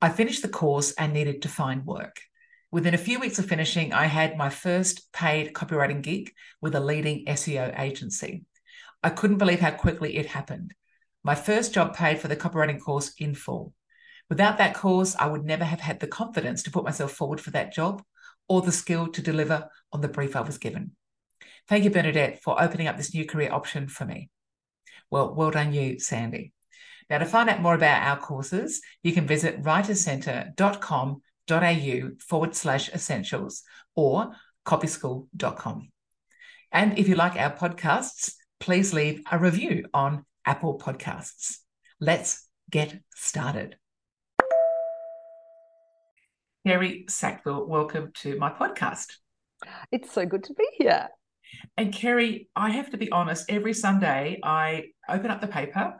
I 0.01 0.07
finished 0.07 0.41
the 0.41 0.47
course 0.47 0.93
and 0.93 1.11
needed 1.11 1.41
to 1.41 1.49
find 1.49 1.85
work. 1.85 2.21
Within 2.71 2.93
a 2.93 2.97
few 2.97 3.19
weeks 3.19 3.37
of 3.39 3.45
finishing, 3.45 3.91
I 3.91 4.05
had 4.05 4.37
my 4.37 4.47
first 4.47 5.11
paid 5.11 5.51
copywriting 5.51 6.01
gig 6.01 6.31
with 6.61 6.75
a 6.75 6.79
leading 6.79 7.25
SEO 7.25 7.77
agency. 7.77 8.45
I 9.03 9.09
couldn't 9.09 9.39
believe 9.39 9.59
how 9.59 9.71
quickly 9.71 10.15
it 10.15 10.27
happened. 10.27 10.73
My 11.25 11.35
first 11.35 11.73
job 11.73 11.93
paid 11.93 12.19
for 12.19 12.29
the 12.29 12.37
copywriting 12.37 12.79
course 12.79 13.11
in 13.17 13.35
full. 13.35 13.73
Without 14.29 14.59
that 14.59 14.75
course, 14.75 15.13
I 15.19 15.25
would 15.25 15.43
never 15.43 15.65
have 15.65 15.81
had 15.81 15.99
the 15.99 16.07
confidence 16.07 16.63
to 16.63 16.71
put 16.71 16.85
myself 16.85 17.11
forward 17.11 17.41
for 17.41 17.51
that 17.51 17.73
job 17.73 18.01
or 18.47 18.61
the 18.61 18.71
skill 18.71 19.09
to 19.09 19.21
deliver 19.21 19.67
on 19.91 19.99
the 19.99 20.07
brief 20.07 20.37
I 20.37 20.41
was 20.41 20.57
given. 20.57 20.91
Thank 21.67 21.83
you, 21.83 21.89
Bernadette, 21.89 22.41
for 22.41 22.61
opening 22.61 22.87
up 22.87 22.95
this 22.95 23.13
new 23.13 23.25
career 23.25 23.51
option 23.51 23.89
for 23.89 24.05
me. 24.05 24.29
Well, 25.11 25.33
well 25.33 25.51
done 25.51 25.73
you, 25.73 25.99
Sandy. 25.99 26.53
Now, 27.09 27.17
to 27.17 27.25
find 27.25 27.49
out 27.49 27.61
more 27.61 27.75
about 27.75 28.03
our 28.03 28.17
courses, 28.17 28.81
you 29.01 29.13
can 29.13 29.25
visit 29.25 29.63
writerscentre.com.au 29.63 32.09
forward 32.19 32.55
slash 32.55 32.89
essentials 32.89 33.63
or 33.95 34.33
copyschool.com. 34.65 35.89
And 36.71 36.99
if 36.99 37.07
you 37.07 37.15
like 37.15 37.35
our 37.35 37.51
podcasts, 37.51 38.33
please 38.59 38.93
leave 38.93 39.23
a 39.31 39.39
review 39.39 39.85
on 39.93 40.25
Apple 40.45 40.77
Podcasts. 40.77 41.57
Let's 41.99 42.47
get 42.69 43.01
started. 43.15 43.77
Kerri 46.67 47.09
Sackville, 47.09 47.67
welcome 47.67 48.11
to 48.15 48.37
my 48.37 48.51
podcast. 48.51 49.07
It's 49.91 50.11
so 50.11 50.25
good 50.25 50.43
to 50.43 50.53
be 50.53 50.67
here. 50.77 51.07
And 51.77 51.93
Kerri, 51.93 52.47
I 52.55 52.69
have 52.71 52.89
to 52.91 52.97
be 52.97 53.11
honest, 53.11 53.45
every 53.49 53.73
Sunday 53.73 54.39
I 54.43 54.85
open 55.09 55.31
up 55.31 55.41
the 55.41 55.47
paper 55.47 55.95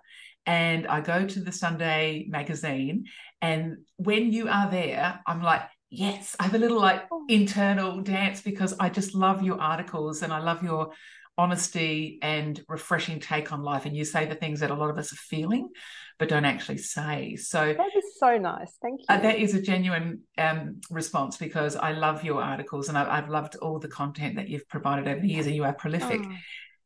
and 0.45 0.87
I 0.87 1.01
go 1.01 1.25
to 1.25 1.39
the 1.39 1.51
Sunday 1.51 2.25
magazine. 2.29 3.05
And 3.41 3.77
when 3.97 4.31
you 4.31 4.47
are 4.47 4.69
there, 4.69 5.21
I'm 5.27 5.41
like, 5.41 5.61
yes, 5.89 6.35
I 6.39 6.43
have 6.43 6.55
a 6.55 6.59
little 6.59 6.79
like 6.79 7.03
oh. 7.11 7.25
internal 7.29 8.01
dance 8.01 8.41
because 8.41 8.73
I 8.79 8.89
just 8.89 9.15
love 9.15 9.43
your 9.43 9.59
articles 9.59 10.21
and 10.21 10.31
I 10.33 10.39
love 10.39 10.63
your 10.63 10.91
honesty 11.39 12.19
and 12.21 12.61
refreshing 12.67 13.17
take 13.21 13.53
on 13.53 13.63
life. 13.63 13.85
And 13.85 13.95
you 13.95 14.03
say 14.03 14.25
the 14.25 14.35
things 14.35 14.59
that 14.59 14.71
a 14.71 14.75
lot 14.75 14.89
of 14.89 14.97
us 14.97 15.13
are 15.13 15.15
feeling, 15.15 15.69
but 16.17 16.27
don't 16.27 16.43
actually 16.43 16.79
say. 16.79 17.37
So 17.37 17.73
that 17.73 17.97
is 17.97 18.03
so 18.19 18.37
nice. 18.37 18.77
Thank 18.81 18.99
you. 18.99 19.05
Uh, 19.07 19.19
that 19.21 19.37
is 19.37 19.55
a 19.55 19.61
genuine 19.61 20.23
um, 20.37 20.81
response 20.91 21.37
because 21.37 21.77
I 21.77 21.93
love 21.93 22.25
your 22.25 22.43
articles 22.43 22.89
and 22.89 22.97
I, 22.97 23.15
have 23.15 23.29
loved 23.29 23.55
all 23.55 23.79
the 23.79 23.87
content 23.87 24.35
that 24.35 24.49
you've 24.49 24.67
provided 24.67 25.07
over 25.07 25.21
the 25.21 25.29
years, 25.29 25.45
and 25.45 25.55
you 25.55 25.63
are 25.63 25.73
prolific. 25.73 26.19
Oh. 26.21 26.35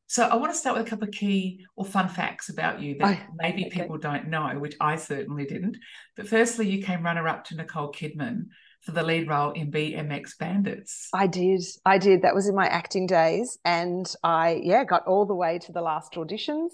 So 0.06 0.28
I 0.28 0.36
want 0.36 0.52
to 0.52 0.58
start 0.58 0.78
with 0.78 0.86
a 0.86 0.90
couple 0.90 1.08
of 1.08 1.14
key 1.16 1.66
or 1.76 1.84
fun 1.84 2.08
facts 2.08 2.50
about 2.50 2.80
you 2.80 2.96
that 3.00 3.18
oh, 3.20 3.34
maybe 3.42 3.66
okay. 3.66 3.82
people 3.82 3.98
don't 3.98 4.28
know, 4.28 4.60
which 4.60 4.76
I 4.80 4.98
certainly 4.98 5.46
didn't. 5.46 5.78
But 6.16 6.28
firstly, 6.28 6.70
you 6.70 6.84
came 6.84 7.02
runner 7.02 7.28
up 7.28 7.46
to 7.46 7.56
Nicole 7.56 7.92
Kidman 7.92 8.50
for 8.84 8.92
the 8.92 9.04
lead 9.04 9.30
role 9.30 9.52
in 9.52 9.72
BMX 9.72 10.38
Bandits. 10.38 11.10
I 11.14 11.28
did. 11.28 11.64
I 11.86 11.98
did. 11.98 12.22
That 12.22 12.36
was 12.36 12.48
in 12.48 12.56
my 12.56 12.68
acting 12.68 13.08
days. 13.08 13.58
And 13.64 14.14
I, 14.24 14.60
yeah, 14.62 14.84
got 14.84 15.08
all 15.08 15.26
the 15.26 15.36
way 15.36 15.60
to 15.60 15.72
the 15.72 15.82
last 15.82 16.14
auditions 16.14 16.70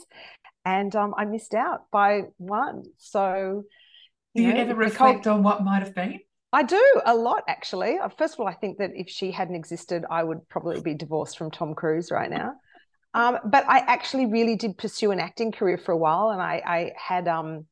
and 0.66 0.96
um, 0.96 1.14
I 1.18 1.26
missed 1.26 1.54
out 1.54 1.90
by 1.92 2.24
one. 2.38 2.84
So, 2.98 3.64
do 4.36 4.44
you, 4.44 4.54
know, 4.54 4.60
ever 4.60 4.76
reflect 4.76 5.20
Nicole, 5.20 5.36
on 5.36 5.44
what 5.44 5.64
might 5.64 5.82
have 5.82 5.96
been? 5.96 6.20
I 6.52 6.64
do 6.64 7.02
a 7.06 7.16
lot, 7.16 7.44
actually. 7.48 7.98
Uh, 7.98 8.10
first 8.10 8.36
of 8.36 8.40
all, 8.40 8.48
I 8.48 8.54
think 8.54 8.78
that 8.78 8.92
if 8.96 9.10
she 9.10 9.32
hadn't 9.32 9.56
existed, 9.56 10.06
I 10.10 10.24
would 10.24 10.48
probably 10.50 10.82
be 10.82 10.94
divorced 10.94 11.38
from 11.38 11.52
Tom 11.52 11.76
Cruise 11.76 12.12
right 12.12 12.30
now. 12.30 12.54
Um, 13.14 13.40
but 13.46 13.66
I 13.68 13.80
actually 13.80 14.28
really 14.28 14.56
did 14.56 14.78
pursue 14.78 15.12
an 15.12 15.20
acting 15.20 15.52
career 15.52 15.78
for 15.78 15.92
a 15.92 15.98
while, 15.98 16.30
and 16.30 16.42
I, 16.42 16.62
I 16.66 16.92
had 16.96 17.28
um, 17.28 17.66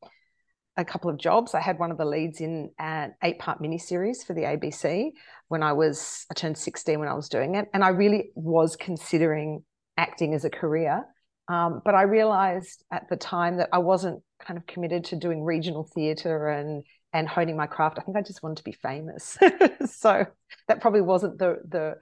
a 0.77 0.85
couple 0.85 1.09
of 1.09 1.17
jobs. 1.17 1.53
I 1.53 1.59
had 1.59 1.79
one 1.79 1.91
of 1.91 1.97
the 1.97 2.05
leads 2.05 2.39
in 2.39 2.71
an 2.79 3.13
eight-part 3.23 3.61
miniseries 3.61 4.25
for 4.25 4.33
the 4.33 4.41
ABC 4.41 5.11
when 5.47 5.63
I 5.63 5.73
was 5.73 6.25
I 6.31 6.33
turned 6.33 6.57
sixteen 6.57 6.99
when 6.99 7.09
I 7.09 7.13
was 7.13 7.29
doing 7.29 7.55
it, 7.55 7.67
and 7.73 7.83
I 7.83 7.89
really 7.89 8.31
was 8.35 8.75
considering 8.75 9.63
acting 9.97 10.33
as 10.33 10.45
a 10.45 10.49
career. 10.49 11.03
Um, 11.49 11.81
but 11.83 11.95
I 11.95 12.03
realized 12.03 12.83
at 12.91 13.09
the 13.09 13.15
time 13.15 13.57
that 13.57 13.69
I 13.71 13.77
wasn't 13.77 14.21
kind 14.45 14.57
of 14.57 14.67
committed 14.67 15.05
to 15.05 15.15
doing 15.15 15.43
regional 15.43 15.83
theatre 15.83 16.49
and 16.49 16.83
and 17.13 17.27
honing 17.27 17.55
my 17.55 17.67
craft. 17.67 17.97
I 17.99 18.03
think 18.03 18.17
I 18.17 18.21
just 18.21 18.44
wanted 18.44 18.57
to 18.57 18.63
be 18.63 18.73
famous. 18.73 19.38
so 19.85 20.25
that 20.67 20.81
probably 20.81 21.01
wasn't 21.01 21.39
the 21.39 21.57
the 21.67 21.95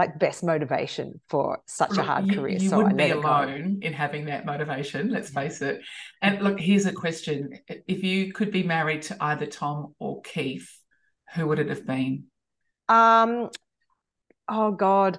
like 0.00 0.18
best 0.18 0.42
motivation 0.42 1.20
for 1.28 1.58
such 1.66 1.90
look, 1.90 1.98
a 1.98 2.02
hard 2.02 2.26
you, 2.26 2.34
career. 2.34 2.56
You 2.58 2.70
so 2.70 2.78
wouldn't 2.78 2.96
be 2.96 3.10
alone 3.10 3.80
go. 3.80 3.86
in 3.86 3.92
having 3.92 4.24
that 4.26 4.46
motivation. 4.46 5.10
Let's 5.10 5.28
face 5.28 5.60
it. 5.60 5.82
And 6.22 6.40
look, 6.40 6.58
here's 6.58 6.86
a 6.86 6.92
question: 6.92 7.50
If 7.68 8.02
you 8.02 8.32
could 8.32 8.50
be 8.50 8.62
married 8.62 9.02
to 9.02 9.16
either 9.20 9.44
Tom 9.44 9.94
or 9.98 10.22
Keith, 10.22 10.70
who 11.34 11.46
would 11.48 11.58
it 11.58 11.68
have 11.68 11.86
been? 11.86 12.24
Um. 12.88 13.50
Oh 14.48 14.72
God 14.72 15.18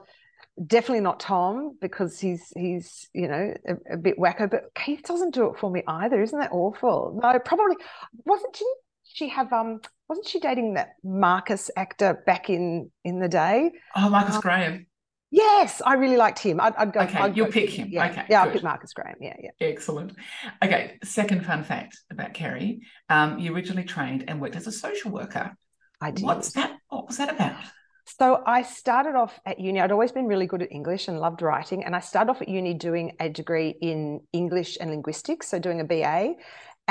definitely 0.67 1.01
not 1.01 1.19
Tom 1.19 1.77
because 1.79 2.19
he's 2.19 2.51
he's 2.55 3.09
you 3.13 3.27
know 3.27 3.53
a, 3.67 3.93
a, 3.93 3.97
bit 3.97 4.17
wacko. 4.17 4.49
But 4.49 4.73
Keith 4.75 5.01
doesn't 5.03 5.33
do 5.33 5.47
it 5.47 5.59
for 5.59 5.71
me 5.71 5.81
either. 5.87 6.21
Isn't 6.21 6.39
that 6.39 6.51
awful? 6.51 7.19
No, 7.21 7.39
probably 7.39 7.77
wasn't 8.25 8.55
she? 8.55 8.65
She 9.13 9.29
have 9.29 9.51
um 9.53 9.81
wasn't 10.07 10.27
she 10.27 10.39
dating 10.39 10.73
that 10.73 10.95
Marcus 11.03 11.69
actor 11.77 12.21
back 12.25 12.49
in 12.49 12.91
in 13.03 13.19
the 13.19 13.29
day? 13.29 13.71
Oh, 13.95 14.09
Marcus 14.09 14.35
um, 14.35 14.41
Graham. 14.41 14.87
Yes, 15.31 15.81
I 15.85 15.93
really 15.93 16.17
liked 16.17 16.39
him. 16.39 16.59
I'd, 16.59 16.75
I'd 16.75 16.91
go. 16.91 16.99
Okay, 16.99 17.17
I'd 17.17 17.37
you'll 17.37 17.47
pick 17.47 17.69
him. 17.69 17.87
Yeah, 17.89 18.09
okay, 18.09 18.25
yeah, 18.29 18.43
I'll 18.43 18.51
pick 18.51 18.63
Marcus 18.63 18.91
Graham. 18.91 19.15
Yeah, 19.21 19.35
yeah. 19.41 19.51
Excellent. 19.61 20.13
Okay, 20.61 20.99
second 21.05 21.45
fun 21.45 21.63
fact 21.63 21.97
about 22.11 22.33
Kerri: 22.33 22.81
um, 23.09 23.39
you 23.39 23.55
originally 23.55 23.85
trained 23.85 24.25
and 24.27 24.41
worked 24.41 24.57
as 24.57 24.67
a 24.67 24.71
social 24.71 25.11
worker. 25.11 25.55
I 26.01 26.11
did. 26.11 26.25
What's 26.25 26.51
that? 26.53 26.77
What 26.89 27.07
was 27.07 27.17
that 27.17 27.33
about? 27.33 27.55
So 28.05 28.43
I 28.45 28.63
started 28.63 29.15
off 29.15 29.39
at 29.45 29.59
uni. 29.59 29.79
I'd 29.79 29.91
always 29.91 30.11
been 30.11 30.25
really 30.25 30.47
good 30.47 30.61
at 30.61 30.71
English 30.71 31.07
and 31.07 31.19
loved 31.19 31.41
writing. 31.41 31.85
And 31.85 31.95
I 31.95 32.01
started 32.01 32.31
off 32.31 32.41
at 32.41 32.49
uni 32.49 32.73
doing 32.73 33.15
a 33.19 33.29
degree 33.29 33.69
in 33.81 34.21
English 34.33 34.77
and 34.81 34.89
linguistics, 34.89 35.47
so 35.47 35.59
doing 35.59 35.79
a 35.79 35.85
BA, 35.85 36.33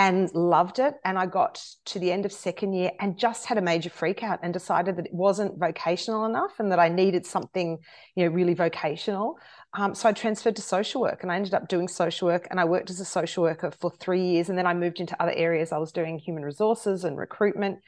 and 0.00 0.34
loved 0.34 0.78
it. 0.78 0.94
And 1.04 1.18
I 1.18 1.26
got 1.26 1.62
to 1.84 1.98
the 1.98 2.10
end 2.10 2.24
of 2.24 2.32
second 2.32 2.72
year 2.72 2.90
and 3.00 3.18
just 3.18 3.44
had 3.44 3.58
a 3.58 3.60
major 3.60 3.90
freak 3.90 4.22
out 4.22 4.38
and 4.42 4.50
decided 4.50 4.96
that 4.96 5.04
it 5.04 5.12
wasn't 5.12 5.58
vocational 5.58 6.24
enough 6.24 6.52
and 6.58 6.72
that 6.72 6.78
I 6.78 6.88
needed 6.88 7.26
something, 7.26 7.76
you 8.14 8.24
know, 8.24 8.30
really 8.30 8.54
vocational. 8.54 9.36
Um, 9.74 9.94
so 9.94 10.08
I 10.08 10.12
transferred 10.12 10.56
to 10.56 10.62
social 10.62 11.02
work 11.02 11.22
and 11.22 11.30
I 11.30 11.36
ended 11.36 11.52
up 11.52 11.68
doing 11.68 11.86
social 11.86 12.28
work 12.28 12.48
and 12.50 12.58
I 12.58 12.64
worked 12.64 12.88
as 12.88 12.98
a 12.98 13.04
social 13.04 13.42
worker 13.42 13.70
for 13.78 13.90
three 13.90 14.22
years. 14.22 14.48
And 14.48 14.56
then 14.56 14.66
I 14.66 14.72
moved 14.72 15.00
into 15.00 15.22
other 15.22 15.34
areas. 15.34 15.70
I 15.70 15.76
was 15.76 15.92
doing 15.92 16.18
human 16.18 16.46
resources 16.46 17.04
and 17.04 17.18
recruitment. 17.18 17.80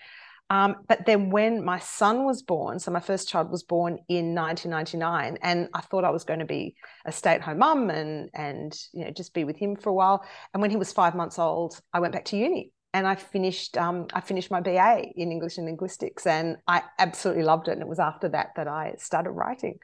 Um, 0.52 0.76
but 0.86 1.06
then 1.06 1.30
when 1.30 1.64
my 1.64 1.78
son 1.78 2.26
was 2.26 2.42
born, 2.42 2.78
so 2.78 2.90
my 2.90 3.00
first 3.00 3.26
child 3.26 3.50
was 3.50 3.62
born 3.62 3.92
in 4.10 4.34
1999, 4.34 5.38
and 5.40 5.70
I 5.72 5.80
thought 5.80 6.04
I 6.04 6.10
was 6.10 6.24
going 6.24 6.40
to 6.40 6.44
be 6.44 6.74
a 7.06 7.10
stay-at-home 7.10 7.56
mum 7.56 7.88
and 7.88 8.28
and 8.34 8.78
you 8.92 9.06
know 9.06 9.10
just 9.12 9.32
be 9.32 9.44
with 9.44 9.56
him 9.56 9.76
for 9.76 9.88
a 9.88 9.94
while. 9.94 10.22
And 10.52 10.60
when 10.60 10.70
he 10.70 10.76
was 10.76 10.92
five 10.92 11.14
months 11.14 11.38
old, 11.38 11.80
I 11.94 12.00
went 12.00 12.12
back 12.12 12.26
to 12.26 12.36
uni 12.36 12.70
and 12.92 13.06
I 13.06 13.14
finished 13.14 13.78
um, 13.78 14.08
I 14.12 14.20
finished 14.20 14.50
my 14.50 14.60
BA 14.60 15.04
in 15.16 15.32
English 15.32 15.56
and 15.56 15.64
linguistics, 15.64 16.26
and 16.26 16.58
I 16.66 16.82
absolutely 16.98 17.44
loved 17.44 17.68
it. 17.68 17.72
And 17.72 17.80
it 17.80 17.88
was 17.88 17.98
after 17.98 18.28
that 18.28 18.48
that 18.56 18.68
I 18.68 18.96
started 18.98 19.30
writing. 19.30 19.78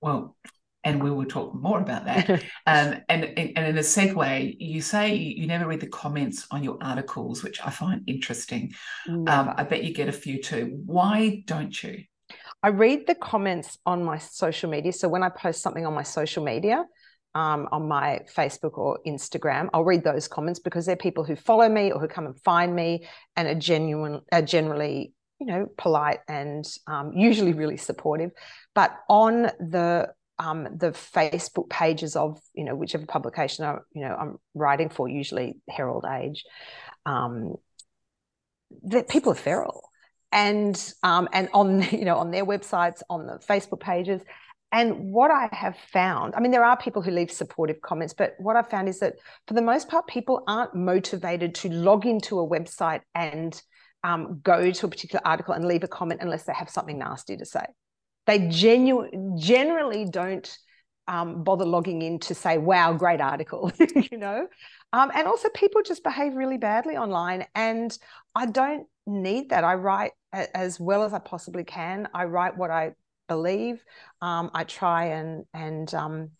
Well, 0.00 0.36
and 0.84 1.02
we 1.02 1.10
will 1.10 1.24
talk 1.24 1.54
more 1.54 1.80
about 1.80 2.04
that. 2.04 2.30
um, 2.66 3.00
and, 3.08 3.24
and 3.24 3.66
in 3.66 3.78
a 3.78 3.82
segue, 3.82 4.56
you 4.58 4.80
say 4.80 5.14
you 5.14 5.46
never 5.46 5.66
read 5.66 5.80
the 5.80 5.86
comments 5.86 6.46
on 6.50 6.64
your 6.64 6.78
articles, 6.80 7.42
which 7.42 7.60
I 7.64 7.70
find 7.70 8.02
interesting. 8.06 8.72
Um, 9.08 9.54
I 9.56 9.64
bet 9.64 9.84
you 9.84 9.94
get 9.94 10.08
a 10.08 10.12
few 10.12 10.42
too. 10.42 10.80
Why 10.84 11.42
don't 11.46 11.82
you? 11.82 12.04
I 12.62 12.68
read 12.68 13.06
the 13.06 13.14
comments 13.14 13.78
on 13.86 14.04
my 14.04 14.18
social 14.18 14.70
media. 14.70 14.92
So 14.92 15.08
when 15.08 15.22
I 15.22 15.28
post 15.28 15.62
something 15.62 15.84
on 15.84 15.94
my 15.94 16.04
social 16.04 16.44
media, 16.44 16.84
um, 17.34 17.68
on 17.72 17.88
my 17.88 18.20
Facebook 18.34 18.76
or 18.76 19.00
Instagram, 19.06 19.68
I'll 19.72 19.84
read 19.84 20.04
those 20.04 20.28
comments 20.28 20.60
because 20.60 20.86
they're 20.86 20.96
people 20.96 21.24
who 21.24 21.34
follow 21.34 21.68
me 21.68 21.90
or 21.90 21.98
who 21.98 22.08
come 22.08 22.26
and 22.26 22.38
find 22.42 22.74
me 22.74 23.08
and 23.36 23.48
are 23.48 23.54
genuine, 23.54 24.20
are 24.30 24.42
generally, 24.42 25.12
you 25.40 25.46
know, 25.46 25.66
polite 25.76 26.20
and 26.28 26.64
um, 26.86 27.12
usually 27.14 27.52
really 27.52 27.78
supportive. 27.78 28.30
But 28.74 28.96
on 29.08 29.42
the 29.58 30.12
um, 30.42 30.64
the 30.76 30.90
Facebook 30.90 31.68
pages 31.70 32.16
of 32.16 32.40
you 32.54 32.64
know 32.64 32.74
whichever 32.74 33.06
publication 33.06 33.64
I 33.64 33.76
you 33.92 34.02
know 34.02 34.14
I'm 34.14 34.38
writing 34.54 34.88
for, 34.88 35.08
usually 35.08 35.56
Herald 35.68 36.04
Age, 36.04 36.44
um, 37.06 37.54
that 38.84 39.08
people 39.08 39.32
are 39.32 39.36
feral, 39.36 39.88
and 40.32 40.76
um, 41.02 41.28
and 41.32 41.48
on 41.54 41.82
you 41.92 42.04
know 42.04 42.16
on 42.16 42.30
their 42.30 42.44
websites, 42.44 43.02
on 43.08 43.26
the 43.26 43.38
Facebook 43.38 43.80
pages, 43.80 44.20
and 44.72 45.12
what 45.12 45.30
I 45.30 45.48
have 45.52 45.76
found, 45.92 46.34
I 46.34 46.40
mean, 46.40 46.50
there 46.50 46.64
are 46.64 46.76
people 46.76 47.02
who 47.02 47.12
leave 47.12 47.30
supportive 47.30 47.80
comments, 47.80 48.14
but 48.14 48.34
what 48.38 48.56
I've 48.56 48.70
found 48.70 48.88
is 48.88 48.98
that 49.00 49.14
for 49.46 49.54
the 49.54 49.62
most 49.62 49.88
part, 49.88 50.06
people 50.08 50.42
aren't 50.48 50.74
motivated 50.74 51.54
to 51.56 51.68
log 51.68 52.04
into 52.04 52.40
a 52.40 52.48
website 52.48 53.02
and 53.14 53.60
um, 54.02 54.40
go 54.42 54.72
to 54.72 54.86
a 54.86 54.88
particular 54.88 55.20
article 55.24 55.54
and 55.54 55.66
leave 55.66 55.84
a 55.84 55.88
comment 55.88 56.20
unless 56.20 56.44
they 56.44 56.52
have 56.52 56.68
something 56.68 56.98
nasty 56.98 57.36
to 57.36 57.44
say 57.44 57.64
they 58.26 58.48
genu- 58.48 59.36
generally 59.36 60.04
don't 60.04 60.56
um, 61.08 61.42
bother 61.42 61.64
logging 61.64 62.02
in 62.02 62.18
to 62.20 62.34
say, 62.34 62.58
wow, 62.58 62.92
great 62.92 63.20
article, 63.20 63.72
you 64.10 64.18
know? 64.18 64.46
Um, 64.92 65.10
and 65.14 65.26
also, 65.26 65.48
people 65.50 65.82
just 65.82 66.04
behave 66.04 66.34
really 66.34 66.58
badly 66.58 66.96
online. 66.96 67.46
And 67.54 67.96
I 68.34 68.46
don't 68.46 68.86
need 69.06 69.50
that. 69.50 69.64
I 69.64 69.74
write 69.74 70.12
as 70.32 70.78
well 70.78 71.02
as 71.02 71.12
I 71.12 71.18
possibly 71.18 71.64
can. 71.64 72.08
I 72.14 72.24
write 72.24 72.56
what 72.56 72.70
I 72.70 72.92
believe. 73.28 73.82
Um, 74.20 74.50
I 74.54 74.64
try 74.64 75.06
and, 75.06 75.44
and, 75.52 75.92
um, 75.94 76.30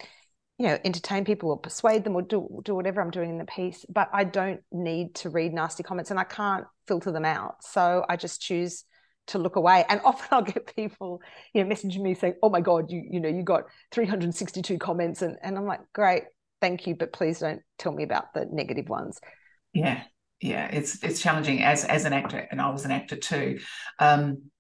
you 0.59 0.67
know, 0.69 0.79
entertain 0.85 1.25
people 1.25 1.51
or 1.51 1.59
persuade 1.59 2.05
them 2.05 2.15
or 2.15 2.23
do, 2.23 2.61
do 2.65 2.75
whatever 2.75 3.01
I'm 3.01 3.11
doing 3.11 3.31
in 3.31 3.39
the 3.39 3.47
piece. 3.47 3.85
But 3.89 4.11
I 4.13 4.25
don't 4.25 4.61
need 4.71 5.15
to 5.17 5.31
read 5.31 5.53
nasty 5.53 5.83
comments 5.83 6.11
and 6.11 6.21
I 6.21 6.25
can't 6.25 6.67
filter 6.87 7.11
them 7.11 7.25
out. 7.25 7.65
So 7.65 8.05
I 8.09 8.17
just 8.17 8.41
choose 8.41 8.85
to 9.29 9.39
look 9.39 9.57
away. 9.57 9.85
And 9.89 10.01
often 10.05 10.29
I'll 10.31 10.43
get 10.43 10.75
people, 10.75 11.21
you 11.53 11.65
know, 11.65 11.75
messaging 11.75 12.03
me 12.03 12.15
saying, 12.15 12.35
"Oh 12.43 12.51
my 12.51 12.61
God, 12.61 12.91
you 12.91 13.03
you 13.11 13.21
know, 13.21 13.29
you 13.29 13.43
got 13.43 13.65
362 13.93 14.79
comments," 14.79 15.23
and 15.23 15.37
and 15.43 15.57
I'm 15.57 15.67
like, 15.67 15.81
"Great, 15.93 16.25
thank 16.61 16.87
you, 16.87 16.95
but 16.95 17.13
please 17.13 17.41
don't 17.41 17.63
tell 17.79 17.93
me 17.93 18.03
about 18.03 18.35
the 18.35 18.47
negative 18.51 18.89
ones." 18.89 19.21
Yeah, 19.73 20.03
yeah, 20.41 20.67
it's 20.67 21.03
it's 21.03 21.21
challenging 21.21 21.63
as 21.63 21.85
as 21.85 22.05
an 22.05 22.13
actor, 22.13 22.47
and 22.51 22.61
I 22.61 22.71
was 22.71 22.85
an 22.85 22.91
actor 22.91 23.17
too. 23.17 23.61
Um, 23.99 24.51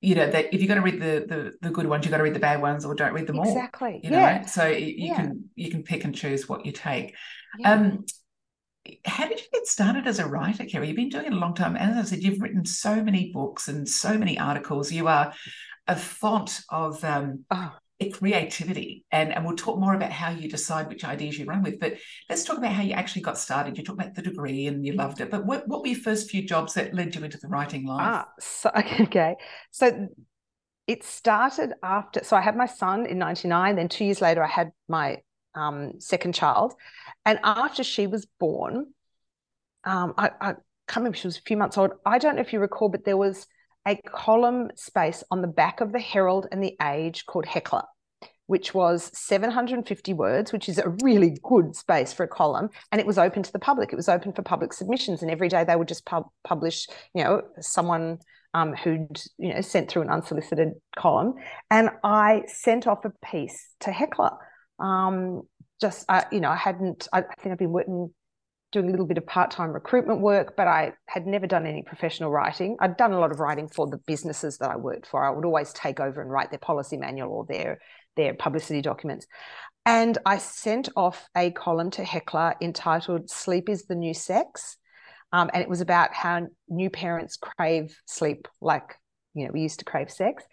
you 0.00 0.14
know 0.14 0.30
that 0.30 0.52
if 0.52 0.60
you're 0.60 0.68
going 0.68 0.82
to 0.82 0.84
read 0.84 1.00
the, 1.00 1.26
the 1.26 1.52
the 1.62 1.70
good 1.70 1.86
ones, 1.86 2.04
you've 2.04 2.10
got 2.10 2.18
to 2.18 2.22
read 2.22 2.34
the 2.34 2.40
bad 2.40 2.60
ones, 2.60 2.84
or 2.84 2.94
don't 2.94 3.14
read 3.14 3.26
them 3.26 3.38
exactly. 3.38 3.88
all. 3.88 3.96
Exactly. 3.96 4.00
You 4.04 4.10
know, 4.10 4.18
yeah. 4.18 4.44
so 4.44 4.66
you 4.66 5.06
yeah. 5.06 5.16
can 5.16 5.44
you 5.54 5.70
can 5.70 5.82
pick 5.82 6.04
and 6.04 6.14
choose 6.14 6.48
what 6.48 6.66
you 6.66 6.72
take. 6.72 7.14
Yeah. 7.58 7.72
Um, 7.72 8.04
how 9.04 9.26
did 9.26 9.40
you 9.40 9.46
get 9.52 9.66
started 9.66 10.06
as 10.06 10.18
a 10.18 10.26
writer, 10.26 10.64
Kerri? 10.64 10.88
You've 10.88 10.96
been 10.96 11.08
doing 11.08 11.26
it 11.26 11.32
a 11.32 11.36
long 11.36 11.54
time. 11.54 11.76
As 11.76 11.96
I 11.96 12.02
said, 12.02 12.22
you've 12.22 12.40
written 12.40 12.64
so 12.64 13.02
many 13.02 13.32
books 13.32 13.68
and 13.68 13.88
so 13.88 14.18
many 14.18 14.38
articles. 14.38 14.92
You 14.92 15.08
are 15.08 15.32
a 15.86 15.96
font 15.96 16.60
of 16.68 17.02
um, 17.02 17.44
oh. 17.50 17.72
creativity. 18.12 19.04
And, 19.10 19.32
and 19.32 19.44
we'll 19.44 19.56
talk 19.56 19.78
more 19.78 19.94
about 19.94 20.12
how 20.12 20.30
you 20.30 20.50
decide 20.50 20.88
which 20.88 21.04
ideas 21.04 21.38
you 21.38 21.46
run 21.46 21.62
with. 21.62 21.80
But 21.80 21.94
let's 22.28 22.44
talk 22.44 22.58
about 22.58 22.72
how 22.72 22.82
you 22.82 22.92
actually 22.92 23.22
got 23.22 23.38
started. 23.38 23.78
You 23.78 23.84
talked 23.84 24.00
about 24.00 24.14
the 24.14 24.22
degree 24.22 24.66
and 24.66 24.84
you 24.84 24.92
loved 24.92 25.20
it. 25.20 25.30
But 25.30 25.46
what, 25.46 25.66
what 25.66 25.80
were 25.80 25.88
your 25.88 26.00
first 26.00 26.30
few 26.30 26.46
jobs 26.46 26.74
that 26.74 26.94
led 26.94 27.14
you 27.14 27.24
into 27.24 27.38
the 27.38 27.48
writing 27.48 27.86
life? 27.86 28.00
Ah, 28.02 28.28
so, 28.38 28.70
okay. 29.00 29.36
So 29.70 30.08
it 30.86 31.04
started 31.04 31.72
after, 31.82 32.22
so 32.22 32.36
I 32.36 32.42
had 32.42 32.56
my 32.56 32.66
son 32.66 33.06
in 33.06 33.16
99. 33.16 33.76
Then 33.76 33.88
two 33.88 34.04
years 34.04 34.20
later, 34.20 34.44
I 34.44 34.48
had 34.48 34.72
my 34.88 35.22
um, 35.54 36.00
second 36.00 36.34
child. 36.34 36.74
And 37.24 37.38
after 37.42 37.84
she 37.84 38.06
was 38.06 38.26
born, 38.38 38.86
um, 39.84 40.14
I, 40.16 40.30
I 40.40 40.46
can't 40.88 40.98
remember, 40.98 41.16
she 41.16 41.26
was 41.26 41.38
a 41.38 41.42
few 41.42 41.56
months 41.56 41.78
old. 41.78 41.92
I 42.04 42.18
don't 42.18 42.36
know 42.36 42.42
if 42.42 42.52
you 42.52 42.60
recall, 42.60 42.88
but 42.88 43.04
there 43.04 43.16
was 43.16 43.46
a 43.86 43.96
column 44.06 44.70
space 44.76 45.22
on 45.30 45.42
the 45.42 45.48
back 45.48 45.80
of 45.80 45.92
the 45.92 46.00
Herald 46.00 46.46
and 46.50 46.62
the 46.62 46.76
Age 46.82 47.26
called 47.26 47.46
Heckler, 47.46 47.84
which 48.46 48.74
was 48.74 49.10
750 49.18 50.14
words, 50.14 50.52
which 50.52 50.68
is 50.68 50.78
a 50.78 50.88
really 51.02 51.36
good 51.42 51.76
space 51.76 52.12
for 52.12 52.24
a 52.24 52.28
column. 52.28 52.70
And 52.92 53.00
it 53.00 53.06
was 53.06 53.18
open 53.18 53.42
to 53.42 53.52
the 53.52 53.58
public. 53.58 53.92
It 53.92 53.96
was 53.96 54.08
open 54.08 54.32
for 54.32 54.42
public 54.42 54.72
submissions. 54.72 55.22
And 55.22 55.30
every 55.30 55.48
day 55.48 55.64
they 55.64 55.76
would 55.76 55.88
just 55.88 56.06
pub- 56.06 56.30
publish, 56.44 56.86
you 57.14 57.24
know, 57.24 57.42
someone 57.60 58.18
um, 58.54 58.74
who'd, 58.74 59.20
you 59.36 59.52
know, 59.52 59.60
sent 59.60 59.90
through 59.90 60.02
an 60.02 60.10
unsolicited 60.10 60.72
column. 60.96 61.34
And 61.70 61.90
I 62.02 62.42
sent 62.46 62.86
off 62.86 63.04
a 63.04 63.12
piece 63.24 63.68
to 63.80 63.90
Heckler. 63.90 64.30
Um, 64.78 65.42
just 65.80 66.04
uh, 66.08 66.22
you 66.30 66.40
know 66.40 66.50
I 66.50 66.56
hadn't 66.56 67.08
I, 67.12 67.18
I 67.18 67.34
think 67.40 67.52
I've 67.52 67.58
been 67.58 67.72
working 67.72 68.12
doing 68.72 68.88
a 68.88 68.90
little 68.90 69.06
bit 69.06 69.18
of 69.18 69.26
part-time 69.26 69.70
recruitment 69.70 70.20
work 70.20 70.56
but 70.56 70.66
I 70.66 70.94
had 71.06 71.26
never 71.26 71.46
done 71.46 71.64
any 71.66 71.82
professional 71.82 72.30
writing. 72.30 72.76
I'd 72.80 72.96
done 72.96 73.12
a 73.12 73.20
lot 73.20 73.30
of 73.30 73.38
writing 73.38 73.68
for 73.68 73.86
the 73.86 73.98
businesses 73.98 74.58
that 74.58 74.70
I 74.70 74.76
worked 74.76 75.06
for. 75.06 75.24
I 75.24 75.30
would 75.30 75.44
always 75.44 75.72
take 75.72 76.00
over 76.00 76.20
and 76.20 76.30
write 76.30 76.50
their 76.50 76.58
policy 76.58 76.96
manual 76.96 77.30
or 77.30 77.46
their 77.48 77.78
their 78.16 78.34
publicity 78.34 78.82
documents. 78.82 79.26
And 79.86 80.16
I 80.24 80.38
sent 80.38 80.88
off 80.96 81.28
a 81.36 81.50
column 81.50 81.90
to 81.92 82.04
Heckler 82.04 82.54
entitled 82.60 83.30
Sleep 83.30 83.68
is 83.68 83.84
the 83.84 83.94
New 83.94 84.14
Sex. 84.14 84.76
Um, 85.32 85.50
and 85.52 85.62
it 85.62 85.68
was 85.68 85.80
about 85.80 86.14
how 86.14 86.46
new 86.68 86.90
parents 86.90 87.36
crave 87.36 87.96
sleep 88.06 88.46
like 88.60 88.96
you 89.34 89.44
know 89.44 89.50
we 89.52 89.62
used 89.62 89.80
to 89.80 89.84
crave 89.84 90.10
sex. 90.10 90.44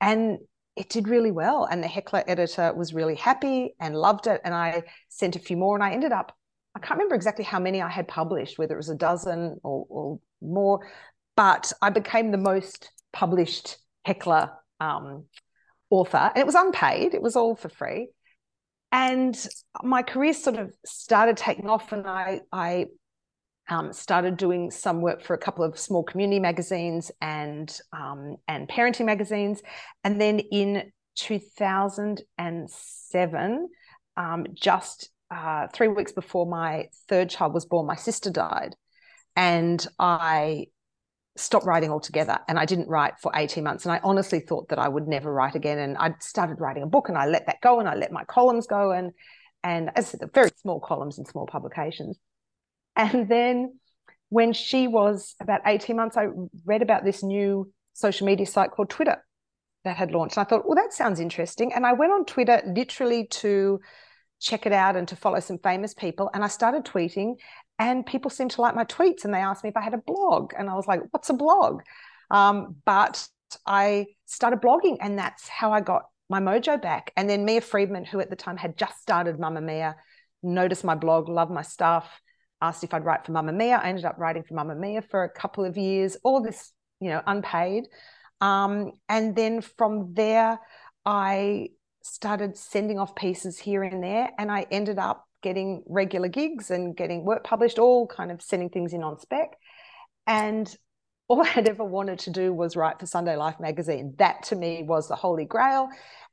And 0.00 0.38
it 0.76 0.88
did 0.90 1.08
really 1.08 1.30
well. 1.30 1.64
And 1.64 1.82
the 1.82 1.88
Heckler 1.88 2.22
editor 2.26 2.72
was 2.74 2.94
really 2.94 3.14
happy 3.14 3.74
and 3.80 3.96
loved 3.96 4.26
it. 4.26 4.40
And 4.44 4.54
I 4.54 4.82
sent 5.08 5.36
a 5.36 5.40
few 5.40 5.56
more, 5.56 5.74
and 5.74 5.82
I 5.82 5.92
ended 5.92 6.12
up, 6.12 6.36
I 6.74 6.80
can't 6.80 6.98
remember 6.98 7.14
exactly 7.14 7.44
how 7.44 7.58
many 7.58 7.80
I 7.80 7.88
had 7.88 8.06
published, 8.06 8.58
whether 8.58 8.74
it 8.74 8.78
was 8.78 8.90
a 8.90 8.94
dozen 8.94 9.58
or, 9.62 9.86
or 9.88 10.20
more, 10.42 10.86
but 11.34 11.72
I 11.80 11.90
became 11.90 12.30
the 12.30 12.38
most 12.38 12.92
published 13.12 13.78
Heckler 14.04 14.50
um, 14.78 15.24
author. 15.90 16.30
And 16.34 16.38
it 16.38 16.46
was 16.46 16.54
unpaid, 16.54 17.14
it 17.14 17.22
was 17.22 17.36
all 17.36 17.56
for 17.56 17.70
free. 17.70 18.10
And 18.92 19.36
my 19.82 20.02
career 20.02 20.32
sort 20.32 20.56
of 20.56 20.72
started 20.84 21.36
taking 21.36 21.68
off, 21.68 21.92
and 21.92 22.06
I, 22.06 22.40
I 22.52 22.86
um, 23.68 23.92
started 23.92 24.36
doing 24.36 24.70
some 24.70 25.00
work 25.00 25.22
for 25.22 25.34
a 25.34 25.38
couple 25.38 25.64
of 25.64 25.78
small 25.78 26.02
community 26.02 26.40
magazines 26.40 27.12
and 27.20 27.78
um, 27.92 28.36
and 28.48 28.68
parenting 28.68 29.06
magazines, 29.06 29.62
and 30.04 30.20
then 30.20 30.38
in 30.38 30.92
2007, 31.16 33.68
um, 34.16 34.46
just 34.54 35.10
uh, 35.30 35.66
three 35.72 35.88
weeks 35.88 36.12
before 36.12 36.46
my 36.46 36.88
third 37.08 37.30
child 37.30 37.54
was 37.54 37.64
born, 37.64 37.86
my 37.86 37.96
sister 37.96 38.30
died, 38.30 38.76
and 39.34 39.84
I 39.98 40.66
stopped 41.36 41.66
writing 41.66 41.90
altogether 41.90 42.38
and 42.48 42.58
I 42.58 42.64
didn't 42.64 42.88
write 42.88 43.18
for 43.20 43.30
18 43.34 43.62
months. 43.62 43.84
And 43.84 43.92
I 43.92 44.00
honestly 44.02 44.40
thought 44.40 44.70
that 44.70 44.78
I 44.78 44.88
would 44.88 45.06
never 45.06 45.32
write 45.32 45.54
again. 45.54 45.78
And 45.78 45.96
I 45.98 46.14
started 46.20 46.60
writing 46.60 46.82
a 46.82 46.86
book 46.86 47.08
and 47.08 47.18
I 47.18 47.26
let 47.26 47.46
that 47.46 47.60
go 47.60 47.78
and 47.78 47.88
I 47.88 47.94
let 47.94 48.10
my 48.10 48.24
columns 48.24 48.66
go. 48.66 48.92
And 48.92 49.12
and 49.62 49.90
as 49.96 50.14
I 50.14 50.18
said, 50.18 50.32
very 50.32 50.50
small 50.60 50.80
columns 50.80 51.18
and 51.18 51.26
small 51.26 51.46
publications 51.46 52.18
and 52.96 53.28
then 53.28 53.78
when 54.28 54.52
she 54.52 54.88
was 54.88 55.34
about 55.40 55.60
18 55.66 55.96
months, 55.96 56.16
I 56.16 56.28
read 56.64 56.82
about 56.82 57.04
this 57.04 57.22
new 57.22 57.72
social 57.92 58.26
media 58.26 58.46
site 58.46 58.70
called 58.70 58.90
Twitter 58.90 59.22
that 59.84 59.96
had 59.96 60.10
launched. 60.10 60.36
And 60.36 60.44
I 60.44 60.48
thought, 60.48 60.66
well, 60.66 60.74
that 60.74 60.92
sounds 60.92 61.20
interesting. 61.20 61.72
And 61.72 61.86
I 61.86 61.92
went 61.92 62.12
on 62.12 62.24
Twitter 62.24 62.60
literally 62.66 63.28
to 63.28 63.80
check 64.40 64.66
it 64.66 64.72
out 64.72 64.96
and 64.96 65.06
to 65.08 65.16
follow 65.16 65.40
some 65.40 65.58
famous 65.58 65.94
people. 65.94 66.28
And 66.34 66.44
I 66.44 66.48
started 66.48 66.84
tweeting, 66.84 67.34
and 67.78 68.04
people 68.04 68.30
seemed 68.30 68.50
to 68.52 68.60
like 68.60 68.74
my 68.74 68.84
tweets. 68.84 69.24
And 69.24 69.32
they 69.32 69.38
asked 69.38 69.62
me 69.62 69.70
if 69.70 69.76
I 69.76 69.82
had 69.82 69.94
a 69.94 69.98
blog. 69.98 70.52
And 70.58 70.68
I 70.68 70.74
was 70.74 70.86
like, 70.86 71.00
what's 71.12 71.30
a 71.30 71.34
blog? 71.34 71.82
Um, 72.30 72.76
but 72.84 73.26
I 73.64 74.06
started 74.26 74.60
blogging, 74.60 74.96
and 75.00 75.16
that's 75.18 75.48
how 75.48 75.72
I 75.72 75.80
got 75.80 76.02
my 76.28 76.40
mojo 76.40 76.82
back. 76.82 77.12
And 77.16 77.30
then 77.30 77.44
Mia 77.44 77.60
Freedman, 77.60 78.04
who 78.04 78.18
at 78.18 78.28
the 78.28 78.36
time 78.36 78.56
had 78.56 78.76
just 78.76 79.00
started 79.00 79.38
Mamamia, 79.38 79.94
noticed 80.42 80.84
my 80.84 80.96
blog, 80.96 81.28
loved 81.28 81.52
my 81.52 81.62
stuff, 81.62 82.20
asked 82.60 82.84
if 82.84 82.94
I'd 82.94 83.04
write 83.04 83.26
for 83.26 83.32
Mamamia. 83.32 83.82
I 83.82 83.88
ended 83.88 84.04
up 84.04 84.18
writing 84.18 84.42
for 84.42 84.54
Mamamia 84.54 85.08
for 85.08 85.24
a 85.24 85.30
couple 85.30 85.64
of 85.64 85.76
years, 85.76 86.16
all 86.24 86.42
this, 86.42 86.72
you 87.00 87.10
know, 87.10 87.22
unpaid. 87.26 87.88
Um, 88.40 88.92
and 89.08 89.34
then 89.34 89.60
from 89.60 90.14
there, 90.14 90.58
I 91.04 91.68
started 92.02 92.56
sending 92.56 92.98
off 92.98 93.14
pieces 93.16 93.58
here 93.58 93.82
and 93.82 94.02
there, 94.02 94.30
and 94.38 94.50
I 94.50 94.66
ended 94.70 94.98
up 94.98 95.26
getting 95.42 95.82
regular 95.86 96.28
gigs 96.28 96.70
and 96.70 96.96
getting 96.96 97.24
work 97.24 97.44
published, 97.44 97.78
all 97.78 98.06
kind 98.06 98.30
of 98.30 98.42
sending 98.42 98.68
things 98.68 98.92
in 98.92 99.02
on 99.02 99.18
spec. 99.18 99.56
And 100.26 100.74
all 101.28 101.44
I'd 101.56 101.68
ever 101.68 101.84
wanted 101.84 102.18
to 102.20 102.30
do 102.30 102.52
was 102.52 102.76
write 102.76 103.00
for 103.00 103.06
Sunday 103.06 103.36
Life 103.36 103.60
magazine. 103.60 104.14
That 104.18 104.44
to 104.44 104.56
me 104.56 104.82
was 104.82 105.08
the 105.08 105.16
holy 105.16 105.44
grail. 105.44 105.88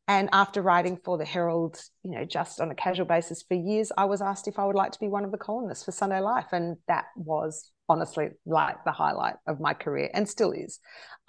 And 0.07 0.29
after 0.33 0.61
writing 0.61 0.97
for 1.03 1.17
the 1.17 1.25
Herald, 1.25 1.81
you 2.03 2.11
know, 2.11 2.25
just 2.25 2.59
on 2.59 2.69
a 2.69 2.75
casual 2.75 3.05
basis 3.05 3.43
for 3.47 3.53
years, 3.53 3.91
I 3.97 4.05
was 4.05 4.21
asked 4.21 4.47
if 4.47 4.59
I 4.59 4.65
would 4.65 4.75
like 4.75 4.91
to 4.91 4.99
be 4.99 5.07
one 5.07 5.23
of 5.23 5.31
the 5.31 5.37
columnists 5.37 5.85
for 5.85 5.91
Sunday 5.93 6.19
Life. 6.19 6.47
And 6.51 6.75
that 6.87 7.05
was 7.15 7.71
honestly 7.87 8.29
like 8.45 8.83
the 8.85 8.91
highlight 8.91 9.35
of 9.47 9.59
my 9.59 9.73
career 9.73 10.09
and 10.13 10.27
still 10.27 10.51
is. 10.51 10.79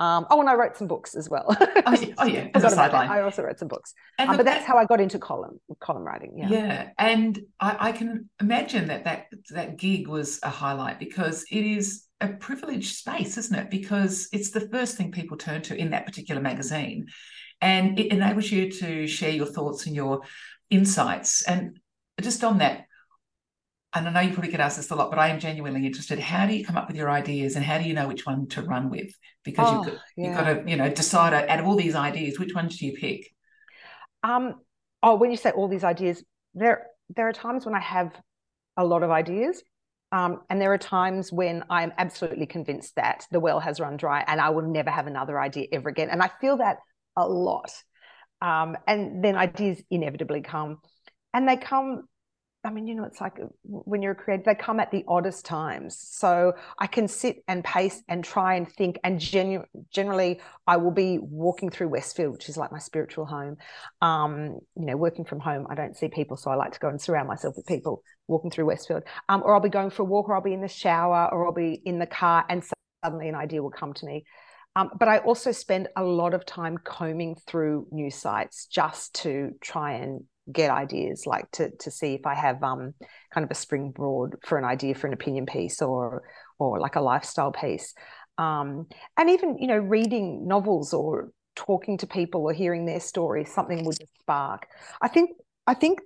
Um, 0.01 0.27
oh, 0.29 0.41
and 0.41 0.49
I 0.49 0.55
wrote 0.55 0.77
some 0.77 0.89
books 0.89 1.15
as 1.15 1.31
well. 1.31 1.47
oh, 1.49 1.97
yeah, 2.01 2.15
oh, 2.19 2.27
yeah. 2.27 2.49
as 2.55 2.65
a 2.65 2.71
sideline. 2.71 3.09
I 3.09 3.21
also 3.21 3.43
wrote 3.43 3.61
some 3.61 3.69
books. 3.69 3.95
Um, 4.19 4.37
but 4.37 4.45
that's 4.45 4.67
how 4.67 4.77
I 4.77 4.87
got 4.87 5.01
into 5.01 5.21
column 5.21 5.61
column 5.79 6.03
writing. 6.03 6.35
Yeah, 6.37 6.49
yeah. 6.51 6.91
and 6.99 7.39
I, 7.61 7.77
I 7.79 7.93
can 7.93 8.29
imagine 8.41 8.89
that 8.89 9.05
that 9.05 9.27
that 9.51 9.77
gig 9.77 10.09
was 10.09 10.41
a 10.43 10.51
highlight 10.51 10.99
because 10.99 11.45
it 11.51 11.65
is 11.65 12.07
a 12.21 12.29
privileged 12.29 12.97
space, 12.97 13.37
isn't 13.37 13.57
it? 13.57 13.71
Because 13.71 14.29
it's 14.33 14.51
the 14.51 14.69
first 14.69 14.97
thing 14.97 15.13
people 15.13 15.37
turn 15.37 15.63
to 15.63 15.77
in 15.77 15.91
that 15.91 16.07
particular 16.07 16.41
magazine. 16.41 17.07
And 17.65 17.99
it 17.99 18.13
enables 18.13 18.53
you 18.53 18.71
to 18.71 19.07
share 19.07 19.31
your 19.31 19.47
thoughts 19.47 19.87
and 19.87 19.97
your 19.97 20.21
insights. 20.69 21.41
And 21.43 21.81
just 22.21 22.45
on 22.45 22.59
that, 22.59 22.85
and 23.95 24.07
I 24.07 24.13
know 24.13 24.21
you 24.21 24.35
probably 24.35 24.51
get 24.51 24.61
asked 24.61 24.77
this 24.77 24.91
a 24.91 24.95
lot, 24.95 25.09
but 25.09 25.19
I 25.19 25.29
am 25.29 25.41
genuinely 25.41 25.87
interested. 25.87 26.19
How 26.19 26.47
do 26.47 26.55
you 26.55 26.63
come 26.63 26.77
up 26.77 26.89
with 26.89 26.97
your 26.99 27.09
ideas 27.09 27.57
and 27.57 27.65
how 27.65 27.79
do 27.79 27.85
you 27.85 27.95
know 27.95 28.07
which 28.07 28.27
one 28.27 28.49
to 28.49 28.61
run 28.61 28.91
with? 28.91 29.15
Because 29.45 29.67
oh, 29.67 29.77
you've, 29.77 29.87
got, 29.87 30.03
yeah. 30.15 30.27
you've 30.27 30.37
got 30.37 30.45
to, 30.45 30.71
you 30.71 30.77
know, 30.77 30.91
decide 30.91 31.33
out 31.33 31.59
of 31.59 31.67
all 31.67 31.77
these 31.77 31.95
ideas, 31.95 32.39
which 32.39 32.55
ones 32.55 32.77
do 32.77 32.85
you 32.85 32.93
pick? 32.93 33.33
Um, 34.23 34.57
oh, 35.03 35.15
when 35.15 35.31
you 35.31 35.39
say 35.39 35.51
all 35.51 35.69
these 35.69 35.85
ideas, 35.85 36.23
there 36.53 36.89
there 37.17 37.29
are 37.29 37.33
times 37.33 37.65
when 37.65 37.75
I 37.75 37.81
have 37.81 38.13
a 38.77 38.85
lot 38.85 39.03
of 39.03 39.11
ideas. 39.11 39.63
Um, 40.13 40.43
and 40.51 40.61
there 40.61 40.73
are 40.73 40.79
times 40.79 41.33
when 41.33 41.65
I'm 41.71 41.93
absolutely 41.97 42.47
convinced 42.47 42.97
that 42.97 43.27
the 43.31 43.41
well 43.41 43.61
has 43.61 43.81
run 43.81 43.97
dry 43.97 44.23
and 44.27 44.39
I 44.41 44.51
will 44.51 44.63
never 44.63 44.91
have 44.91 45.07
another 45.07 45.41
idea 45.41 45.67
ever 45.73 45.89
again. 45.89 46.11
And 46.11 46.23
I 46.23 46.31
feel 46.41 46.59
that 46.59 46.79
a 47.17 47.29
lot. 47.29 47.71
Um, 48.41 48.77
and 48.87 49.25
then 49.25 49.37
ideas 49.37 49.83
inevitably 49.91 50.43
come. 50.43 50.79
And 51.33 51.49
they 51.49 51.57
come 51.57 52.05
I 52.65 52.71
mean, 52.71 52.87
you 52.87 52.95
know, 52.95 53.05
it's 53.05 53.21
like 53.21 53.39
when 53.63 54.01
you're 54.01 54.13
a 54.13 54.17
creator, 54.17 54.43
they 54.47 54.55
come 54.55 54.81
at 54.81 54.91
the 54.91 55.05
oddest 55.07 55.45
times. 55.45 55.99
So 55.99 56.55
I 56.79 56.87
can 56.87 57.09
sit 57.09 57.45
and 57.47 57.63
pace 57.63 58.03
and 58.09 58.25
try 58.25 58.55
and 58.55 58.67
think. 58.67 58.99
And 59.05 59.21
genu- 59.21 59.65
generally, 59.93 60.41
I 60.67 60.79
will 60.79 60.91
be 60.91 61.19
walking 61.21 61.69
through 61.69 61.89
Westfield, 61.89 62.33
which 62.33 62.49
is 62.49 62.57
like 62.57 62.73
my 62.73 62.79
spiritual 62.79 63.27
home. 63.27 63.59
Um, 64.01 64.59
you 64.77 64.87
know, 64.87 64.97
working 64.97 65.27
from 65.27 65.41
home, 65.41 65.67
I 65.69 65.75
don't 65.75 65.95
see 65.95 66.09
people, 66.09 66.39
so 66.39 66.51
I 66.51 66.55
like 66.55 66.73
to 66.73 66.81
go 66.81 66.89
and 66.89 67.01
surround 67.01 67.29
myself 67.29 67.55
with 67.57 67.67
people 67.67 68.03
walking 68.29 68.51
through 68.51 68.67
Westfield. 68.67 69.03
Um, 69.29 69.43
or 69.45 69.55
I'll 69.55 69.61
be 69.61 69.69
going 69.69 69.91
for 69.91 70.03
a 70.03 70.07
walk, 70.07 70.31
or 70.31 70.35
I'll 70.35 70.43
be 70.43 70.55
in 70.55 70.63
the 70.63 70.69
shower, 70.69 71.29
or 71.31 71.47
I'll 71.47 71.53
be 71.53 71.75
in 71.85 71.99
the 71.99 72.07
car, 72.07 72.47
and 72.49 72.65
suddenly 73.05 73.29
an 73.29 73.35
idea 73.35 73.63
will 73.63 73.71
come 73.71 73.93
to 73.93 74.07
me. 74.07 74.25
Um, 74.77 74.91
but 74.99 75.09
I 75.09 75.19
also 75.19 75.53
spend 75.53 75.89
a 75.97 76.03
lot 76.03 76.35
of 76.35 76.45
time 76.45 76.79
combing 76.79 77.37
through 77.47 77.87
news 77.93 78.17
sites 78.17 78.67
just 78.67 79.15
to 79.23 79.53
try 79.61 79.93
and 79.93 80.25
get 80.53 80.71
ideas 80.71 81.23
like 81.27 81.51
to 81.53 81.71
to 81.79 81.91
see 81.91 82.13
if 82.15 82.27
I 82.27 82.35
have 82.35 82.63
um 82.63 82.93
kind 83.33 83.45
of 83.45 83.51
a 83.51 83.55
springboard 83.55 84.37
for 84.45 84.59
an 84.59 84.65
idea 84.65 84.95
for 84.95 85.07
an 85.07 85.15
opinion 85.15 85.47
piece 85.47 85.81
or 85.81 86.23
or 86.59 86.81
like 86.81 86.97
a 86.97 87.01
lifestyle 87.01 87.53
piece. 87.53 87.95
Um 88.37 88.87
and 89.17 89.31
even 89.31 89.57
you 89.59 89.69
know 89.69 89.79
reading 89.79 90.47
novels 90.47 90.93
or 90.93 91.31
talking 91.57 91.97
to 91.99 92.07
people 92.07 92.43
or 92.43 92.53
hearing 92.53 92.85
their 92.85 93.01
stories 93.01 93.53
something 93.55 93.85
would 93.85 93.97
spark. 94.21 94.67
I 95.01 95.09
think 95.09 95.31
I 95.67 95.75
think 95.75 96.01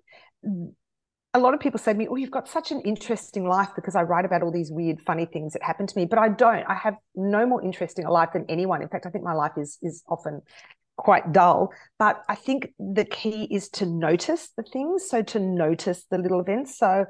a 1.39 1.41
lot 1.41 1.55
of 1.55 1.61
people 1.61 1.79
say 1.79 1.93
to 1.93 1.99
me, 1.99 2.09
Oh, 2.09 2.17
you've 2.17 2.31
got 2.31 2.49
such 2.49 2.71
an 2.71 2.81
interesting 2.83 3.47
life 3.47 3.71
because 3.75 3.95
I 3.95 4.03
write 4.03 4.25
about 4.25 4.43
all 4.43 4.53
these 4.53 4.71
weird, 4.71 5.01
funny 5.01 5.27
things 5.27 5.55
that 5.55 5.63
happen 5.63 5.87
to 5.87 5.97
me. 5.97 6.05
But 6.05 6.19
I 6.19 6.29
don't. 6.29 6.65
I 6.69 6.75
have 6.75 6.97
no 7.15 7.47
more 7.47 7.63
interesting 7.63 8.05
a 8.05 8.11
life 8.11 8.31
than 8.33 8.45
anyone. 8.49 8.83
In 8.83 8.89
fact, 8.89 9.07
I 9.07 9.11
think 9.11 9.25
my 9.25 9.35
life 9.35 9.53
is 9.57 9.79
is 9.83 10.03
often 10.09 10.43
quite 10.97 11.33
dull. 11.33 11.73
But 11.99 12.23
I 12.29 12.35
think 12.35 12.73
the 12.79 13.05
key 13.05 13.45
is 13.51 13.69
to 13.71 13.87
notice 13.87 14.51
the 14.57 14.65
things. 14.65 15.09
So 15.09 15.23
to 15.23 15.41
notice 15.41 16.05
the 16.11 16.19
little 16.19 16.41
events. 16.41 16.77
So 16.77 17.07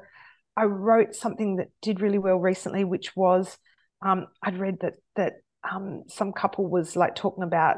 I 0.55 0.63
wrote 0.63 1.15
something 1.15 1.57
that 1.57 1.69
did 1.81 1.99
really 1.99 2.19
well 2.19 2.37
recently, 2.37 2.83
which 2.83 3.15
was 3.15 3.57
um, 4.01 4.27
I'd 4.41 4.57
read 4.57 4.79
that 4.81 4.93
that 5.15 5.33
um, 5.69 6.03
some 6.07 6.31
couple 6.31 6.67
was 6.67 6.95
like 6.95 7.15
talking 7.15 7.43
about 7.43 7.77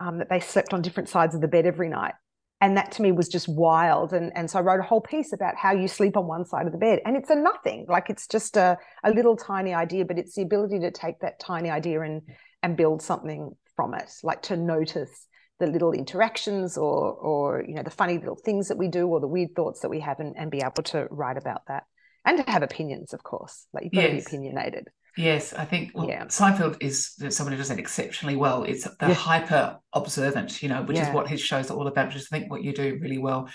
um, 0.00 0.18
that 0.18 0.28
they 0.28 0.40
slept 0.40 0.74
on 0.74 0.82
different 0.82 1.08
sides 1.08 1.34
of 1.34 1.40
the 1.40 1.48
bed 1.48 1.66
every 1.66 1.88
night. 1.88 2.14
And 2.60 2.76
that 2.76 2.92
to 2.92 3.02
me 3.02 3.12
was 3.12 3.28
just 3.28 3.48
wild. 3.48 4.12
And, 4.12 4.32
and 4.34 4.50
so 4.50 4.58
I 4.58 4.62
wrote 4.62 4.80
a 4.80 4.84
whole 4.84 5.00
piece 5.00 5.32
about 5.32 5.56
how 5.56 5.72
you 5.72 5.86
sleep 5.86 6.16
on 6.16 6.26
one 6.26 6.46
side 6.46 6.66
of 6.66 6.72
the 6.72 6.78
bed. 6.78 7.00
And 7.04 7.16
it's 7.16 7.28
a 7.28 7.34
nothing, 7.34 7.84
like 7.88 8.08
it's 8.08 8.26
just 8.26 8.56
a, 8.56 8.78
a 9.02 9.10
little 9.10 9.36
tiny 9.36 9.74
idea, 9.74 10.04
but 10.04 10.18
it's 10.18 10.34
the 10.34 10.42
ability 10.42 10.78
to 10.80 10.90
take 10.90 11.20
that 11.20 11.40
tiny 11.40 11.70
idea 11.70 12.00
and 12.00 12.22
and 12.62 12.78
build 12.78 13.02
something 13.02 13.50
from 13.76 13.92
it, 13.92 14.10
like 14.22 14.40
to 14.42 14.56
notice 14.56 15.26
the 15.60 15.66
little 15.66 15.92
interactions 15.92 16.76
or 16.76 17.12
or 17.12 17.64
you 17.66 17.74
know 17.74 17.82
the 17.82 17.90
funny 17.90 18.18
little 18.18 18.36
things 18.36 18.68
that 18.68 18.78
we 18.78 18.88
do 18.88 19.06
or 19.06 19.20
the 19.20 19.28
weird 19.28 19.54
thoughts 19.54 19.80
that 19.80 19.88
we 19.88 20.00
have 20.00 20.18
and, 20.18 20.34
and 20.36 20.50
be 20.50 20.58
able 20.58 20.82
to 20.82 21.06
write 21.10 21.36
about 21.36 21.62
that 21.68 21.84
and 22.24 22.44
to 22.44 22.50
have 22.50 22.62
opinions 22.62 23.12
of 23.12 23.22
course 23.22 23.66
like 23.72 23.84
you've 23.84 23.92
got 23.92 24.02
yes. 24.02 24.24
to 24.24 24.30
be 24.30 24.36
opinionated 24.36 24.88
yes 25.16 25.52
i 25.52 25.64
think 25.64 25.90
well, 25.94 26.08
yeah. 26.08 26.24
seinfeld 26.26 26.76
is 26.80 27.14
someone 27.28 27.52
who 27.52 27.58
does 27.58 27.68
that 27.68 27.78
exceptionally 27.78 28.36
well 28.36 28.64
it's 28.64 28.86
the 28.98 29.14
hyper 29.14 29.78
observant 29.92 30.62
you 30.62 30.68
know 30.68 30.82
which 30.82 30.96
yeah. 30.96 31.08
is 31.08 31.14
what 31.14 31.28
his 31.28 31.40
shows 31.40 31.70
are 31.70 31.76
all 31.76 31.86
about 31.86 32.08
which 32.08 32.16
is 32.16 32.28
i 32.32 32.38
think 32.38 32.50
what 32.50 32.62
you 32.62 32.72
do 32.72 32.98
really 33.00 33.18
well 33.18 33.48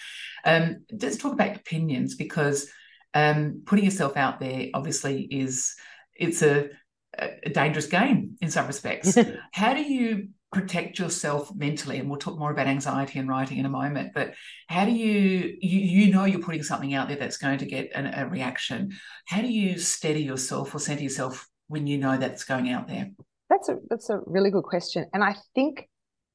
um 0.46 0.78
let's 1.02 1.18
talk 1.18 1.34
about 1.34 1.56
opinions 1.56 2.16
because 2.16 2.70
um 3.14 3.62
putting 3.66 3.86
yourself 3.86 4.16
out 4.16 4.40
there 4.40 4.68
obviously 4.74 5.22
is 5.24 5.76
it's 6.16 6.42
a 6.42 6.70
a 7.18 7.50
dangerous 7.50 7.88
game 7.88 8.38
in 8.42 8.50
some 8.50 8.68
respects. 8.68 9.18
How 9.52 9.74
do 9.74 9.82
you 9.82 10.30
protect 10.52 10.98
yourself 10.98 11.54
mentally 11.56 12.00
and 12.00 12.10
we'll 12.10 12.20
talk 12.20 12.40
more 12.40 12.52
about 12.52 12.68
anxiety 12.68 13.20
and 13.20 13.30
writing 13.30 13.60
in 13.60 13.66
a 13.68 13.70
moment 13.70 14.12
but 14.16 14.34
how 14.68 14.84
do 14.84 14.92
you 14.92 15.56
you, 15.62 15.80
you 15.80 16.12
know 16.12 16.26
you're 16.26 16.42
putting 16.42 16.64
something 16.64 16.94
out 16.94 17.08
there 17.08 17.18
that's 17.18 17.38
going 17.38 17.58
to 17.58 17.66
get 17.66 17.92
an, 17.94 18.08
a 18.08 18.28
reaction. 18.28 18.92
How 19.28 19.42
do 19.42 19.48
you 19.48 19.78
steady 19.78 20.24
yourself 20.24 20.74
or 20.74 20.80
center 20.80 21.04
yourself 21.04 21.48
when 21.68 21.86
you 21.86 22.00
know 22.00 22.18
that's 22.18 22.46
going 22.46 22.70
out 22.70 22.88
there? 22.88 23.12
That's 23.50 23.70
a 23.70 23.78
that's 23.90 24.10
a 24.10 24.20
really 24.26 24.52
good 24.52 24.64
question 24.64 25.08
and 25.14 25.24
i 25.24 25.36
think 25.56 25.90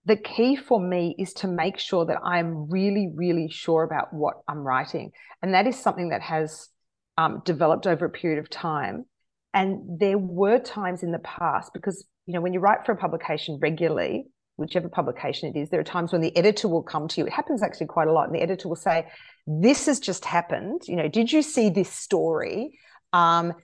the 0.05 0.17
key 0.17 0.57
for 0.57 0.81
me 0.81 1.15
is 1.17 1.33
to 1.35 1.47
make 1.47 1.79
sure 1.79 2.05
that 2.07 2.19
i'm 2.25 2.69
really 2.69 3.13
really 3.15 3.49
sure 3.49 3.85
about 3.85 4.13
what 4.13 4.35
i'm 4.49 4.59
writing 4.59 5.13
and 5.41 5.55
that 5.55 5.69
is 5.69 5.79
something 5.79 6.09
that 6.09 6.23
has 6.23 6.71
um, 7.17 7.43
developed 7.45 7.87
over 7.87 8.07
a 8.07 8.11
period 8.11 8.39
of 8.39 8.51
time. 8.51 9.05
And 9.53 10.01
there 10.01 10.19
were 10.19 10.59
times 10.59 11.03
in 11.03 11.13
the 11.13 11.19
past 11.21 11.73
because 11.73 12.05
you 12.27 12.35
know, 12.35 12.41
when 12.41 12.53
you 12.53 12.61
write 12.61 12.87
for 12.87 12.93
a 12.93 12.97
publication 12.97 13.59
regularly, 13.61 14.27
whichever 14.57 14.89
publication 14.89 15.55
it 15.55 15.59
is, 15.59 15.71
there 15.71 15.81
are 15.81 15.85
times 15.85 16.13
when 16.13 16.21
the 16.21 16.37
editor 16.37 16.69
will 16.69 16.83
come 16.83 17.09
to 17.09 17.21
you. 17.21 17.27
It 17.27 17.33
happens 17.33 17.63
actually 17.63 17.87
quite 17.87 18.09
a 18.09 18.13
lot. 18.13 18.27
And 18.27 18.35
the 18.35 18.43
editor 18.43 18.69
will 18.69 18.77
say, 18.77 19.07
This 19.47 19.87
has 19.87 20.01
just 20.01 20.25
happened. 20.25 20.83
You 20.87 20.97
know, 20.97 21.09
did 21.09 21.33
you 21.33 21.43
see 21.43 21.71
this 21.71 21.91
story? 21.91 22.79
Um, 23.13 23.55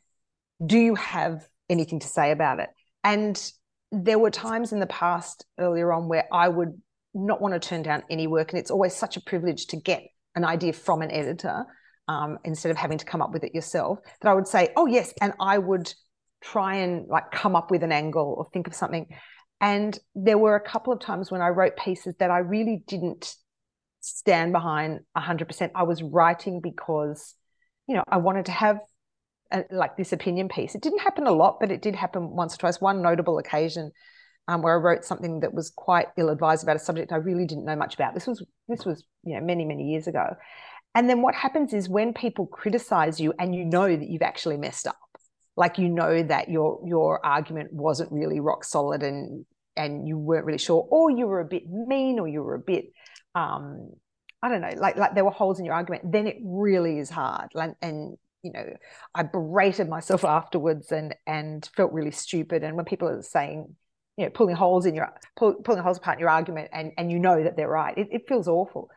do 0.64 0.78
you 0.78 0.94
have 0.96 1.46
anything 1.68 2.00
to 2.00 2.08
say 2.08 2.32
about 2.32 2.60
it? 2.60 2.68
And 3.02 3.40
there 3.92 4.18
were 4.18 4.30
times 4.30 4.72
in 4.72 4.80
the 4.80 4.86
past 4.86 5.46
earlier 5.58 5.92
on 5.92 6.08
where 6.08 6.26
I 6.32 6.48
would 6.48 6.80
not 7.14 7.40
want 7.40 7.54
to 7.54 7.68
turn 7.68 7.82
down 7.82 8.02
any 8.10 8.26
work. 8.26 8.52
And 8.52 8.60
it's 8.60 8.70
always 8.70 8.94
such 8.94 9.16
a 9.16 9.20
privilege 9.20 9.66
to 9.68 9.76
get 9.76 10.02
an 10.36 10.44
idea 10.44 10.72
from 10.72 11.02
an 11.02 11.10
editor 11.10 11.64
um, 12.08 12.38
instead 12.44 12.70
of 12.70 12.76
having 12.76 12.98
to 12.98 13.04
come 13.04 13.22
up 13.22 13.32
with 13.32 13.42
it 13.42 13.54
yourself 13.54 13.98
that 14.20 14.28
I 14.28 14.34
would 14.34 14.46
say, 14.46 14.68
Oh, 14.76 14.86
yes. 14.86 15.14
And 15.20 15.32
I 15.40 15.58
would 15.58 15.92
try 16.42 16.76
and 16.76 17.06
like 17.08 17.30
come 17.30 17.56
up 17.56 17.70
with 17.70 17.82
an 17.82 17.92
angle 17.92 18.34
or 18.38 18.48
think 18.52 18.66
of 18.66 18.74
something. 18.74 19.06
And 19.60 19.98
there 20.14 20.38
were 20.38 20.56
a 20.56 20.60
couple 20.60 20.92
of 20.92 21.00
times 21.00 21.30
when 21.30 21.42
I 21.42 21.48
wrote 21.48 21.76
pieces 21.76 22.14
that 22.18 22.30
I 22.30 22.38
really 22.38 22.82
didn't 22.86 23.34
stand 24.00 24.52
behind 24.52 25.00
100%. 25.16 25.70
I 25.74 25.82
was 25.82 26.02
writing 26.02 26.60
because, 26.62 27.34
you 27.86 27.94
know, 27.94 28.04
I 28.08 28.16
wanted 28.16 28.46
to 28.46 28.52
have 28.52 28.78
a, 29.52 29.64
like 29.70 29.96
this 29.96 30.12
opinion 30.12 30.48
piece. 30.48 30.74
It 30.74 30.82
didn't 30.82 31.00
happen 31.00 31.26
a 31.26 31.32
lot, 31.32 31.58
but 31.60 31.70
it 31.70 31.82
did 31.82 31.94
happen 31.94 32.30
once 32.30 32.54
or 32.54 32.58
twice. 32.58 32.80
One 32.80 33.02
notable 33.02 33.38
occasion 33.38 33.92
um, 34.48 34.62
where 34.62 34.74
I 34.74 34.78
wrote 34.78 35.04
something 35.04 35.40
that 35.40 35.54
was 35.54 35.70
quite 35.70 36.06
ill-advised 36.16 36.62
about 36.62 36.76
a 36.76 36.80
subject 36.80 37.12
I 37.12 37.16
really 37.16 37.46
didn't 37.46 37.64
know 37.64 37.76
much 37.76 37.94
about. 37.94 38.14
This 38.14 38.26
was 38.26 38.44
this 38.68 38.84
was 38.84 39.04
you 39.22 39.38
know 39.38 39.44
many 39.44 39.64
many 39.64 39.84
years 39.84 40.06
ago. 40.06 40.36
And 40.94 41.08
then 41.08 41.22
what 41.22 41.36
happens 41.36 41.72
is 41.72 41.88
when 41.88 42.12
people 42.12 42.46
criticize 42.46 43.20
you 43.20 43.32
and 43.38 43.54
you 43.54 43.64
know 43.64 43.88
that 43.88 44.08
you've 44.08 44.22
actually 44.22 44.56
messed 44.56 44.88
up, 44.88 44.98
like 45.56 45.78
you 45.78 45.88
know 45.88 46.22
that 46.22 46.48
your 46.48 46.80
your 46.86 47.24
argument 47.24 47.72
wasn't 47.72 48.10
really 48.12 48.40
rock 48.40 48.64
solid 48.64 49.02
and 49.02 49.44
and 49.76 50.06
you 50.06 50.18
weren't 50.18 50.44
really 50.44 50.58
sure 50.58 50.86
or 50.90 51.10
you 51.10 51.26
were 51.26 51.40
a 51.40 51.44
bit 51.44 51.62
mean 51.68 52.18
or 52.18 52.28
you 52.28 52.42
were 52.42 52.54
a 52.54 52.60
bit 52.60 52.86
um, 53.34 53.90
I 54.42 54.48
don't 54.48 54.62
know, 54.62 54.74
like 54.76 54.96
like 54.96 55.14
there 55.14 55.24
were 55.24 55.30
holes 55.30 55.58
in 55.58 55.64
your 55.64 55.74
argument, 55.74 56.12
then 56.12 56.26
it 56.26 56.38
really 56.42 56.98
is 56.98 57.10
hard. 57.10 57.50
Like, 57.54 57.74
and 57.82 58.16
you 58.42 58.52
know, 58.52 58.64
I 59.14 59.22
berated 59.22 59.88
myself 59.88 60.24
afterwards 60.24 60.92
and 60.92 61.14
and 61.26 61.68
felt 61.76 61.92
really 61.92 62.10
stupid. 62.10 62.62
And 62.64 62.76
when 62.76 62.86
people 62.86 63.08
are 63.08 63.22
saying, 63.22 63.76
you 64.16 64.24
know, 64.24 64.30
pulling 64.30 64.56
holes 64.56 64.86
in 64.86 64.94
your 64.94 65.12
pull, 65.36 65.54
pulling 65.54 65.82
holes 65.82 65.98
apart 65.98 66.16
in 66.16 66.20
your 66.20 66.30
argument, 66.30 66.70
and 66.72 66.92
and 66.96 67.10
you 67.10 67.18
know 67.18 67.42
that 67.42 67.56
they're 67.56 67.68
right, 67.68 67.96
it, 67.96 68.08
it 68.10 68.22
feels 68.28 68.48
awful. 68.48 68.90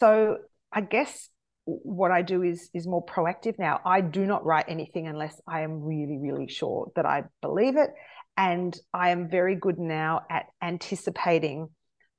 So 0.00 0.38
I 0.72 0.80
guess 0.80 1.28
what 1.66 2.10
I 2.10 2.22
do 2.22 2.42
is 2.42 2.68
is 2.74 2.86
more 2.86 3.04
proactive 3.04 3.58
now. 3.58 3.80
I 3.84 4.00
do 4.00 4.26
not 4.26 4.44
write 4.44 4.66
anything 4.68 5.06
unless 5.06 5.40
I 5.46 5.62
am 5.62 5.82
really 5.82 6.18
really 6.18 6.48
sure 6.48 6.90
that 6.96 7.06
I 7.06 7.24
believe 7.40 7.76
it, 7.76 7.90
and 8.36 8.76
I 8.92 9.10
am 9.10 9.28
very 9.30 9.56
good 9.56 9.78
now 9.78 10.22
at 10.30 10.46
anticipating 10.62 11.68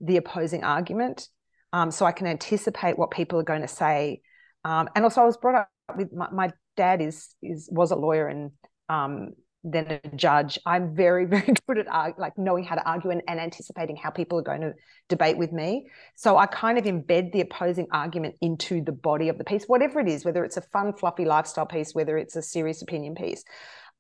the 0.02 0.18
opposing 0.18 0.64
argument, 0.64 1.28
um, 1.74 1.92
so 1.92 2.06
I 2.06 2.12
can 2.12 2.28
anticipate 2.28 2.98
what 2.98 3.12
people 3.12 3.40
are 3.40 3.44
going 3.44 3.62
to 3.62 3.68
say. 3.68 4.22
Um, 4.64 4.90
and 4.96 5.06
also, 5.06 5.22
I 5.22 5.26
was 5.26 5.38
brought 5.38 5.56
up 5.56 5.98
with 5.98 6.12
my, 6.12 6.30
my 6.32 6.52
dad 6.76 7.02
is 7.02 7.36
is 7.42 7.70
was 7.72 7.92
a 7.92 7.96
lawyer 7.96 8.28
and 8.28 8.52
um, 8.90 9.30
then 9.66 10.00
a 10.04 10.16
judge. 10.16 10.60
I'm 10.66 10.96
very 10.96 11.26
very 11.36 11.54
good 11.68 11.80
at 11.80 12.20
like 12.20 12.38
knowing 12.38 12.64
how 12.64 12.76
to 12.76 12.88
argue 12.88 13.10
and, 13.10 13.22
and 13.28 13.40
anticipating 13.40 13.96
how 13.96 14.12
people 14.12 14.40
are 14.40 14.44
going 14.44 14.62
to 14.62 14.74
debate 15.10 15.38
with 15.38 15.52
me. 15.52 15.88
So 16.16 16.38
I 16.38 16.46
kind 16.46 16.78
of 16.78 16.86
embed 16.86 17.32
the 17.32 17.42
opposing 17.42 17.88
argument 17.92 18.36
into 18.42 18.82
the 18.84 18.92
body 18.92 19.30
of 19.30 19.38
the 19.38 19.44
piece, 19.44 19.66
whatever 19.66 20.00
it 20.00 20.08
is, 20.08 20.24
whether 20.24 20.46
it's 20.46 20.58
a 20.58 20.62
fun 20.62 20.94
fluffy 20.94 21.26
lifestyle 21.26 21.66
piece, 21.66 21.94
whether 21.94 22.18
it's 22.18 22.36
a 22.36 22.42
serious 22.42 22.82
opinion 22.82 23.16
piece, 23.16 23.44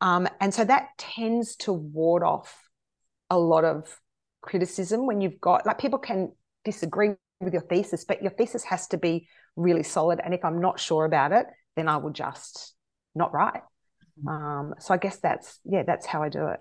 um, 0.01 0.27
and 0.39 0.53
so 0.53 0.63
that 0.65 0.89
tends 0.97 1.55
to 1.57 1.73
ward 1.73 2.23
off 2.23 2.69
a 3.29 3.39
lot 3.39 3.65
of 3.65 3.99
criticism 4.41 5.07
when 5.07 5.21
you've 5.21 5.41
got 5.41 5.65
like 5.65 5.79
people 5.79 5.99
can 5.99 6.31
disagree 6.63 7.11
with 7.41 7.53
your 7.53 7.63
thesis, 7.63 8.05
but 8.05 8.21
your 8.21 8.31
thesis 8.31 8.63
has 8.63 8.87
to 8.87 8.97
be 8.97 9.27
really 9.55 9.83
solid. 9.83 10.19
And 10.23 10.33
if 10.33 10.43
I'm 10.43 10.61
not 10.61 10.79
sure 10.79 11.05
about 11.05 11.31
it, 11.31 11.45
then 11.75 11.87
I 11.87 11.97
will 11.97 12.11
just 12.11 12.73
not 13.13 13.33
write. 13.33 13.61
Um, 14.27 14.75
so 14.79 14.93
I 14.93 14.97
guess 14.97 15.17
that's 15.17 15.59
yeah, 15.65 15.83
that's 15.83 16.05
how 16.05 16.23
I 16.23 16.29
do 16.29 16.47
it. 16.47 16.59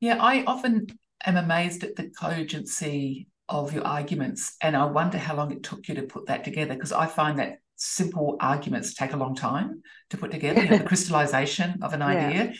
Yeah, 0.00 0.18
I 0.20 0.44
often 0.44 0.86
am 1.24 1.36
amazed 1.36 1.82
at 1.84 1.96
the 1.96 2.10
cogency 2.10 3.28
of 3.48 3.72
your 3.72 3.86
arguments, 3.86 4.56
and 4.60 4.76
I 4.76 4.84
wonder 4.86 5.18
how 5.18 5.36
long 5.36 5.52
it 5.52 5.62
took 5.62 5.88
you 5.88 5.94
to 5.96 6.02
put 6.02 6.26
that 6.26 6.44
together. 6.44 6.74
Because 6.74 6.92
I 6.92 7.06
find 7.06 7.38
that 7.38 7.58
simple 7.76 8.36
arguments 8.40 8.94
take 8.94 9.12
a 9.12 9.16
long 9.16 9.34
time 9.34 9.82
to 10.10 10.16
put 10.16 10.30
together. 10.30 10.62
You 10.62 10.70
know, 10.70 10.78
the 10.78 10.84
crystallization 10.92 11.82
of 11.82 11.92
an 11.92 12.02
idea, 12.02 12.44
yeah. 12.44 12.52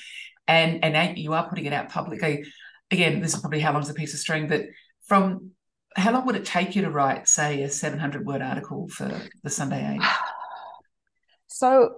and 0.49 0.85
and 0.85 1.19
you 1.19 1.33
are 1.35 1.49
putting 1.49 1.67
it 1.67 1.73
out 1.73 1.89
publicly. 1.89 2.45
Again, 2.91 3.21
this 3.21 3.35
is 3.35 3.41
probably 3.41 3.61
how 3.61 3.73
long's 3.73 3.91
a 3.91 3.95
piece 3.95 4.15
of 4.15 4.21
string, 4.21 4.49
but 4.49 4.63
from 5.07 5.51
how 5.97 6.13
long 6.13 6.27
would 6.27 6.37
it 6.37 6.45
take 6.45 6.77
you 6.77 6.83
to 6.83 6.91
write, 6.91 7.27
say, 7.27 7.63
a 7.63 7.71
700 7.71 8.27
word 8.27 8.43
article 8.43 8.89
for 8.89 9.11
the 9.43 9.51
Sunday 9.51 9.95
Age? 9.95 10.07
So 11.49 11.95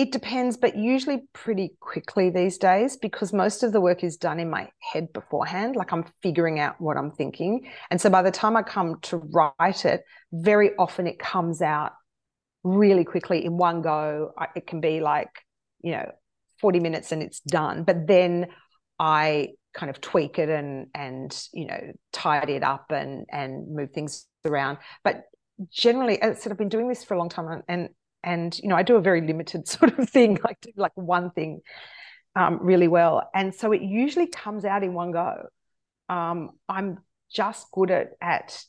it 0.00 0.12
depends, 0.12 0.56
but 0.56 0.78
usually 0.78 1.24
pretty 1.34 1.74
quickly 1.78 2.30
these 2.30 2.56
days 2.56 2.96
because 2.96 3.34
most 3.34 3.62
of 3.62 3.70
the 3.74 3.82
work 3.82 4.02
is 4.02 4.16
done 4.16 4.40
in 4.40 4.48
my 4.48 4.70
head 4.78 5.12
beforehand. 5.12 5.76
Like 5.76 5.92
I'm 5.92 6.06
figuring 6.22 6.58
out 6.58 6.80
what 6.80 6.96
I'm 6.96 7.10
thinking. 7.10 7.70
And 7.90 8.00
so 8.00 8.08
by 8.08 8.22
the 8.22 8.30
time 8.30 8.56
I 8.56 8.62
come 8.62 8.98
to 9.02 9.18
write 9.18 9.84
it, 9.84 10.02
very 10.32 10.70
often 10.78 11.06
it 11.06 11.18
comes 11.18 11.60
out 11.60 11.92
really 12.64 13.04
quickly 13.04 13.44
in 13.44 13.58
one 13.58 13.82
go. 13.82 14.32
It 14.56 14.66
can 14.66 14.80
be 14.80 15.00
like, 15.00 15.28
you 15.82 15.92
know, 15.92 16.10
40 16.62 16.80
minutes 16.80 17.12
and 17.12 17.22
it's 17.22 17.40
done. 17.40 17.84
But 17.84 18.06
then 18.06 18.46
I 18.98 19.48
kind 19.74 19.90
of 19.90 20.00
tweak 20.00 20.38
it 20.38 20.48
and 20.48 20.86
and 20.94 21.46
you 21.52 21.64
know 21.64 21.92
tidy 22.12 22.54
it 22.54 22.64
up 22.64 22.86
and 22.90 23.24
and 23.30 23.72
move 23.72 23.92
things 23.92 24.26
around 24.44 24.78
but 25.04 25.22
generally 25.70 26.20
as 26.20 26.38
I 26.38 26.40
said 26.40 26.50
I've 26.50 26.58
been 26.58 26.68
doing 26.68 26.88
this 26.88 27.04
for 27.04 27.14
a 27.14 27.18
long 27.18 27.28
time 27.28 27.46
and 27.46 27.62
and 27.68 27.88
you 28.62 28.68
know 28.68 28.76
i 28.76 28.82
do 28.82 28.96
a 28.96 29.00
very 29.00 29.20
limited 29.20 29.66
sort 29.76 29.98
of 29.98 30.08
thing 30.08 30.38
like 30.44 30.60
do 30.60 30.70
like 30.76 30.92
one 30.94 31.30
thing 31.30 31.60
um, 32.36 32.58
really 32.62 32.88
well. 32.88 33.28
And 33.34 33.54
so 33.54 33.72
it 33.72 33.82
usually 33.82 34.26
comes 34.26 34.64
out 34.64 34.82
in 34.82 34.94
one 34.94 35.12
go. 35.12 35.46
Um, 36.08 36.50
i'm 36.68 36.98
just 37.32 37.70
good 37.70 37.92
at 37.92 38.08
at 38.20 38.64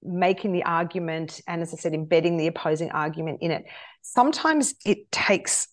making 0.00 0.52
the 0.52 0.62
argument 0.62 1.40
and 1.48 1.60
as 1.60 1.74
i 1.74 1.76
said 1.76 1.92
embedding 1.92 2.36
the 2.36 2.46
opposing 2.46 2.90
argument 2.92 3.38
in 3.40 3.50
it. 3.50 3.64
Sometimes 4.02 4.74
it 4.86 5.10
takes 5.10 5.66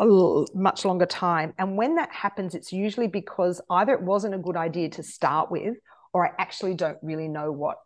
a 0.00 0.44
much 0.54 0.84
longer 0.84 1.06
time. 1.06 1.54
And 1.56 1.76
when 1.76 1.94
that 1.94 2.10
happens 2.10 2.56
it's 2.56 2.72
usually 2.72 3.06
because 3.06 3.60
either 3.70 3.92
it 3.92 4.02
wasn't 4.02 4.34
a 4.34 4.38
good 4.38 4.56
idea 4.56 4.88
to 4.90 5.04
start 5.04 5.52
with 5.52 5.76
or 6.12 6.26
i 6.26 6.32
actually 6.40 6.74
don't 6.74 6.98
really 7.00 7.28
know 7.28 7.52
what 7.52 7.76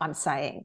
i'm 0.00 0.14
saying 0.14 0.64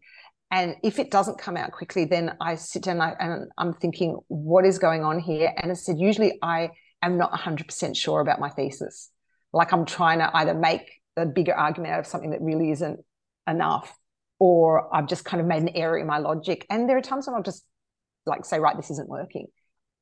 and 0.54 0.76
if 0.84 1.00
it 1.00 1.10
doesn't 1.10 1.40
come 1.40 1.58
out 1.58 1.72
quickly, 1.72 2.06
then 2.06 2.38
I 2.40 2.54
sit 2.54 2.84
down 2.84 3.02
and 3.02 3.52
I'm 3.58 3.74
thinking, 3.74 4.20
what 4.28 4.66
is 4.66 4.78
going 4.78 5.04
on 5.04 5.18
here? 5.18 5.52
And 5.58 5.72
I 5.72 5.74
said, 5.74 5.98
usually 5.98 6.38
I 6.44 6.70
am 7.02 7.18
not 7.18 7.32
100% 7.32 7.98
sure 7.98 8.22
about 8.22 8.40
my 8.40 8.50
thesis. 8.50 9.10
Like 9.52 9.74
I'm 9.74 9.84
trying 9.84 10.20
to 10.20 10.30
either 10.32 10.54
make 10.54 10.88
a 11.18 11.26
bigger 11.26 11.56
argument 11.56 11.94
out 11.94 12.02
of 12.02 12.06
something 12.06 12.30
that 12.30 12.42
really 12.42 12.70
isn't 12.70 13.00
enough, 13.48 13.98
or 14.38 14.96
I've 14.96 15.08
just 15.08 15.26
kind 15.26 15.42
of 15.42 15.48
made 15.48 15.64
an 15.64 15.70
error 15.70 15.98
in 15.98 16.06
my 16.06 16.20
logic. 16.20 16.68
And 16.70 16.88
there 16.88 16.98
are 16.98 17.02
times 17.02 17.26
when 17.26 17.36
I'll 17.36 17.42
just 17.42 17.66
like 18.28 18.46
say, 18.46 18.60
right, 18.60 18.78
this 18.78 18.92
isn't 18.92 19.10
working. 19.10 19.48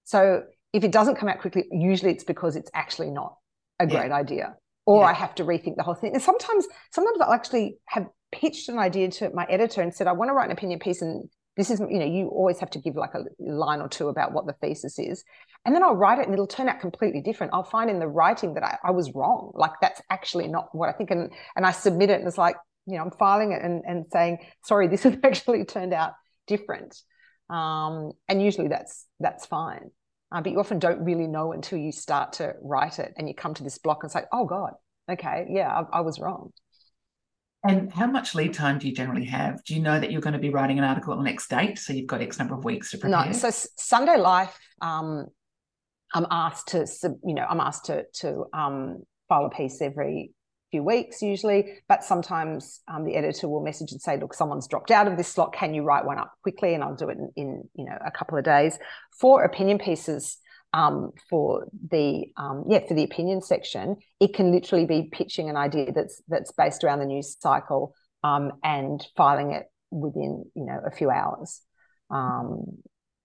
So 0.04 0.44
if 0.74 0.84
it 0.84 0.92
doesn't 0.92 1.16
come 1.16 1.30
out 1.30 1.40
quickly, 1.40 1.64
usually 1.72 2.12
it's 2.12 2.26
because 2.26 2.58
it's 2.58 2.70
actually 2.74 3.12
not 3.12 3.38
a 3.80 3.88
great 3.88 4.10
yeah. 4.10 4.16
idea 4.16 4.56
or 4.86 5.02
yeah. 5.02 5.08
I 5.08 5.14
have 5.14 5.34
to 5.36 5.46
rethink 5.46 5.78
the 5.78 5.84
whole 5.84 5.94
thing. 5.94 6.12
And 6.14 6.22
sometimes, 6.22 6.68
sometimes 6.92 7.22
I'll 7.22 7.32
actually 7.32 7.78
have 7.86 8.08
pitched 8.32 8.70
an 8.70 8.80
idea 8.80 9.10
to 9.12 9.30
my 9.34 9.46
editor 9.50 9.82
and 9.82 9.94
said, 9.94 10.08
I 10.08 10.14
want 10.14 10.30
to 10.30 10.34
write 10.34 10.46
an 10.46 10.52
opinion 10.52 10.80
piece 10.80 11.02
and 11.02 11.30
this 11.58 11.70
is, 11.70 11.80
you 11.80 12.00
know, 12.00 12.06
you 12.06 12.28
always 12.28 12.60
have 12.60 12.70
to 12.72 12.80
give 12.80 12.96
like 12.96 13.14
a 13.14 13.24
line 13.40 13.82
or 13.82 13.90
two 13.90 14.08
about 14.08 14.32
what 14.32 14.48
the 14.48 14.54
thesis 14.54 14.98
is. 14.98 15.24
And 15.66 15.76
then 15.76 15.84
I'll 15.84 15.96
write 15.96 16.20
it 16.20 16.26
and 16.26 16.34
it'll 16.34 16.48
turn 16.48 16.70
out 16.70 16.80
completely 16.80 17.22
different. 17.22 17.54
I'll 17.54 17.64
find 17.64 17.90
in 17.90 18.00
the 18.00 18.08
writing 18.08 18.54
that 18.54 18.64
I, 18.64 18.78
I 18.86 18.92
was 18.92 19.12
wrong. 19.14 19.52
Like 19.54 19.74
that's 19.82 20.02
actually 20.10 20.48
not 20.48 20.74
what 20.74 20.90
I 20.90 20.94
think. 20.94 21.12
And 21.12 21.32
and 21.56 21.66
I 21.66 21.72
submit 21.72 22.10
it 22.10 22.20
and 22.20 22.28
it's 22.28 22.38
like, 22.38 22.56
you 22.86 22.98
know, 22.98 23.04
I'm 23.04 23.12
filing 23.12 23.52
it 23.52 23.62
and, 23.62 23.84
and 23.86 24.06
saying, 24.12 24.40
sorry, 24.64 24.88
this 24.88 25.04
has 25.04 25.18
actually 25.24 25.66
turned 25.66 25.94
out 25.94 26.14
different. 26.48 26.98
Um, 27.50 28.14
and 28.30 28.42
usually 28.42 28.70
that's 28.70 29.06
that's 29.20 29.46
fine. 29.46 29.92
Uh, 30.32 30.42
but 30.42 30.54
you 30.54 30.60
often 30.60 30.80
don't 30.80 31.04
really 31.04 31.28
know 31.28 31.52
until 31.52 31.78
you 31.78 31.92
start 31.92 32.34
to 32.34 32.54
write 32.62 32.98
it 32.98 33.14
and 33.18 33.28
you 33.28 33.36
come 33.36 33.54
to 33.54 33.64
this 33.64 33.78
block 33.78 34.00
and 34.04 34.12
say, 34.12 34.22
oh 34.32 34.46
God, 34.46 34.72
okay, 35.12 35.48
yeah, 35.50 35.68
I, 35.70 35.98
I 35.98 36.02
was 36.02 36.20
wrong. 36.20 36.54
And 37.64 37.92
how 37.94 38.08
much 38.08 38.34
lead 38.34 38.54
time 38.54 38.80
do 38.80 38.88
you 38.88 38.96
generally 38.96 39.26
have? 39.26 39.64
Do 39.64 39.76
you 39.76 39.82
know 39.82 40.00
that 40.00 40.12
you're 40.12 40.22
going 40.22 40.34
to 40.34 40.40
be 40.40 40.50
writing 40.50 40.80
an 40.80 40.84
article 40.84 41.14
on 41.14 41.20
the 41.20 41.26
next 41.26 41.48
date? 41.50 41.78
So 41.78 41.94
you've 41.94 42.08
got 42.08 42.22
X 42.22 42.40
number 42.40 42.56
of 42.56 42.64
weeks 42.64 42.92
to 42.92 42.98
prepare? 42.98 43.28
No. 43.28 43.32
So 43.34 43.50
Sunday 43.52 44.18
Life, 44.18 44.58
um, 44.82 45.28
I'm 46.14 46.26
asked 46.32 46.70
to, 46.70 46.88
you 47.24 47.36
know, 47.36 47.46
I'm 47.48 47.60
asked 47.60 47.86
to, 47.86 48.06
to 48.22 48.46
um, 48.54 49.04
file 49.30 49.46
a 49.46 49.50
piece 49.50 49.80
every 49.82 50.32
few 50.72 50.84
weeks 50.84 51.22
usually, 51.22 51.80
but 51.88 52.04
sometimes 52.04 52.82
um, 52.88 53.06
the 53.06 53.16
editor 53.16 53.48
will 53.48 53.62
message 53.62 53.92
and 53.92 54.02
say, 54.02 54.18
look, 54.18 54.34
someone's 54.34 54.68
dropped 54.68 54.90
out 54.90 55.08
of 55.08 55.18
this 55.18 55.28
slot. 55.28 55.54
Can 55.54 55.74
you 55.74 55.84
write 55.84 56.06
one 56.06 56.18
up 56.18 56.32
quickly? 56.42 56.74
And 56.74 56.84
I'll 56.84 56.96
do 56.96 57.10
it 57.10 57.18
in, 57.18 57.32
in 57.36 57.70
you 57.76 57.86
know, 57.86 57.98
a 58.04 58.10
couple 58.10 58.38
of 58.38 58.44
days. 58.44 58.80
For 59.20 59.44
opinion 59.44 59.78
pieces, 59.78 60.38
um, 60.74 61.12
for 61.30 61.68
the 61.92 62.26
um, 62.38 62.66
yeah 62.70 62.80
for 62.88 62.94
the 62.94 63.04
opinion 63.04 63.42
section, 63.42 63.98
it 64.20 64.34
can 64.34 64.52
literally 64.52 64.86
be 64.86 65.10
pitching 65.12 65.50
an 65.50 65.58
idea 65.58 65.92
that's 65.92 66.22
that's 66.28 66.52
based 66.52 66.84
around 66.84 67.00
the 67.00 67.06
news 67.06 67.38
cycle 67.40 67.94
um, 68.24 68.52
and 68.64 69.06
filing 69.18 69.52
it 69.52 69.66
within 69.90 70.46
you 70.56 70.66
know 70.66 70.80
a 70.86 70.92
few 70.92 71.10
hours. 71.10 71.62
Um, 72.10 72.78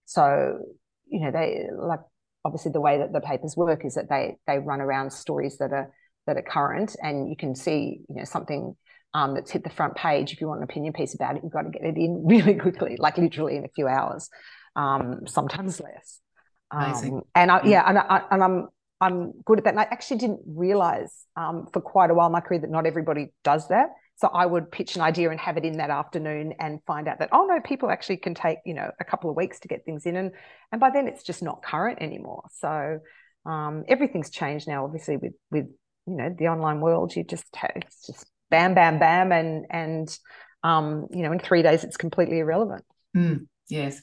so 0.07 0.59
you 1.07 1.21
know 1.21 1.31
they 1.31 1.67
like 1.77 2.01
obviously 2.45 2.73
the 2.73 2.81
way 2.81 2.99
that 2.99 3.13
the 3.13 3.21
papers 3.21 3.57
work 3.57 3.85
is 3.85 3.95
that 3.95 4.09
they 4.09 4.37
they 4.47 4.59
run 4.59 4.81
around 4.81 5.13
stories 5.13 5.59
that 5.59 5.73
are 5.73 5.91
that 6.27 6.37
are 6.37 6.43
current, 6.43 6.97
and 7.01 7.29
you 7.29 7.37
can 7.37 7.55
see 7.55 8.01
you 8.09 8.17
know 8.17 8.25
something 8.25 8.77
um, 9.15 9.35
that's 9.35 9.53
hit 9.53 9.63
the 9.63 9.71
front 9.71 9.95
page. 9.95 10.33
If 10.33 10.41
you 10.41 10.49
want 10.49 10.59
an 10.59 10.65
opinion 10.65 10.93
piece 10.93 11.15
about 11.15 11.37
it, 11.37 11.43
you've 11.45 11.53
got 11.53 11.63
to 11.63 11.71
get 11.71 11.83
it 11.83 11.97
in 11.97 12.25
really 12.27 12.55
quickly, 12.55 12.97
like 12.99 13.19
literally 13.19 13.57
in 13.57 13.65
a 13.65 13.69
few 13.75 13.87
hours, 13.87 14.29
um, 14.75 15.21
sometimes 15.27 15.81
less. 15.81 16.21
Um, 16.71 17.23
and 17.35 17.51
I, 17.51 17.65
yeah, 17.65 17.85
and, 17.87 17.99
I, 17.99 18.23
and 18.31 18.43
I'm 18.43 18.69
I'm 19.01 19.33
good 19.45 19.59
at 19.59 19.65
that. 19.65 19.71
And 19.71 19.81
I 19.81 19.85
actually 19.85 20.19
didn't 20.19 20.41
realize 20.47 21.13
um, 21.37 21.67
for 21.73 21.81
quite 21.81 22.11
a 22.11 22.15
while 22.15 22.27
in 22.27 22.33
my 22.33 22.41
career 22.41 22.61
that 22.61 22.71
not 22.71 22.87
everybody 22.87 23.33
does 23.45 23.69
that. 23.69 23.91
So 24.17 24.29
I 24.29 24.47
would 24.47 24.71
pitch 24.73 24.97
an 24.97 25.03
idea 25.03 25.31
and 25.31 25.39
have 25.39 25.59
it 25.59 25.65
in 25.65 25.77
that 25.77 25.91
afternoon 25.91 26.55
and 26.59 26.81
find 26.87 27.07
out 27.07 27.19
that 27.19 27.29
oh 27.33 27.45
no, 27.45 27.61
people 27.61 27.91
actually 27.91 28.17
can 28.17 28.35
take 28.35 28.59
you 28.65 28.73
know 28.73 28.91
a 28.99 29.05
couple 29.05 29.29
of 29.29 29.37
weeks 29.37 29.61
to 29.61 29.69
get 29.69 29.85
things 29.85 30.07
in, 30.07 30.17
and 30.17 30.33
and 30.73 30.81
by 30.81 30.91
then 30.91 31.07
it's 31.07 31.23
just 31.23 31.43
not 31.43 31.63
current 31.63 31.99
anymore. 32.01 32.45
So 32.53 33.01
um, 33.45 33.85
everything's 33.89 34.31
changed 34.31 34.69
now, 34.69 34.85
obviously 34.85 35.19
with 35.19 35.35
with 35.51 35.67
you 36.07 36.17
know 36.17 36.35
the 36.37 36.49
online 36.49 36.81
world. 36.81 37.15
You 37.15 37.25
just 37.25 37.45
have, 37.55 37.73
it's 37.77 38.07
just 38.07 38.27
bam, 38.51 38.75
bam, 38.75 38.99
bam, 38.99 39.33
and 39.33 39.67
and 39.69 40.19
um, 40.63 41.09
you 41.11 41.23
know 41.23 41.33
in 41.33 41.39
three 41.39 41.63
days 41.63 41.85
it's 41.85 41.99
completely 41.99 42.39
irrelevant. 42.39 42.87
Mm, 43.15 43.49
yes, 43.69 44.01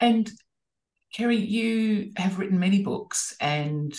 and 0.00 0.30
Kerri, 1.16 1.36
you 1.36 2.12
have 2.16 2.38
written 2.38 2.58
many 2.58 2.82
books 2.82 3.34
and 3.40 3.94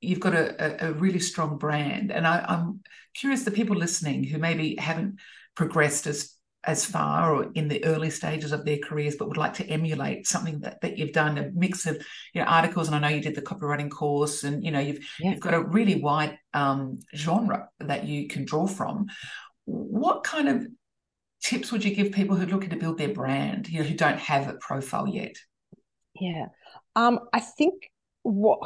you've 0.00 0.20
got 0.20 0.34
a, 0.34 0.88
a, 0.88 0.92
really 0.92 1.20
strong 1.20 1.58
brand. 1.58 2.10
And 2.10 2.26
I, 2.26 2.44
am 2.48 2.80
curious 3.14 3.44
the 3.44 3.50
people 3.50 3.76
listening 3.76 4.24
who 4.24 4.38
maybe 4.38 4.76
haven't 4.76 5.18
progressed 5.54 6.06
as 6.06 6.32
as 6.64 6.84
far 6.84 7.32
or 7.32 7.52
in 7.54 7.68
the 7.68 7.84
early 7.84 8.10
stages 8.10 8.50
of 8.50 8.64
their 8.64 8.78
careers, 8.78 9.14
but 9.14 9.28
would 9.28 9.36
like 9.36 9.54
to 9.54 9.66
emulate 9.68 10.26
something 10.26 10.58
that, 10.60 10.80
that 10.80 10.98
you've 10.98 11.12
done, 11.12 11.38
a 11.38 11.50
mix 11.54 11.86
of 11.86 11.96
you 12.34 12.40
know 12.40 12.46
articles, 12.48 12.88
and 12.88 12.96
I 12.96 12.98
know 12.98 13.14
you 13.14 13.22
did 13.22 13.36
the 13.36 13.42
copywriting 13.42 13.88
course, 13.88 14.42
and 14.42 14.64
you 14.64 14.72
know 14.72 14.80
you've 14.80 14.98
yeah. 15.20 15.30
you've 15.30 15.40
got 15.40 15.54
a 15.54 15.62
really 15.62 16.00
wide 16.00 16.36
um, 16.54 16.98
genre 17.14 17.68
that 17.78 18.04
you 18.04 18.26
can 18.26 18.44
draw 18.44 18.66
from. 18.66 19.06
What 19.64 20.24
kind 20.24 20.48
of 20.48 20.66
tips 21.40 21.70
would 21.70 21.84
you 21.84 21.94
give 21.94 22.10
people 22.10 22.36
who 22.36 22.42
are 22.42 22.50
looking 22.50 22.70
to 22.70 22.76
build 22.76 22.98
their 22.98 23.14
brand, 23.14 23.68
you 23.68 23.80
know, 23.80 23.88
who 23.88 23.94
don't 23.94 24.18
have 24.18 24.48
a 24.48 24.54
profile 24.54 25.06
yet? 25.06 25.36
Yeah, 26.20 26.46
um, 26.94 27.20
I 27.32 27.40
think 27.40 27.90
what 28.22 28.60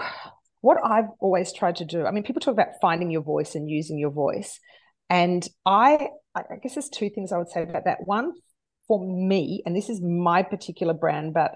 what 0.61 0.79
I've 0.85 1.09
always 1.21 1.53
tried 1.53 1.77
to 1.77 1.85
do. 1.85 2.07
I 2.07 2.11
mean, 2.11 2.23
people 2.23 2.41
talk 2.41 2.53
about 2.53 2.81
finding 2.81 3.11
your 3.11 3.23
voice 3.23 3.55
and 3.55 3.69
using 3.69 3.99
your 3.99 4.11
voice, 4.11 4.59
and 5.09 5.47
I 5.65 6.09
I 6.35 6.57
guess 6.63 6.75
there's 6.75 6.89
two 6.89 7.11
things 7.11 7.33
I 7.33 7.39
would 7.39 7.51
say 7.51 7.63
about 7.63 7.85
that. 7.85 8.07
One, 8.07 8.33
for 8.87 9.07
me, 9.07 9.63
and 9.65 9.75
this 9.75 9.89
is 9.89 10.01
my 10.01 10.43
particular 10.43 10.95
brand, 10.95 11.35
but 11.35 11.53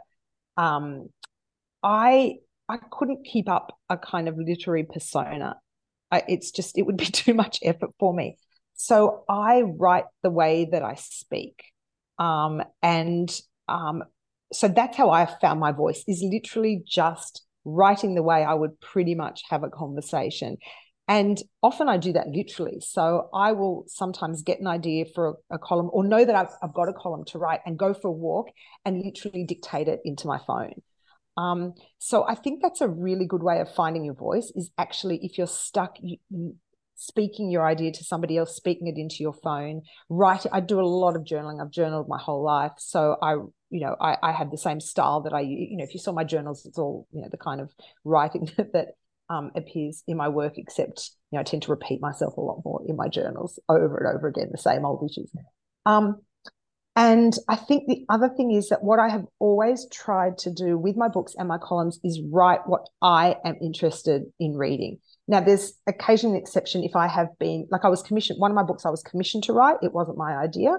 um, 0.57 1.09
I 1.83 2.37
I 2.69 2.79
couldn't 2.91 3.27
keep 3.27 3.49
up 3.49 3.79
a 3.91 3.99
kind 3.99 4.29
of 4.29 4.39
literary 4.39 4.85
persona. 4.85 5.57
I, 6.11 6.23
it's 6.29 6.51
just 6.51 6.79
it 6.79 6.83
would 6.83 6.97
be 6.97 7.07
too 7.07 7.35
much 7.35 7.59
effort 7.63 7.91
for 7.99 8.15
me. 8.15 8.39
So 8.75 9.25
I 9.29 9.63
write 9.63 10.07
the 10.23 10.31
way 10.31 10.69
that 10.73 10.83
I 10.83 10.95
speak, 10.95 11.63
um, 12.19 12.63
and 12.83 13.31
um, 13.69 14.05
so 14.53 14.69
that's 14.69 14.97
how 14.97 15.11
I 15.11 15.27
found 15.41 15.61
my 15.61 15.73
voice. 15.73 16.05
Is 16.07 16.23
literally 16.23 16.83
just 16.87 17.43
writing 17.65 18.15
the 18.15 18.23
way 18.23 18.45
I 18.45 18.55
would 18.55 18.81
pretty 18.81 19.15
much 19.15 19.43
have 19.51 19.63
a 19.63 19.71
conversation. 19.71 20.59
And 21.07 21.39
often 21.63 21.89
I 21.89 21.99
do 21.99 22.13
that 22.15 22.29
literally. 22.29 22.81
So 22.81 23.29
I 23.35 23.53
will 23.53 23.85
sometimes 23.87 24.43
get 24.43 24.61
an 24.61 24.67
idea 24.67 25.05
for 25.15 25.37
a, 25.51 25.57
a 25.57 25.59
column 25.59 25.91
or 25.93 26.03
know 26.05 26.25
that 26.25 26.35
I've, 26.35 26.55
I've, 26.63 26.73
got 26.73 26.89
a 26.89 26.95
column 26.95 27.25
to 27.27 27.39
write 27.39 27.61
and 27.67 27.79
go 27.79 27.93
for 27.93 28.09
a 28.09 28.13
walk 28.13 28.49
and 28.87 29.03
literally 29.03 29.45
dictate 29.45 29.89
it 29.89 30.01
into 30.05 30.27
my 30.27 30.39
phone. 30.47 30.81
Um, 31.37 31.75
so 31.99 32.25
I 32.27 32.35
think 32.35 32.63
that's 32.63 32.81
a 32.81 32.89
really 32.89 33.27
good 33.27 33.43
way 33.43 33.61
of 33.61 33.75
finding 33.75 34.05
your 34.05 34.15
voice 34.15 34.53
is 34.55 34.71
actually 34.79 35.19
if 35.23 35.37
you're 35.37 35.47
stuck 35.47 35.97
speaking 36.97 37.51
your 37.51 37.67
idea 37.67 37.93
to 37.93 38.05
somebody 38.05 38.37
else, 38.37 38.55
speaking 38.55 38.87
it 38.87 38.97
into 38.97 39.17
your 39.21 39.33
phone, 39.33 39.83
write. 40.09 40.47
I 40.53 40.61
do 40.61 40.81
a 40.81 40.83
lot 40.83 41.17
of 41.17 41.23
journaling. 41.23 41.61
I've 41.61 41.71
journaled 41.71 42.09
my 42.09 42.19
whole 42.19 42.43
life. 42.43 42.73
So 42.79 43.17
I, 43.21 43.37
you 43.75 43.81
know, 43.81 43.97
I, 44.01 44.17
I 44.23 44.31
have 44.31 44.53
the 44.53 44.57
same 44.57 44.79
style 44.79 45.23
that 45.23 45.33
I, 45.33 45.41
you 45.41 45.77
know, 45.77 45.83
if 45.83 45.95
you 45.95 45.99
saw 45.99 46.13
my 46.13 46.23
journals, 46.23 46.65
it's 46.65 46.79
all, 46.79 47.09
you 47.11 47.21
know, 47.21 47.29
the 47.29 47.37
kind 47.37 47.61
of 47.61 47.73
writing 48.05 48.49
that, 48.57 48.73
that 48.73 48.87
um, 49.29 49.51
appears 49.57 50.05
in 50.07 50.17
my 50.17 50.29
work, 50.29 50.53
except 50.59 51.11
you 51.33 51.37
know, 51.37 51.41
I 51.41 51.43
tend 51.43 51.65
to 51.65 51.73
repeat 51.73 52.01
myself 52.01 52.37
a 52.37 52.41
lot 52.41 52.63
more 52.65 52.83
in 52.87 52.95
my 52.95 53.09
journals 53.09 53.59
over 53.69 53.99
and 53.99 54.17
over 54.17 54.29
again, 54.29 54.51
the 54.53 54.59
same 54.59 54.85
old 54.85 55.11
issues. 55.11 55.29
Um, 55.85 56.21
and 56.95 57.37
I 57.49 57.57
think 57.57 57.89
the 57.89 58.05
other 58.09 58.29
thing 58.29 58.53
is 58.53 58.69
that 58.69 58.85
what 58.85 59.01
I 59.01 59.09
have 59.09 59.25
always 59.41 59.89
tried 59.91 60.39
to 60.39 60.53
do 60.53 60.79
with 60.79 60.97
my 60.97 61.09
books 61.09 61.35
and 61.37 61.49
my 61.49 61.59
columns 61.59 61.99
is 62.05 62.23
write 62.31 62.61
what 62.67 62.87
I 63.03 63.35
am 63.45 63.57
interested 63.61 64.23
in 64.39 64.55
reading. 64.55 65.01
Now, 65.27 65.41
there's 65.41 65.73
occasionally 65.89 66.37
an 66.37 66.43
exception 66.43 66.85
if 66.85 66.95
I 66.95 67.09
have 67.09 67.37
been, 67.41 67.67
like 67.73 67.85
I 67.85 67.89
was 67.89 68.03
commissioned, 68.03 68.39
one 68.39 68.53
of 68.53 68.55
my 68.55 68.63
books 68.63 68.87
I 68.87 68.91
was 68.91 69.03
commissioned 69.03 69.43
to 69.45 69.53
write, 69.53 69.79
it 69.83 69.93
wasn't 69.93 70.17
my 70.17 70.37
idea. 70.37 70.77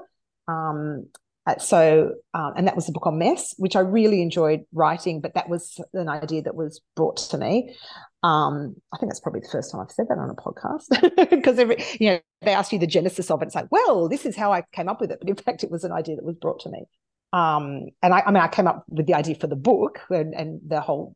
Um, 0.48 1.08
uh, 1.46 1.58
so, 1.60 2.16
um, 2.34 2.54
and 2.58 2.68
that 2.68 2.76
was 2.76 2.88
the 2.88 2.92
book 2.92 3.06
on 3.06 3.20
mess, 3.20 3.54
which 3.58 3.76
I 3.76 3.80
really 3.82 4.22
enjoyed 4.22 4.62
writing, 4.74 5.22
but 5.22 5.36
that 5.36 5.48
was 5.48 5.80
an 5.94 6.10
idea 6.10 6.42
that 6.42 6.56
was 6.56 6.82
brought 6.96 7.18
to 7.18 7.38
me. 7.38 7.76
Um, 8.24 8.76
I 8.92 8.98
think 8.98 9.12
that's 9.12 9.20
probably 9.20 9.42
the 9.42 9.50
first 9.52 9.72
time 9.72 9.82
I've 9.82 9.92
said 9.92 10.08
that 10.10 10.18
on 10.18 10.32
a 10.32 10.34
podcast 10.34 11.30
because 11.30 11.60
every, 11.60 11.78
you 12.00 12.12
know, 12.12 12.20
they 12.42 12.54
ask 12.54 12.74
you 12.74 12.80
the 12.80 12.88
genesis 12.88 13.30
of 13.30 13.44
it. 13.44 13.46
It's 13.46 13.56
like, 13.56 13.72
well, 13.72 14.10
this 14.10 14.26
is 14.26 14.36
how 14.36 14.52
I 14.52 14.64
came 14.72 14.90
up 14.90 15.00
with 15.00 15.12
it. 15.12 15.20
But 15.20 15.30
in 15.30 15.36
fact, 15.46 15.64
it 15.64 15.70
was 15.70 15.84
an 15.84 15.92
idea 15.92 16.16
that 16.16 16.26
was 16.26 16.36
brought 16.36 16.62
to 16.62 16.70
me. 16.70 16.86
Um, 17.32 17.90
and 18.02 18.14
I, 18.14 18.22
I 18.22 18.32
mean, 18.32 18.42
I 18.42 18.48
came 18.48 18.68
up 18.68 18.84
with 18.88 19.06
the 19.06 19.14
idea 19.14 19.36
for 19.36 19.48
the 19.48 19.56
book 19.56 20.00
and, 20.10 20.34
and 20.34 20.62
the 20.66 20.82
whole 20.82 21.16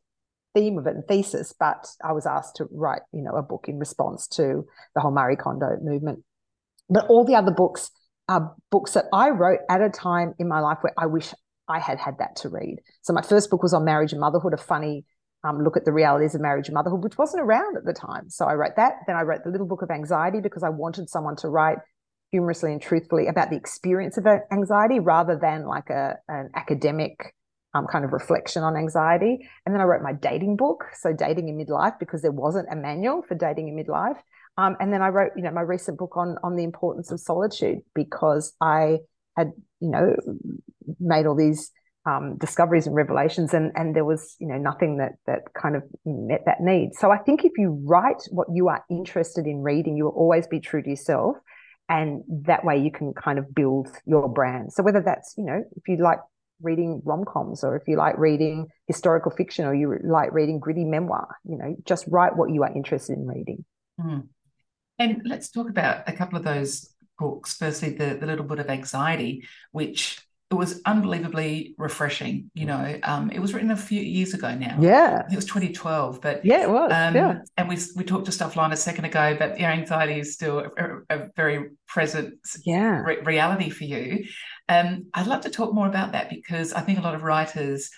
theme 0.53 0.77
of 0.77 0.85
it 0.85 0.95
and 0.95 1.05
thesis, 1.07 1.55
but 1.59 1.87
I 2.03 2.11
was 2.11 2.27
asked 2.27 2.57
to 2.57 2.67
write, 2.71 3.01
you 3.13 3.21
know, 3.23 3.35
a 3.35 3.41
book 3.41 3.65
in 3.67 3.79
response 3.79 4.27
to 4.27 4.65
the 4.93 5.01
whole 5.01 5.11
Marie 5.11 5.35
Kondo 5.35 5.77
movement. 5.81 6.23
But 6.89 7.07
all 7.07 7.23
the 7.23 7.35
other 7.35 7.51
books 7.51 7.91
are 8.29 8.55
books 8.69 8.93
that 8.93 9.05
I 9.11 9.31
wrote 9.31 9.59
at 9.69 9.81
a 9.81 9.89
time 9.89 10.35
in 10.39 10.47
my 10.47 10.59
life 10.59 10.77
where 10.81 10.93
I 10.97 11.07
wish 11.07 11.33
I 11.67 11.79
had 11.79 11.99
had 11.99 12.19
that 12.19 12.35
to 12.37 12.49
read. 12.49 12.77
So 13.01 13.11
my 13.11 13.21
first 13.21 13.49
book 13.49 13.63
was 13.63 13.73
on 13.73 13.83
marriage 13.83 14.11
and 14.11 14.21
motherhood, 14.21 14.53
a 14.53 14.57
funny 14.57 15.03
um, 15.43 15.63
look 15.63 15.75
at 15.75 15.85
the 15.85 15.91
realities 15.91 16.35
of 16.35 16.41
marriage 16.41 16.67
and 16.67 16.75
motherhood, 16.75 17.03
which 17.03 17.17
wasn't 17.17 17.43
around 17.43 17.75
at 17.75 17.85
the 17.85 17.93
time. 17.93 18.29
So 18.29 18.45
I 18.45 18.53
wrote 18.53 18.75
that. 18.75 18.93
Then 19.07 19.15
I 19.15 19.23
wrote 19.23 19.43
the 19.43 19.49
little 19.49 19.67
book 19.67 19.81
of 19.81 19.89
anxiety 19.89 20.41
because 20.41 20.63
I 20.63 20.69
wanted 20.69 21.09
someone 21.09 21.35
to 21.37 21.49
write 21.49 21.79
humorously 22.31 22.71
and 22.71 22.81
truthfully 22.81 23.27
about 23.27 23.49
the 23.49 23.55
experience 23.55 24.17
of 24.17 24.27
anxiety 24.51 24.99
rather 24.99 25.35
than 25.35 25.65
like 25.65 25.89
a 25.89 26.17
an 26.27 26.51
academic 26.55 27.33
um, 27.73 27.87
kind 27.91 28.05
of 28.05 28.13
reflection 28.13 28.63
on 28.63 28.75
anxiety. 28.75 29.39
And 29.65 29.73
then 29.73 29.81
I 29.81 29.85
wrote 29.85 30.03
my 30.03 30.13
dating 30.13 30.55
book, 30.55 30.85
so 30.99 31.13
dating 31.13 31.49
in 31.49 31.57
midlife, 31.57 31.97
because 31.99 32.21
there 32.21 32.31
wasn't 32.31 32.67
a 32.71 32.75
manual 32.75 33.21
for 33.21 33.35
dating 33.35 33.69
in 33.69 33.75
midlife. 33.75 34.17
Um, 34.59 34.75
and 34.81 34.91
then 34.91 35.01
I 35.01 35.07
wrote, 35.07 35.31
you 35.37 35.43
know, 35.43 35.51
my 35.51 35.61
recent 35.61 35.97
book 35.97 36.17
on 36.17 36.35
on 36.43 36.57
the 36.57 36.65
importance 36.65 37.11
of 37.11 37.19
solitude 37.21 37.79
because 37.95 38.53
I 38.59 38.97
had, 39.37 39.53
you 39.79 39.89
know, 39.89 40.15
made 40.99 41.25
all 41.27 41.35
these 41.35 41.71
um, 42.05 42.37
discoveries 42.37 42.85
and 42.85 42.93
revelations, 42.93 43.53
and 43.53 43.71
and 43.75 43.95
there 43.95 44.03
was, 44.03 44.35
you 44.37 44.47
know, 44.47 44.57
nothing 44.57 44.97
that 44.97 45.13
that 45.27 45.53
kind 45.53 45.77
of 45.77 45.83
met 46.05 46.43
that 46.45 46.59
need. 46.59 46.89
So 46.95 47.09
I 47.09 47.19
think 47.19 47.45
if 47.45 47.53
you 47.57 47.81
write 47.85 48.21
what 48.31 48.47
you 48.53 48.67
are 48.67 48.83
interested 48.89 49.47
in 49.47 49.61
reading, 49.61 49.95
you 49.95 50.03
will 50.05 50.19
always 50.23 50.45
be 50.45 50.59
true 50.59 50.83
to 50.83 50.89
yourself, 50.89 51.37
and 51.87 52.23
that 52.27 52.65
way 52.65 52.79
you 52.79 52.91
can 52.91 53.13
kind 53.13 53.39
of 53.39 53.55
build 53.55 53.87
your 54.05 54.27
brand. 54.27 54.73
So 54.73 54.83
whether 54.83 55.01
that's, 55.01 55.35
you 55.37 55.45
know, 55.45 55.63
if 55.77 55.87
you 55.87 56.03
like 56.03 56.19
reading 56.61 57.01
rom-coms 57.05 57.63
or 57.63 57.77
if 57.77 57.87
you 57.87 57.95
like 57.95 58.17
reading 58.17 58.67
historical 58.87 59.31
fiction 59.31 59.63
or 59.63 59.73
you 59.73 59.97
like 60.03 60.33
reading 60.33 60.59
gritty 60.59 60.83
memoir 60.83 61.37
you 61.45 61.57
know 61.57 61.73
just 61.85 62.03
write 62.09 62.35
what 62.35 62.49
you 62.51 62.63
are 62.63 62.75
interested 62.75 63.17
in 63.17 63.25
reading 63.25 63.63
mm. 63.97 64.27
And 64.99 65.21
let's 65.25 65.49
talk 65.49 65.69
about 65.69 66.07
a 66.07 66.13
couple 66.13 66.37
of 66.37 66.43
those 66.43 66.93
books. 67.17 67.55
Firstly, 67.55 67.91
the, 67.91 68.17
the 68.19 68.25
Little 68.25 68.45
Bit 68.45 68.59
of 68.59 68.69
Anxiety, 68.69 69.47
which 69.71 70.19
it 70.51 70.55
was 70.55 70.81
unbelievably 70.85 71.75
refreshing. 71.77 72.49
You 72.53 72.65
know, 72.65 72.99
um, 73.03 73.29
it 73.29 73.39
was 73.39 73.53
written 73.53 73.71
a 73.71 73.77
few 73.77 74.01
years 74.01 74.33
ago 74.33 74.53
now. 74.55 74.77
Yeah, 74.79 75.23
it 75.31 75.35
was 75.35 75.45
2012. 75.45 76.21
But 76.21 76.43
yeah, 76.43 76.63
it 76.63 76.69
was. 76.69 76.91
Um, 76.91 77.15
yeah. 77.15 77.39
And 77.55 77.69
we 77.69 77.77
we 77.95 78.03
talked 78.03 78.25
to 78.25 78.31
Stefan 78.31 78.71
a 78.71 78.77
second 78.77 79.05
ago, 79.05 79.35
but 79.37 79.59
your 79.59 79.69
anxiety 79.69 80.19
is 80.19 80.33
still 80.33 80.71
a, 80.77 81.17
a 81.17 81.29
very 81.35 81.69
present 81.87 82.35
yeah. 82.65 83.01
re- 83.01 83.21
reality 83.21 83.69
for 83.69 83.85
you. 83.85 84.25
Um, 84.67 85.05
I'd 85.13 85.27
love 85.27 85.41
to 85.41 85.49
talk 85.49 85.73
more 85.73 85.87
about 85.87 86.11
that 86.11 86.29
because 86.29 86.73
I 86.73 86.81
think 86.81 86.99
a 86.99 87.01
lot 87.01 87.15
of 87.15 87.23
writers 87.23 87.89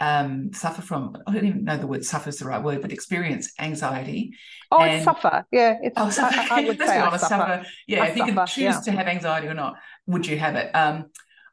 um, 0.00 0.52
suffer 0.54 0.80
from, 0.80 1.16
I 1.26 1.32
don't 1.32 1.46
even 1.46 1.64
know 1.64 1.76
the 1.76 1.86
word 1.86 2.04
suffer 2.04 2.30
is 2.30 2.38
the 2.38 2.46
right 2.46 2.62
word, 2.62 2.80
but 2.80 2.90
experience 2.90 3.52
anxiety. 3.60 4.32
Oh, 4.70 4.80
and, 4.80 5.04
suffer. 5.04 5.44
Yeah. 5.52 5.76
It's, 5.82 5.94
oh, 5.96 6.08
suffer. 6.08 6.34
I, 6.34 6.62
I 6.62 6.64
would 6.64 6.78
say 6.86 6.98
I 6.98 7.16
suffer. 7.16 7.18
suffer. 7.18 7.66
Yeah. 7.86 8.02
I 8.02 8.06
if 8.06 8.16
suffer, 8.16 8.30
you 8.30 8.34
could 8.34 8.46
choose 8.46 8.62
yeah. 8.62 8.80
to 8.80 8.90
have 8.92 9.06
anxiety 9.06 9.46
or 9.46 9.54
not, 9.54 9.74
would 10.06 10.26
you 10.26 10.38
have 10.38 10.56
it? 10.56 10.74
Um, 10.74 11.06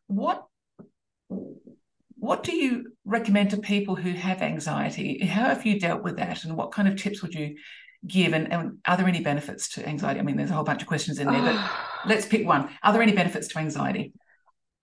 what, 0.07 0.45
what 2.15 2.43
do 2.43 2.55
you 2.55 2.93
recommend 3.03 3.51
to 3.51 3.57
people 3.57 3.95
who 3.95 4.11
have 4.11 4.41
anxiety? 4.41 5.25
How 5.25 5.49
have 5.49 5.65
you 5.65 5.77
dealt 5.77 6.03
with 6.03 6.15
that? 6.17 6.45
And 6.45 6.55
what 6.55 6.71
kind 6.71 6.87
of 6.87 6.95
tips 6.95 7.21
would 7.21 7.33
you 7.33 7.57
give? 8.07 8.31
And, 8.31 8.51
and 8.51 8.77
are 8.85 8.95
there 8.95 9.07
any 9.07 9.21
benefits 9.21 9.67
to 9.73 9.87
anxiety? 9.87 10.21
I 10.21 10.23
mean, 10.23 10.37
there's 10.37 10.51
a 10.51 10.53
whole 10.53 10.63
bunch 10.63 10.81
of 10.81 10.87
questions 10.87 11.19
in 11.19 11.27
there, 11.27 11.41
but 11.41 11.71
let's 12.07 12.25
pick 12.25 12.47
one. 12.47 12.69
Are 12.81 12.93
there 12.93 13.01
any 13.01 13.11
benefits 13.11 13.49
to 13.49 13.59
anxiety? 13.59 14.13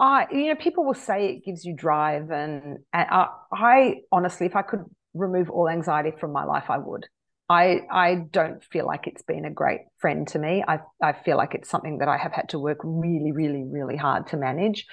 I, 0.00 0.26
you 0.32 0.48
know, 0.48 0.56
people 0.56 0.84
will 0.84 0.94
say 0.94 1.28
it 1.28 1.44
gives 1.44 1.64
you 1.64 1.74
drive, 1.74 2.30
and, 2.30 2.78
and 2.92 3.08
I, 3.10 3.28
I 3.52 3.94
honestly, 4.10 4.46
if 4.46 4.56
I 4.56 4.62
could 4.62 4.84
remove 5.14 5.50
all 5.50 5.68
anxiety 5.68 6.12
from 6.18 6.32
my 6.32 6.44
life, 6.44 6.64
I 6.68 6.78
would. 6.78 7.06
I 7.48 7.80
I 7.90 8.16
don't 8.30 8.64
feel 8.64 8.86
like 8.86 9.06
it's 9.06 9.22
been 9.22 9.44
a 9.44 9.50
great 9.50 9.80
friend 9.98 10.26
to 10.28 10.38
me. 10.38 10.64
I 10.66 10.80
I 11.02 11.12
feel 11.12 11.36
like 11.36 11.54
it's 11.54 11.68
something 11.68 11.98
that 11.98 12.08
I 12.08 12.16
have 12.16 12.32
had 12.32 12.48
to 12.50 12.58
work 12.58 12.78
really, 12.82 13.32
really, 13.32 13.62
really 13.64 13.96
hard 13.96 14.26
to 14.28 14.36
manage. 14.36 14.86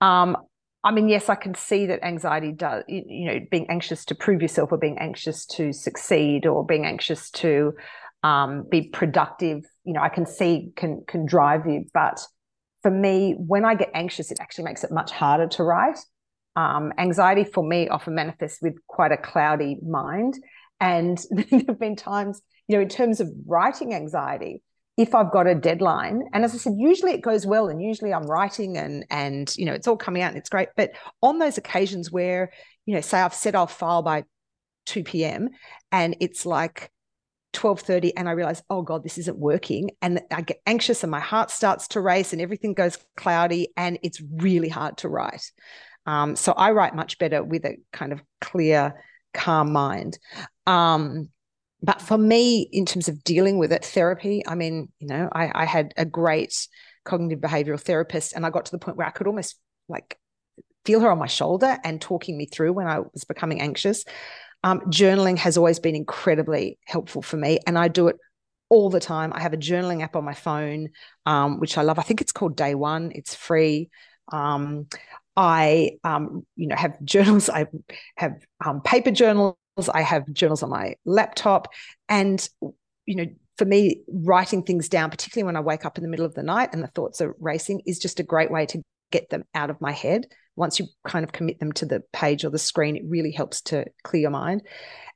Um, 0.00 0.36
I 0.84 0.92
mean, 0.92 1.08
yes, 1.08 1.28
I 1.28 1.34
can 1.34 1.54
see 1.54 1.86
that 1.86 2.04
anxiety 2.04 2.52
does, 2.52 2.84
you 2.86 3.26
know, 3.26 3.40
being 3.50 3.66
anxious 3.70 4.04
to 4.04 4.14
prove 4.14 4.42
yourself 4.42 4.70
or 4.70 4.78
being 4.78 4.98
anxious 4.98 5.44
to 5.46 5.72
succeed 5.72 6.46
or 6.46 6.64
being 6.64 6.84
anxious 6.84 7.30
to 7.32 7.72
um, 8.22 8.66
be 8.70 8.82
productive, 8.82 9.64
you 9.84 9.92
know, 9.92 10.00
I 10.00 10.08
can 10.08 10.26
see 10.26 10.70
can 10.76 11.02
can 11.08 11.26
drive 11.26 11.66
you. 11.66 11.86
But 11.92 12.20
for 12.82 12.90
me, 12.90 13.34
when 13.38 13.64
I 13.64 13.74
get 13.74 13.90
anxious, 13.94 14.30
it 14.30 14.38
actually 14.40 14.64
makes 14.64 14.84
it 14.84 14.90
much 14.90 15.10
harder 15.10 15.48
to 15.48 15.64
write. 15.64 15.98
Um, 16.54 16.92
anxiety 16.98 17.44
for 17.44 17.62
me 17.66 17.88
often 17.88 18.14
manifests 18.14 18.62
with 18.62 18.74
quite 18.86 19.12
a 19.12 19.16
cloudy 19.16 19.78
mind. 19.86 20.34
And 20.80 21.18
there 21.30 21.62
have 21.68 21.78
been 21.78 21.96
times, 21.96 22.40
you 22.68 22.76
know, 22.76 22.82
in 22.82 22.88
terms 22.88 23.20
of 23.20 23.30
writing 23.46 23.94
anxiety, 23.94 24.62
if 24.96 25.14
I've 25.14 25.30
got 25.30 25.46
a 25.46 25.54
deadline, 25.54 26.22
and 26.32 26.42
as 26.42 26.54
I 26.54 26.58
said, 26.58 26.74
usually 26.78 27.12
it 27.12 27.20
goes 27.20 27.46
well, 27.46 27.68
and 27.68 27.82
usually 27.82 28.14
I'm 28.14 28.26
writing 28.26 28.78
and 28.78 29.04
and 29.10 29.54
you 29.56 29.66
know 29.66 29.74
it's 29.74 29.86
all 29.86 29.96
coming 29.96 30.22
out 30.22 30.28
and 30.28 30.38
it's 30.38 30.48
great. 30.48 30.68
But 30.74 30.92
on 31.20 31.38
those 31.38 31.58
occasions 31.58 32.10
where, 32.10 32.50
you 32.86 32.94
know, 32.94 33.02
say 33.02 33.20
I've 33.20 33.34
said 33.34 33.54
I'll 33.54 33.66
file 33.66 34.00
by 34.00 34.24
2 34.86 35.04
p.m. 35.04 35.50
and 35.92 36.16
it's 36.20 36.46
like 36.46 36.90
12:30 37.56 38.12
and 38.16 38.28
I 38.28 38.32
realize, 38.32 38.62
oh 38.70 38.82
God, 38.82 39.02
this 39.02 39.18
isn't 39.18 39.38
working. 39.38 39.90
And 40.02 40.20
I 40.30 40.42
get 40.42 40.60
anxious 40.66 41.02
and 41.02 41.10
my 41.10 41.20
heart 41.20 41.50
starts 41.50 41.88
to 41.88 42.00
race 42.00 42.32
and 42.32 42.40
everything 42.40 42.74
goes 42.74 42.98
cloudy 43.16 43.68
and 43.76 43.98
it's 44.02 44.20
really 44.20 44.68
hard 44.68 44.98
to 44.98 45.08
write. 45.08 45.50
Um, 46.06 46.36
so 46.36 46.52
I 46.52 46.70
write 46.70 46.94
much 46.94 47.18
better 47.18 47.42
with 47.42 47.64
a 47.64 47.78
kind 47.92 48.12
of 48.12 48.22
clear, 48.40 49.02
calm 49.34 49.72
mind. 49.72 50.18
Um, 50.66 51.30
but 51.82 52.00
for 52.00 52.16
me, 52.16 52.68
in 52.72 52.86
terms 52.86 53.08
of 53.08 53.24
dealing 53.24 53.58
with 53.58 53.72
it, 53.72 53.84
therapy, 53.84 54.42
I 54.46 54.54
mean, 54.54 54.88
you 54.98 55.08
know, 55.08 55.28
I, 55.32 55.50
I 55.54 55.64
had 55.64 55.92
a 55.96 56.04
great 56.04 56.68
cognitive 57.04 57.40
behavioral 57.40 57.80
therapist 57.80 58.34
and 58.34 58.46
I 58.46 58.50
got 58.50 58.66
to 58.66 58.72
the 58.72 58.78
point 58.78 58.96
where 58.96 59.06
I 59.06 59.10
could 59.10 59.26
almost 59.26 59.56
like 59.88 60.18
feel 60.84 61.00
her 61.00 61.10
on 61.10 61.18
my 61.18 61.26
shoulder 61.26 61.78
and 61.84 62.00
talking 62.00 62.36
me 62.36 62.46
through 62.46 62.72
when 62.72 62.86
I 62.86 63.00
was 63.00 63.24
becoming 63.24 63.60
anxious. 63.60 64.04
Um, 64.66 64.80
journaling 64.90 65.38
has 65.38 65.56
always 65.56 65.78
been 65.78 65.94
incredibly 65.94 66.76
helpful 66.86 67.22
for 67.22 67.36
me, 67.36 67.60
and 67.68 67.78
I 67.78 67.86
do 67.86 68.08
it 68.08 68.16
all 68.68 68.90
the 68.90 68.98
time. 68.98 69.32
I 69.32 69.38
have 69.38 69.52
a 69.52 69.56
journaling 69.56 70.02
app 70.02 70.16
on 70.16 70.24
my 70.24 70.34
phone, 70.34 70.88
um, 71.24 71.60
which 71.60 71.78
I 71.78 71.82
love. 71.82 72.00
I 72.00 72.02
think 72.02 72.20
it's 72.20 72.32
called 72.32 72.56
Day 72.56 72.74
One. 72.74 73.12
It's 73.14 73.32
free. 73.32 73.90
Um, 74.32 74.88
I, 75.36 75.98
um, 76.02 76.44
you 76.56 76.66
know, 76.66 76.74
have 76.74 77.00
journals. 77.04 77.48
I 77.48 77.66
have 78.16 78.44
um, 78.64 78.80
paper 78.80 79.12
journals. 79.12 79.54
I 79.94 80.02
have 80.02 80.32
journals 80.32 80.64
on 80.64 80.70
my 80.70 80.96
laptop, 81.04 81.68
and 82.08 82.48
you 83.04 83.14
know, 83.14 83.26
for 83.58 83.66
me, 83.66 84.00
writing 84.08 84.64
things 84.64 84.88
down, 84.88 85.10
particularly 85.10 85.46
when 85.46 85.56
I 85.56 85.60
wake 85.60 85.84
up 85.84 85.96
in 85.96 86.02
the 86.02 86.10
middle 86.10 86.26
of 86.26 86.34
the 86.34 86.42
night 86.42 86.70
and 86.72 86.82
the 86.82 86.88
thoughts 86.88 87.20
are 87.20 87.36
racing, 87.38 87.82
is 87.86 88.00
just 88.00 88.18
a 88.18 88.24
great 88.24 88.50
way 88.50 88.66
to 88.66 88.82
get 89.12 89.30
them 89.30 89.44
out 89.54 89.70
of 89.70 89.80
my 89.80 89.92
head. 89.92 90.26
Once 90.56 90.78
you 90.78 90.86
kind 91.06 91.24
of 91.24 91.32
commit 91.32 91.60
them 91.60 91.72
to 91.72 91.86
the 91.86 92.02
page 92.12 92.44
or 92.44 92.50
the 92.50 92.58
screen, 92.58 92.96
it 92.96 93.04
really 93.06 93.30
helps 93.30 93.60
to 93.60 93.84
clear 94.02 94.22
your 94.22 94.30
mind. 94.30 94.62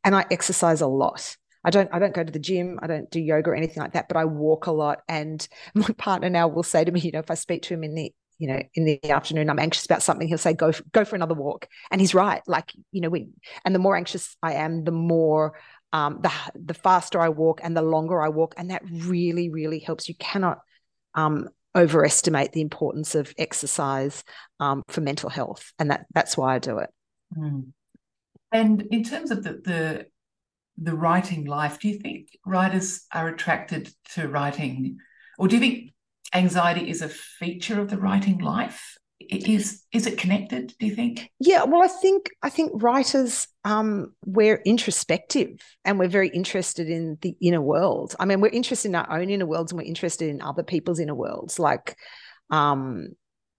And 0.04 0.14
I 0.14 0.24
exercise 0.30 0.80
a 0.80 0.86
lot. 0.86 1.36
I 1.64 1.70
don't 1.70 1.90
I 1.92 1.98
don't 1.98 2.14
go 2.14 2.24
to 2.24 2.32
the 2.32 2.38
gym, 2.38 2.78
I 2.82 2.86
don't 2.86 3.10
do 3.10 3.20
yoga 3.20 3.50
or 3.50 3.54
anything 3.54 3.82
like 3.82 3.92
that, 3.92 4.08
but 4.08 4.16
I 4.16 4.24
walk 4.24 4.66
a 4.66 4.72
lot. 4.72 5.00
And 5.08 5.46
my 5.74 5.88
partner 5.98 6.30
now 6.30 6.48
will 6.48 6.62
say 6.62 6.84
to 6.84 6.92
me, 6.92 7.00
you 7.00 7.12
know, 7.12 7.18
if 7.18 7.30
I 7.30 7.34
speak 7.34 7.62
to 7.62 7.74
him 7.74 7.84
in 7.84 7.94
the 7.94 8.12
you 8.40 8.48
know 8.48 8.60
in 8.74 8.86
the 8.86 9.10
afternoon 9.10 9.50
i'm 9.50 9.58
anxious 9.58 9.84
about 9.84 10.02
something 10.02 10.26
he'll 10.26 10.38
say 10.38 10.54
go 10.54 10.72
go 10.92 11.04
for 11.04 11.14
another 11.14 11.34
walk 11.34 11.68
and 11.90 12.00
he's 12.00 12.14
right 12.14 12.42
like 12.46 12.72
you 12.90 13.02
know 13.02 13.14
and 13.64 13.74
the 13.74 13.78
more 13.78 13.94
anxious 13.94 14.34
i 14.42 14.54
am 14.54 14.82
the 14.84 14.90
more 14.90 15.60
um, 15.92 16.20
the 16.22 16.32
the 16.54 16.74
faster 16.74 17.20
i 17.20 17.28
walk 17.28 17.60
and 17.62 17.76
the 17.76 17.82
longer 17.82 18.22
i 18.22 18.28
walk 18.28 18.54
and 18.56 18.70
that 18.70 18.82
really 18.90 19.50
really 19.50 19.78
helps 19.78 20.08
you 20.08 20.14
cannot 20.14 20.60
um, 21.14 21.48
overestimate 21.74 22.52
the 22.52 22.60
importance 22.60 23.14
of 23.14 23.32
exercise 23.38 24.24
um, 24.58 24.82
for 24.88 25.00
mental 25.00 25.30
health, 25.30 25.72
and 25.78 25.90
that 25.90 26.06
that's 26.12 26.36
why 26.36 26.54
I 26.54 26.58
do 26.58 26.78
it. 26.78 26.90
Mm. 27.36 27.72
And 28.52 28.82
in 28.90 29.04
terms 29.04 29.30
of 29.30 29.42
the, 29.44 29.52
the 29.64 30.06
the 30.82 30.96
writing 30.96 31.44
life, 31.44 31.78
do 31.78 31.88
you 31.88 31.98
think 31.98 32.28
writers 32.44 33.06
are 33.12 33.28
attracted 33.28 33.90
to 34.14 34.28
writing, 34.28 34.98
or 35.38 35.48
do 35.48 35.56
you 35.56 35.60
think 35.60 35.92
anxiety 36.34 36.88
is 36.88 37.02
a 37.02 37.08
feature 37.08 37.80
of 37.80 37.90
the 37.90 37.98
writing 37.98 38.38
life? 38.38 38.96
Is 39.20 39.84
is 39.92 40.06
it 40.06 40.18
connected 40.18 40.74
do 40.78 40.86
you 40.86 40.94
think? 40.94 41.30
Yeah 41.38 41.64
well 41.64 41.82
i 41.82 41.88
think 41.88 42.30
i 42.42 42.50
think 42.50 42.72
writers 42.74 43.46
um 43.64 44.14
we're 44.24 44.62
introspective 44.64 45.60
and 45.84 45.98
we're 45.98 46.08
very 46.08 46.28
interested 46.28 46.88
in 46.88 47.18
the 47.20 47.36
inner 47.40 47.60
world. 47.60 48.16
I 48.18 48.24
mean 48.24 48.40
we're 48.40 48.48
interested 48.48 48.88
in 48.88 48.94
our 48.94 49.20
own 49.20 49.30
inner 49.30 49.46
worlds 49.46 49.72
and 49.72 49.78
we're 49.78 49.86
interested 49.86 50.28
in 50.28 50.40
other 50.40 50.62
people's 50.62 51.00
inner 51.00 51.14
worlds. 51.14 51.58
Like 51.58 51.96
um 52.50 53.08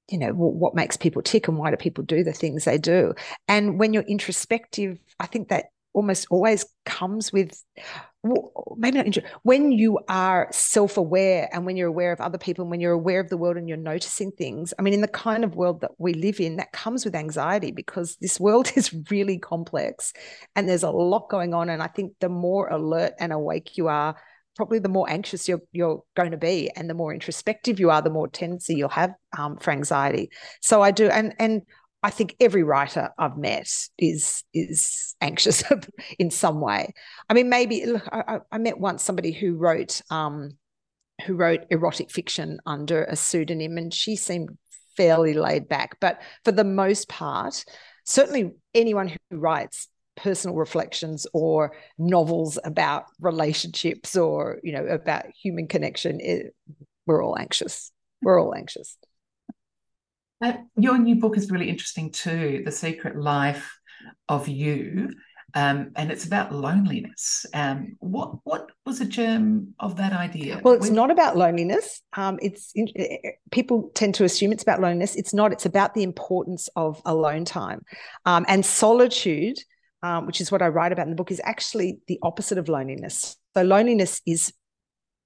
you 0.09 0.17
know 0.17 0.31
what 0.31 0.75
makes 0.75 0.97
people 0.97 1.21
tick 1.21 1.47
and 1.47 1.57
why 1.57 1.71
do 1.71 1.77
people 1.77 2.03
do 2.03 2.23
the 2.23 2.33
things 2.33 2.65
they 2.65 2.77
do? 2.77 3.13
And 3.47 3.79
when 3.79 3.93
you're 3.93 4.03
introspective 4.03 4.97
i 5.19 5.25
think 5.25 5.49
that 5.49 5.65
almost 5.93 6.27
always 6.29 6.65
comes 6.85 7.33
with 7.33 7.61
maybe 8.77 9.01
not 9.01 9.17
when 9.43 9.71
you 9.71 9.99
are 10.07 10.47
self-aware 10.51 11.49
and 11.51 11.65
when 11.65 11.75
you're 11.75 11.87
aware 11.87 12.11
of 12.11 12.21
other 12.21 12.37
people 12.37 12.63
and 12.63 12.69
when 12.69 12.79
you're 12.79 12.91
aware 12.91 13.19
of 13.19 13.29
the 13.29 13.37
world 13.37 13.57
and 13.57 13.67
you're 13.67 13.77
noticing 13.77 14.31
things 14.31 14.75
i 14.77 14.81
mean 14.83 14.93
in 14.93 15.01
the 15.01 15.07
kind 15.07 15.43
of 15.43 15.55
world 15.55 15.81
that 15.81 15.91
we 15.97 16.13
live 16.13 16.39
in 16.39 16.57
that 16.57 16.71
comes 16.71 17.03
with 17.03 17.15
anxiety 17.15 17.71
because 17.71 18.17
this 18.17 18.39
world 18.39 18.71
is 18.75 18.93
really 19.09 19.37
complex 19.37 20.13
and 20.55 20.67
there's 20.67 20.83
a 20.83 20.91
lot 20.91 21.29
going 21.29 21.53
on. 21.53 21.69
And 21.69 21.81
i 21.81 21.87
think 21.87 22.13
the 22.19 22.29
more 22.29 22.67
alert 22.67 23.13
and 23.19 23.31
awake 23.33 23.77
you 23.77 23.87
are 23.87 24.15
probably 24.55 24.79
the 24.79 24.89
more 24.89 25.09
anxious 25.09 25.47
you're, 25.47 25.61
you're 25.71 26.03
going 26.15 26.31
to 26.31 26.37
be 26.37 26.69
and 26.75 26.89
the 26.89 26.93
more 26.93 27.13
introspective 27.13 27.79
you 27.79 27.89
are 27.89 28.01
the 28.01 28.09
more 28.09 28.27
tendency 28.27 28.75
you'll 28.75 28.89
have 28.89 29.13
um, 29.37 29.57
for 29.57 29.71
anxiety. 29.71 30.29
So 30.61 30.81
i 30.81 30.91
do 30.91 31.07
and 31.09 31.33
and 31.39 31.61
I 32.03 32.09
think 32.09 32.35
every 32.39 32.63
writer 32.63 33.09
I've 33.17 33.37
met 33.37 33.69
is 33.97 34.43
is 34.53 35.15
anxious 35.21 35.63
in 36.19 36.31
some 36.31 36.59
way. 36.59 36.93
I 37.29 37.33
mean, 37.33 37.49
maybe 37.49 37.85
look, 37.85 38.07
I, 38.11 38.39
I 38.51 38.57
met 38.57 38.79
once 38.79 39.03
somebody 39.03 39.31
who 39.31 39.55
wrote 39.55 40.01
um, 40.09 40.57
who 41.25 41.35
wrote 41.35 41.65
erotic 41.69 42.09
fiction 42.11 42.59
under 42.65 43.03
a 43.03 43.15
pseudonym, 43.15 43.77
and 43.77 43.93
she 43.93 44.15
seemed 44.15 44.57
fairly 44.97 45.33
laid 45.33 45.67
back. 45.67 45.97
But 45.99 46.21
for 46.43 46.51
the 46.51 46.63
most 46.63 47.07
part, 47.07 47.63
certainly 48.03 48.51
anyone 48.73 49.09
who 49.29 49.37
writes 49.37 49.87
personal 50.15 50.57
reflections 50.57 51.25
or 51.33 51.73
novels 51.97 52.59
about 52.63 53.05
relationships 53.19 54.15
or 54.15 54.59
you 54.63 54.73
know 54.73 54.85
about 54.85 55.25
human 55.39 55.67
connection, 55.67 56.19
it, 56.19 56.55
we're 57.05 57.23
all 57.23 57.37
anxious. 57.37 57.91
We're 58.23 58.41
all 58.41 58.55
anxious. 58.55 58.97
Uh, 60.41 60.53
your 60.75 60.97
new 60.97 61.15
book 61.15 61.37
is 61.37 61.51
really 61.51 61.69
interesting 61.69 62.11
too, 62.11 62.63
The 62.65 62.71
Secret 62.71 63.15
Life 63.15 63.77
of 64.27 64.47
You. 64.47 65.11
Um, 65.53 65.91
and 65.95 66.11
it's 66.11 66.25
about 66.25 66.53
loneliness. 66.53 67.45
Um, 67.53 67.97
what 67.99 68.35
what 68.45 68.71
was 68.85 68.99
the 68.99 69.05
germ 69.05 69.73
of 69.79 69.97
that 69.97 70.13
idea? 70.13 70.61
Well, 70.63 70.75
it's 70.75 70.89
not 70.89 71.11
about 71.11 71.35
loneliness. 71.35 72.01
Um, 72.15 72.39
it's 72.41 72.71
eh, 72.77 72.85
eh, 72.95 73.31
people 73.51 73.91
tend 73.93 74.15
to 74.15 74.23
assume 74.23 74.53
it's 74.53 74.63
about 74.63 74.79
loneliness. 74.79 75.15
It's 75.15 75.33
not. 75.33 75.51
It's 75.51 75.65
about 75.65 75.93
the 75.93 76.03
importance 76.03 76.69
of 76.77 77.01
alone 77.05 77.43
time 77.43 77.81
um, 78.25 78.45
and 78.47 78.65
solitude, 78.65 79.57
um, 80.03 80.25
which 80.25 80.39
is 80.39 80.53
what 80.53 80.61
I 80.61 80.69
write 80.69 80.93
about 80.93 81.07
in 81.07 81.09
the 81.09 81.17
book. 81.17 81.31
Is 81.31 81.41
actually 81.43 81.99
the 82.07 82.17
opposite 82.23 82.57
of 82.57 82.69
loneliness. 82.69 83.35
So 83.53 83.63
loneliness 83.63 84.21
is 84.25 84.53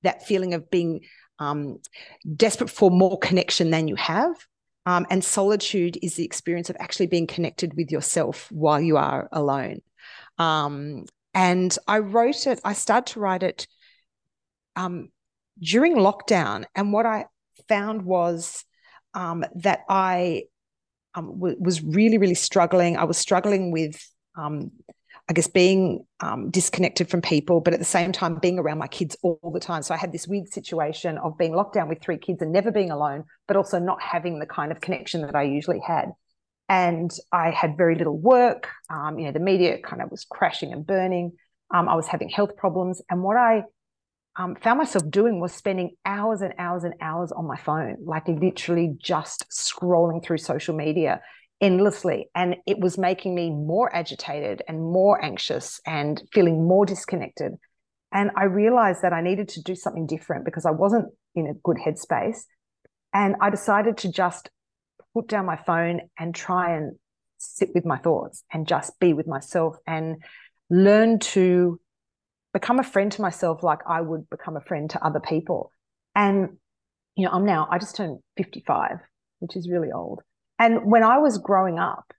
that 0.01 0.25
feeling 0.25 0.55
of 0.55 0.71
being 0.71 1.01
um, 1.37 1.77
desperate 2.35 2.71
for 2.71 2.89
more 2.89 3.19
connection 3.19 3.69
than 3.69 3.87
you 3.87 3.95
have. 3.95 4.35
Um, 4.85 5.07
and 5.09 5.23
solitude 5.23 5.97
is 6.01 6.15
the 6.15 6.25
experience 6.25 6.69
of 6.69 6.77
actually 6.79 7.07
being 7.07 7.27
connected 7.27 7.73
with 7.75 7.91
yourself 7.91 8.51
while 8.51 8.79
you 8.79 8.97
are 8.97 9.27
alone. 9.31 9.81
Um, 10.37 11.05
and 11.33 11.75
I 11.87 11.99
wrote 11.99 12.47
it, 12.47 12.59
I 12.63 12.73
started 12.73 13.13
to 13.13 13.19
write 13.19 13.43
it 13.43 13.67
um, 14.75 15.09
during 15.59 15.95
lockdown. 15.95 16.65
And 16.75 16.93
what 16.93 17.05
I 17.05 17.25
found 17.67 18.03
was 18.03 18.63
um, 19.13 19.43
that 19.55 19.81
I 19.89 20.43
um, 21.15 21.39
was 21.39 21.81
really, 21.81 22.17
really 22.17 22.35
struggling. 22.35 22.97
I 22.97 23.05
was 23.05 23.17
struggling 23.17 23.71
with 23.71 23.97
um, 24.37 24.71
I 25.27 25.33
guess 25.33 25.47
being 25.47 26.05
um, 26.19 26.51
disconnected 26.51 27.09
from 27.09 27.21
people, 27.21 27.59
but 27.59 27.73
at 27.73 27.79
the 27.79 27.85
same 27.85 28.11
time 28.11 28.35
being 28.35 28.59
around 28.59 28.77
my 28.77 28.87
kids 28.87 29.17
all, 29.23 29.39
the 29.51 29.59
time. 29.59 29.81
So 29.81 29.93
I 29.93 29.97
had 29.97 30.11
this 30.11 30.27
weird 30.27 30.49
situation 30.49 31.17
of 31.17 31.37
being 31.37 31.55
locked 31.55 31.73
down 31.73 31.89
with 31.89 31.99
three 32.01 32.17
kids 32.17 32.41
and 32.41 32.51
never 32.51 32.71
being 32.71 32.91
alone, 32.91 33.23
but 33.47 33.57
also 33.57 33.79
not 33.79 34.01
having 34.01 34.37
the 34.37 34.45
kind 34.45 34.71
of 34.71 34.81
connection 34.81 35.21
that 35.21 35.35
I 35.35 35.43
usually 35.43 35.79
had. 35.79 36.11
And 36.69 37.11
I 37.31 37.49
had 37.49 37.75
very 37.75 37.95
little 37.95 38.17
work. 38.17 38.69
Um, 38.89 39.17
you 39.17 39.25
know, 39.25 39.31
the 39.31 39.39
media 39.39 39.79
kind 39.79 40.01
of 40.01 40.11
was 40.11 40.25
crashing 40.29 40.73
and 40.73 40.85
burning. 40.85 41.33
Um, 41.73 41.89
I 41.89 41.95
was 41.95 42.07
having 42.07 42.29
health 42.29 42.55
problems, 42.55 43.01
and 43.09 43.23
what 43.23 43.37
I 43.37 43.63
um, 44.35 44.55
found 44.55 44.77
myself 44.77 45.09
doing 45.09 45.39
was 45.39 45.53
spending 45.53 45.95
hours 46.05 46.41
and 46.41 46.53
hours 46.59 46.83
and 46.83 46.93
hours 47.01 47.31
on 47.31 47.47
my 47.47 47.57
phone, 47.57 47.97
like 48.03 48.27
literally 48.27 48.95
just 48.99 49.45
scrolling 49.49 50.23
through 50.23 50.37
social 50.37 50.75
media 50.75 51.21
endlessly. 51.65 52.29
And 52.35 52.57
it 52.67 52.79
was 52.79 52.97
making 52.97 53.33
me 53.33 53.49
more 53.49 53.93
agitated 53.93 54.61
and 54.67 54.79
more 54.79 55.23
anxious 55.23 55.81
and 55.85 56.21
feeling 56.31 56.67
more 56.67 56.85
disconnected. 56.85 57.53
And 58.11 58.29
I 58.37 58.43
realized 58.43 59.01
that 59.01 59.13
I 59.13 59.21
needed 59.21 59.49
to 59.49 59.63
do 59.63 59.75
something 59.75 60.05
different 60.05 60.45
because 60.45 60.65
I 60.65 60.71
wasn't 60.71 61.07
in 61.33 61.47
a 61.47 61.53
good 61.63 61.77
headspace. 61.77 62.43
And 63.13 63.35
I 63.41 63.49
decided 63.49 63.97
to 63.97 64.11
just 64.11 64.49
put 65.13 65.27
down 65.27 65.45
my 65.45 65.57
phone 65.57 66.01
and 66.19 66.35
try 66.35 66.75
and 66.75 66.97
sit 67.39 67.69
with 67.73 67.85
my 67.85 67.97
thoughts 67.97 68.43
and 68.53 68.67
just 68.67 68.99
be 68.99 69.13
with 69.13 69.27
myself 69.27 69.75
and 69.87 70.17
learn 70.69 71.19
to 71.19 71.79
become 72.53 72.79
a 72.79 72.83
friend 72.83 73.11
to 73.11 73.21
myself 73.21 73.63
like 73.63 73.79
I 73.87 74.01
would 74.01 74.29
become 74.29 74.55
a 74.55 74.61
friend 74.61 74.89
to 74.91 75.03
other 75.03 75.19
people. 75.19 75.71
And, 76.13 76.57
you 77.15 77.25
know, 77.25 77.31
I'm 77.31 77.45
now, 77.45 77.67
I 77.71 77.79
just 77.79 77.95
turned 77.95 78.19
55, 78.37 78.99
which 79.39 79.55
is 79.55 79.67
really 79.69 79.91
old. 79.91 80.21
And 80.59 80.89
when 80.89 81.03
I 81.03 81.17
was 81.17 81.37
growing 81.37 81.79
up, 81.79 82.13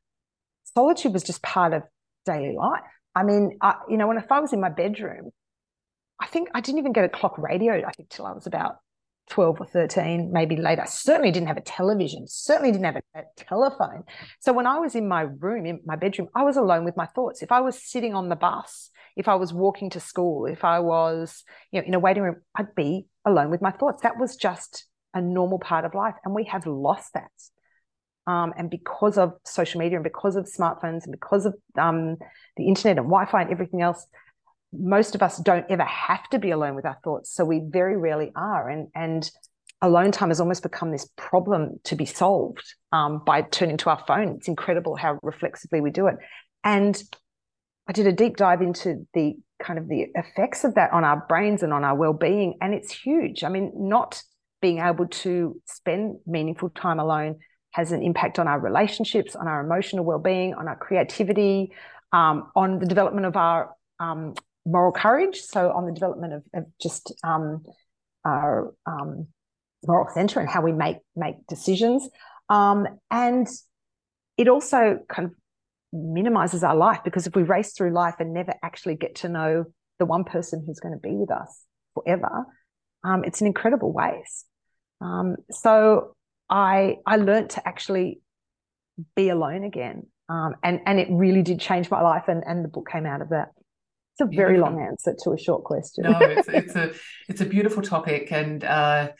solitude 0.75 1.12
was 1.12 1.22
just 1.22 1.42
part 1.42 1.72
of 1.72 1.83
daily 2.25 2.55
life. 2.55 2.83
I 3.14 3.22
mean, 3.22 3.59
I, 3.62 3.77
you 3.88 3.96
know, 3.96 4.07
when 4.07 4.18
if 4.18 4.31
I 4.31 4.40
was 4.40 4.53
in 4.53 4.61
my 4.61 4.68
bedroom, 4.68 5.31
I 6.20 6.27
think 6.27 6.49
I 6.55 6.61
didn't 6.61 6.79
even 6.79 6.92
get 6.92 7.05
a 7.05 7.09
clock 7.09 7.38
radio, 7.38 7.83
I 7.87 7.92
think, 7.92 8.11
till 8.11 8.27
I 8.27 8.33
was 8.33 8.46
about 8.46 8.77
12 9.31 9.61
or 9.61 9.66
13, 9.66 10.31
maybe 10.33 10.57
later. 10.57 10.83
I 10.83 10.87
certainly 10.87 11.31
didn't 11.31 11.49
have 11.49 11.57
a 11.57 11.62
television, 11.62 12.27
certainly 12.27 12.72
didn't 12.72 12.85
have 12.85 12.96
a, 12.96 13.20
a, 13.20 13.22
telephone. 13.37 14.05
So 14.40 14.53
when 14.53 14.66
I 14.66 14.79
was 14.79 14.94
in 14.94 15.09
my 15.09 15.22
room, 15.22 15.66
in 15.66 15.81
my 15.85 15.96
bedroom, 15.96 16.29
I 16.35 16.44
was 16.44 16.57
alone 16.57 16.85
with 16.85 16.96
my 16.96 17.07
thoughts. 17.07 17.42
If 17.42 17.53
I 17.53 17.61
was 17.61 17.83
sitting 17.83 18.14
on 18.14 18.29
the 18.29 18.37
bus 18.37 18.90
if 19.16 19.29
I 19.29 19.35
was 19.35 19.53
walking 19.53 19.90
to 19.90 20.01
school, 20.01 20.46
if 20.46 20.62
I 20.62 20.81
was, 20.81 21.42
you 21.72 21.81
know, 21.81 21.87
in 21.87 21.94
a 21.94 21.99
waiting 21.99 22.22
room, 22.22 22.37
I'd 22.55 22.75
be 22.75 23.07
alone 23.25 23.51
with 23.51 23.62
my 23.62 23.70
thoughts. 23.70 24.03
That 24.03 24.18
was 24.18 24.37
just 24.37 24.87
a 25.14 25.22
normal 25.22 25.59
part 25.59 25.87
of 25.87 25.94
life. 25.94 26.14
And 26.25 26.35
we 26.35 26.44
have 26.44 26.66
lost 26.66 27.14
that. 27.14 27.31
Um, 28.27 28.53
and 28.57 28.69
because 28.69 29.19
of 29.19 29.35
social 29.45 29.79
media 29.79 29.97
and 29.97 30.05
because 30.05 30.37
of 30.37 30.47
smartphones 30.47 31.05
and 31.05 31.12
because 31.12 31.47
of 31.47 31.55
um, 31.79 32.17
the 32.57 32.67
internet 32.67 32.99
and 32.99 33.07
Wi 33.07 33.27
Fi 33.27 33.43
and 33.43 33.51
everything 33.51 33.83
else, 33.83 34.07
most 34.73 35.15
of 35.15 35.23
us 35.23 35.39
don't 35.39 35.67
ever 35.71 35.85
have 35.85 36.29
to 36.31 36.39
be 36.39 36.51
alone 36.51 36.75
with 36.75 36.85
our 36.85 36.99
thoughts. 37.05 37.33
So 37.33 37.45
we 37.45 37.62
very 37.65 37.97
rarely 37.97 38.33
are. 38.35 38.69
And, 38.69 38.89
and 38.95 39.31
alone 39.81 40.11
time 40.11 40.31
has 40.31 40.41
almost 40.41 40.62
become 40.62 40.91
this 40.91 41.09
problem 41.17 41.79
to 41.85 41.95
be 41.95 42.05
solved 42.05 42.65
um, 42.93 43.23
by 43.25 43.43
turning 43.43 43.77
to 43.79 43.91
our 43.91 44.03
phone. 44.07 44.37
It's 44.37 44.49
incredible 44.49 44.97
how 44.97 45.19
reflexively 45.23 45.81
we 45.81 45.91
do 45.91 46.09
it. 46.09 46.17
And 46.65 47.01
I 47.89 47.93
did 47.93 48.09
a 48.09 48.12
deep 48.12 48.37
dive 48.37 48.61
into 48.61 49.07
the 49.15 49.37
kind 49.62 49.79
of 49.79 49.89
the 49.89 50.07
effects 50.15 50.65
of 50.65 50.75
that 50.75 50.93
on 50.93 51.05
our 51.05 51.25
brains 51.29 51.62
and 51.62 51.73
on 51.73 51.85
our 51.85 51.95
well-being, 51.95 52.59
and 52.61 52.75
it's 52.75 52.93
huge. 52.93 53.45
I 53.45 53.49
mean, 53.49 53.73
not 53.75 54.21
being 54.61 54.81
able 54.81 55.07
to 55.07 55.61
spend 55.67 56.17
meaningful 56.27 56.71
time 56.71 56.99
alone 56.99 57.37
has 57.77 57.93
an 57.93 58.03
impact 58.03 58.39
on 58.39 58.49
our 58.49 58.59
relationships, 58.59 59.37
on 59.37 59.47
our 59.47 59.61
emotional 59.61 60.03
well-being, 60.03 60.55
on 60.55 60.67
our 60.67 60.77
creativity, 60.77 61.73
um, 62.11 62.51
on 62.57 62.79
the 62.79 62.87
development 62.87 63.27
of 63.27 63.37
our 63.37 63.75
um, 64.01 64.33
moral 64.65 64.93
courage. 64.93 65.43
So 65.43 65.71
on 65.73 65.85
the 65.85 65.93
development 65.93 66.33
of, 66.33 66.43
of 66.55 66.65
just 66.81 67.12
um, 67.23 67.67
our 68.25 68.73
um, 68.87 69.27
moral 69.87 70.09
center 70.15 70.41
and 70.41 70.49
how 70.49 70.62
we 70.62 70.73
make 70.73 70.97
make 71.15 71.47
decisions. 71.49 72.09
Um, 72.49 72.87
and 73.11 73.47
it 74.39 74.49
also 74.49 75.01
kind 75.07 75.27
of 75.29 75.35
minimizes 75.93 76.65
our 76.65 76.77
life 76.77 77.01
because 77.05 77.27
if 77.27 77.37
we 77.37 77.43
race 77.43 77.75
through 77.75 77.93
life 77.93 78.15
and 78.21 78.33
never 78.33 78.55
actually 78.62 78.95
get 78.95 79.17
to 79.17 79.29
know 79.29 79.67
the 79.99 80.07
one 80.07 80.25
person 80.25 80.65
who's 80.67 80.81
going 80.81 80.95
to 80.95 81.01
be 81.01 81.15
with 81.15 81.31
us 81.31 81.62
forever, 81.93 82.47
um, 83.05 83.23
it's 83.23 83.43
an 83.43 83.47
incredible 83.47 83.93
waste. 83.93 84.47
So 85.51 86.16
I 86.49 86.99
I 87.07 87.17
learned 87.17 87.51
to 87.51 87.67
actually 87.67 88.21
be 89.15 89.29
alone 89.29 89.65
again, 89.65 90.07
um, 90.29 90.55
and 90.63 90.81
and 90.87 90.99
it 90.99 91.09
really 91.11 91.43
did 91.43 91.61
change 91.61 91.91
my 91.91 92.01
life, 92.01 92.25
and 92.29 92.43
and 92.47 92.65
the 92.65 92.69
book 92.69 92.89
came 92.91 93.07
out 93.07 93.21
of 93.21 93.31
that. 93.31 93.49
It's 94.19 94.33
a 94.33 94.35
very 94.37 94.59
long 94.59 94.81
answer 94.81 95.15
to 95.25 95.33
a 95.33 95.39
short 95.39 95.65
question. 95.65 96.05
no, 96.05 96.19
it's, 96.21 96.49
it's 96.49 96.77
a 96.77 96.93
it's 97.29 97.41
a 97.41 97.45
beautiful 97.47 97.83
topic, 97.83 98.33
and 98.33 98.65
uh, 98.65 99.11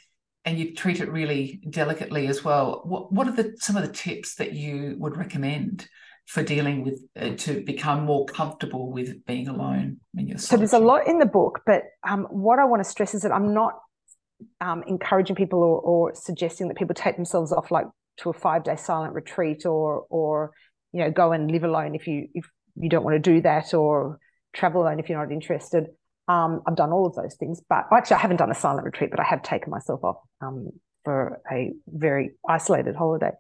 and 0.45 0.59
you 0.59 0.75
treat 0.75 1.01
it 1.01 1.11
really 1.11 1.61
delicately 1.69 2.29
as 2.29 2.45
well. 2.45 2.83
What 2.85 3.13
what 3.13 3.29
are 3.29 3.33
the 3.33 3.55
some 3.59 3.77
of 3.77 3.83
the 3.83 3.93
tips 3.93 4.37
that 4.37 4.53
you 4.53 4.97
would 4.99 5.17
recommend 5.17 5.89
for 6.27 6.43
dealing 6.43 6.85
with 6.85 7.01
uh, 7.17 7.31
to 7.37 7.63
become 7.63 8.05
more 8.05 8.27
comfortable 8.27 8.91
with 8.91 9.25
being 9.27 9.49
alone 9.49 9.99
in 10.17 10.27
your 10.27 10.39
so 10.39 10.57
there's 10.57 10.73
a 10.73 10.79
lot 10.79 11.07
in 11.07 11.19
the 11.19 11.27
book 11.27 11.61
but 11.65 11.85
um, 12.03 12.27
what 12.31 12.59
i 12.59 12.65
want 12.65 12.83
to 12.83 12.89
stress 12.89 13.15
is 13.15 13.23
that 13.23 13.31
i'm 13.31 13.55
not 13.55 13.79
um, 14.61 14.83
encouraging 14.87 15.37
people 15.37 15.61
or, 15.61 15.81
or, 15.81 16.15
suggesting 16.15 16.69
that 16.69 16.77
people 16.77 16.95
take 16.95 17.17
themselves 17.17 17.53
off 17.53 17.71
like 17.71 17.87
to 18.19 18.31
a 18.31 18.33
five 18.33 18.65
day 18.65 18.77
silent 18.77 19.15
retreat 19.15 19.67
or 19.67 20.07
or 20.11 20.53
you 20.93 21.01
know 21.01 21.11
go 21.11 21.33
and 21.33 21.51
live 21.51 21.65
alone 21.65 21.95
if 21.95 22.07
you 22.07 22.29
if 22.35 22.47
you 22.77 22.89
don't 22.89 23.05
want 23.05 23.15
to 23.15 23.19
do 23.19 23.41
that 23.41 23.73
or 23.75 24.19
travel 24.55 24.83
alone 24.83 24.99
if 24.99 25.09
you're 25.09 25.19
not 25.19 25.33
interested 25.33 25.87
um, 26.29 26.63
I've 26.67 26.77
done 26.77 26.91
all 26.91 27.07
of 27.07 27.15
those 27.15 27.37
things, 27.37 27.61
but 27.69 27.85
actually, 27.93 28.17
I 28.17 28.21
haven't 28.21 28.39
done 28.39 28.51
a 28.51 28.55
silent 28.55 28.85
retreat, 28.85 29.11
but 29.11 29.21
I 29.21 29.25
have 29.25 29.43
taken 29.43 29.71
myself 29.71 30.03
off 30.03 30.17
um, 30.41 30.71
for 31.05 31.41
a 31.51 31.73
very 31.87 32.33
isolated 32.49 32.97
holiday. 32.97 33.31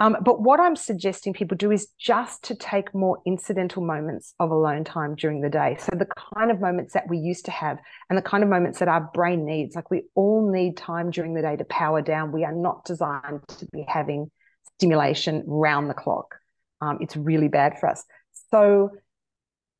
Um, 0.00 0.16
but 0.24 0.40
what 0.40 0.58
I'm 0.58 0.74
suggesting 0.74 1.32
people 1.32 1.56
do 1.56 1.70
is 1.70 1.86
just 1.98 2.42
to 2.44 2.56
take 2.56 2.94
more 2.94 3.18
incidental 3.26 3.82
moments 3.82 4.34
of 4.40 4.50
alone 4.50 4.82
time 4.82 5.14
during 5.14 5.40
the 5.40 5.48
day. 5.48 5.76
So, 5.78 5.96
the 5.96 6.08
kind 6.34 6.50
of 6.50 6.60
moments 6.60 6.94
that 6.94 7.08
we 7.08 7.18
used 7.18 7.44
to 7.44 7.52
have 7.52 7.78
and 8.10 8.18
the 8.18 8.22
kind 8.22 8.42
of 8.42 8.50
moments 8.50 8.80
that 8.80 8.88
our 8.88 9.08
brain 9.14 9.46
needs. 9.46 9.76
Like, 9.76 9.90
we 9.90 10.02
all 10.14 10.50
need 10.50 10.76
time 10.76 11.10
during 11.10 11.34
the 11.34 11.42
day 11.42 11.56
to 11.56 11.64
power 11.64 12.02
down. 12.02 12.32
We 12.32 12.44
are 12.44 12.54
not 12.54 12.84
designed 12.84 13.40
to 13.58 13.66
be 13.72 13.84
having 13.86 14.30
stimulation 14.78 15.44
round 15.46 15.88
the 15.88 15.94
clock. 15.94 16.34
Um, 16.80 16.98
it's 17.00 17.16
really 17.16 17.48
bad 17.48 17.78
for 17.78 17.88
us. 17.88 18.04
So, 18.50 18.90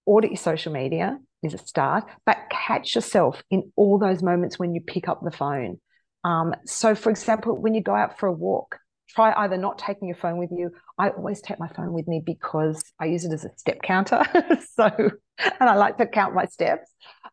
audit 0.07 0.31
your 0.31 0.39
social 0.39 0.73
media, 0.73 1.19
is 1.45 1.55
a 1.55 1.59
start, 1.59 2.05
but 2.25 2.39
catch 2.51 2.95
yourself 2.95 3.43
in 3.51 3.71
all 3.77 3.99
those 3.99 4.23
moments 4.23 4.59
when 4.59 4.75
you 4.75 4.81
pick 4.81 5.09
up 5.09 5.21
the 5.23 5.31
phone. 5.31 5.81
Um, 6.25 6.55
so, 6.65 6.95
for 6.95 7.11
example, 7.11 7.57
when 7.57 7.75
you 7.75 7.83
go 7.83 7.95
out 7.95 8.19
for 8.19 8.27
a 8.27 8.33
walk, 8.33 8.79
try 9.09 9.33
either 9.37 9.57
not 9.57 9.79
taking 9.79 10.09
your 10.09 10.17
phone 10.17 10.39
with 10.39 10.51
you. 10.51 10.71
I 10.99 11.11
always 11.11 11.41
take 11.41 11.59
my 11.59 11.69
phone 11.69 11.93
with 11.93 12.09
me 12.09 12.23
because 12.25 12.83
I 12.99 13.07
use 13.07 13.25
it 13.25 13.33
as 13.33 13.45
a 13.45 13.51
step 13.57 13.83
counter. 13.83 14.23
so, 14.75 14.91
and 15.39 15.71
I 15.71 15.75
like 15.75 15.99
to 15.99 16.07
count 16.07 16.35
my 16.35 16.47
steps. 16.47 16.91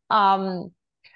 Um, 0.10 0.72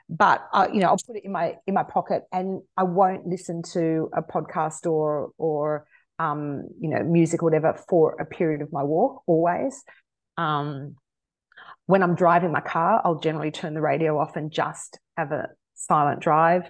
but 0.07 0.47
uh, 0.53 0.67
you 0.71 0.79
know, 0.79 0.87
I'll 0.87 0.97
put 0.97 1.15
it 1.15 1.25
in 1.25 1.31
my 1.31 1.55
in 1.65 1.73
my 1.73 1.83
pocket, 1.83 2.23
and 2.31 2.61
I 2.77 2.83
won't 2.83 3.27
listen 3.27 3.63
to 3.73 4.09
a 4.13 4.21
podcast 4.21 4.85
or 4.85 5.31
or 5.37 5.87
um, 6.19 6.67
you 6.79 6.89
know 6.89 7.03
music 7.03 7.41
or 7.41 7.45
whatever 7.45 7.79
for 7.89 8.15
a 8.19 8.25
period 8.25 8.61
of 8.61 8.71
my 8.71 8.83
walk. 8.83 9.23
Always. 9.25 9.83
Um, 10.37 10.95
when 11.87 12.01
I'm 12.01 12.15
driving 12.15 12.51
my 12.51 12.61
car, 12.61 13.01
I'll 13.03 13.19
generally 13.19 13.51
turn 13.51 13.73
the 13.73 13.81
radio 13.81 14.17
off 14.17 14.35
and 14.35 14.51
just 14.51 14.99
have 15.17 15.31
a 15.31 15.49
silent 15.75 16.19
drive. 16.19 16.69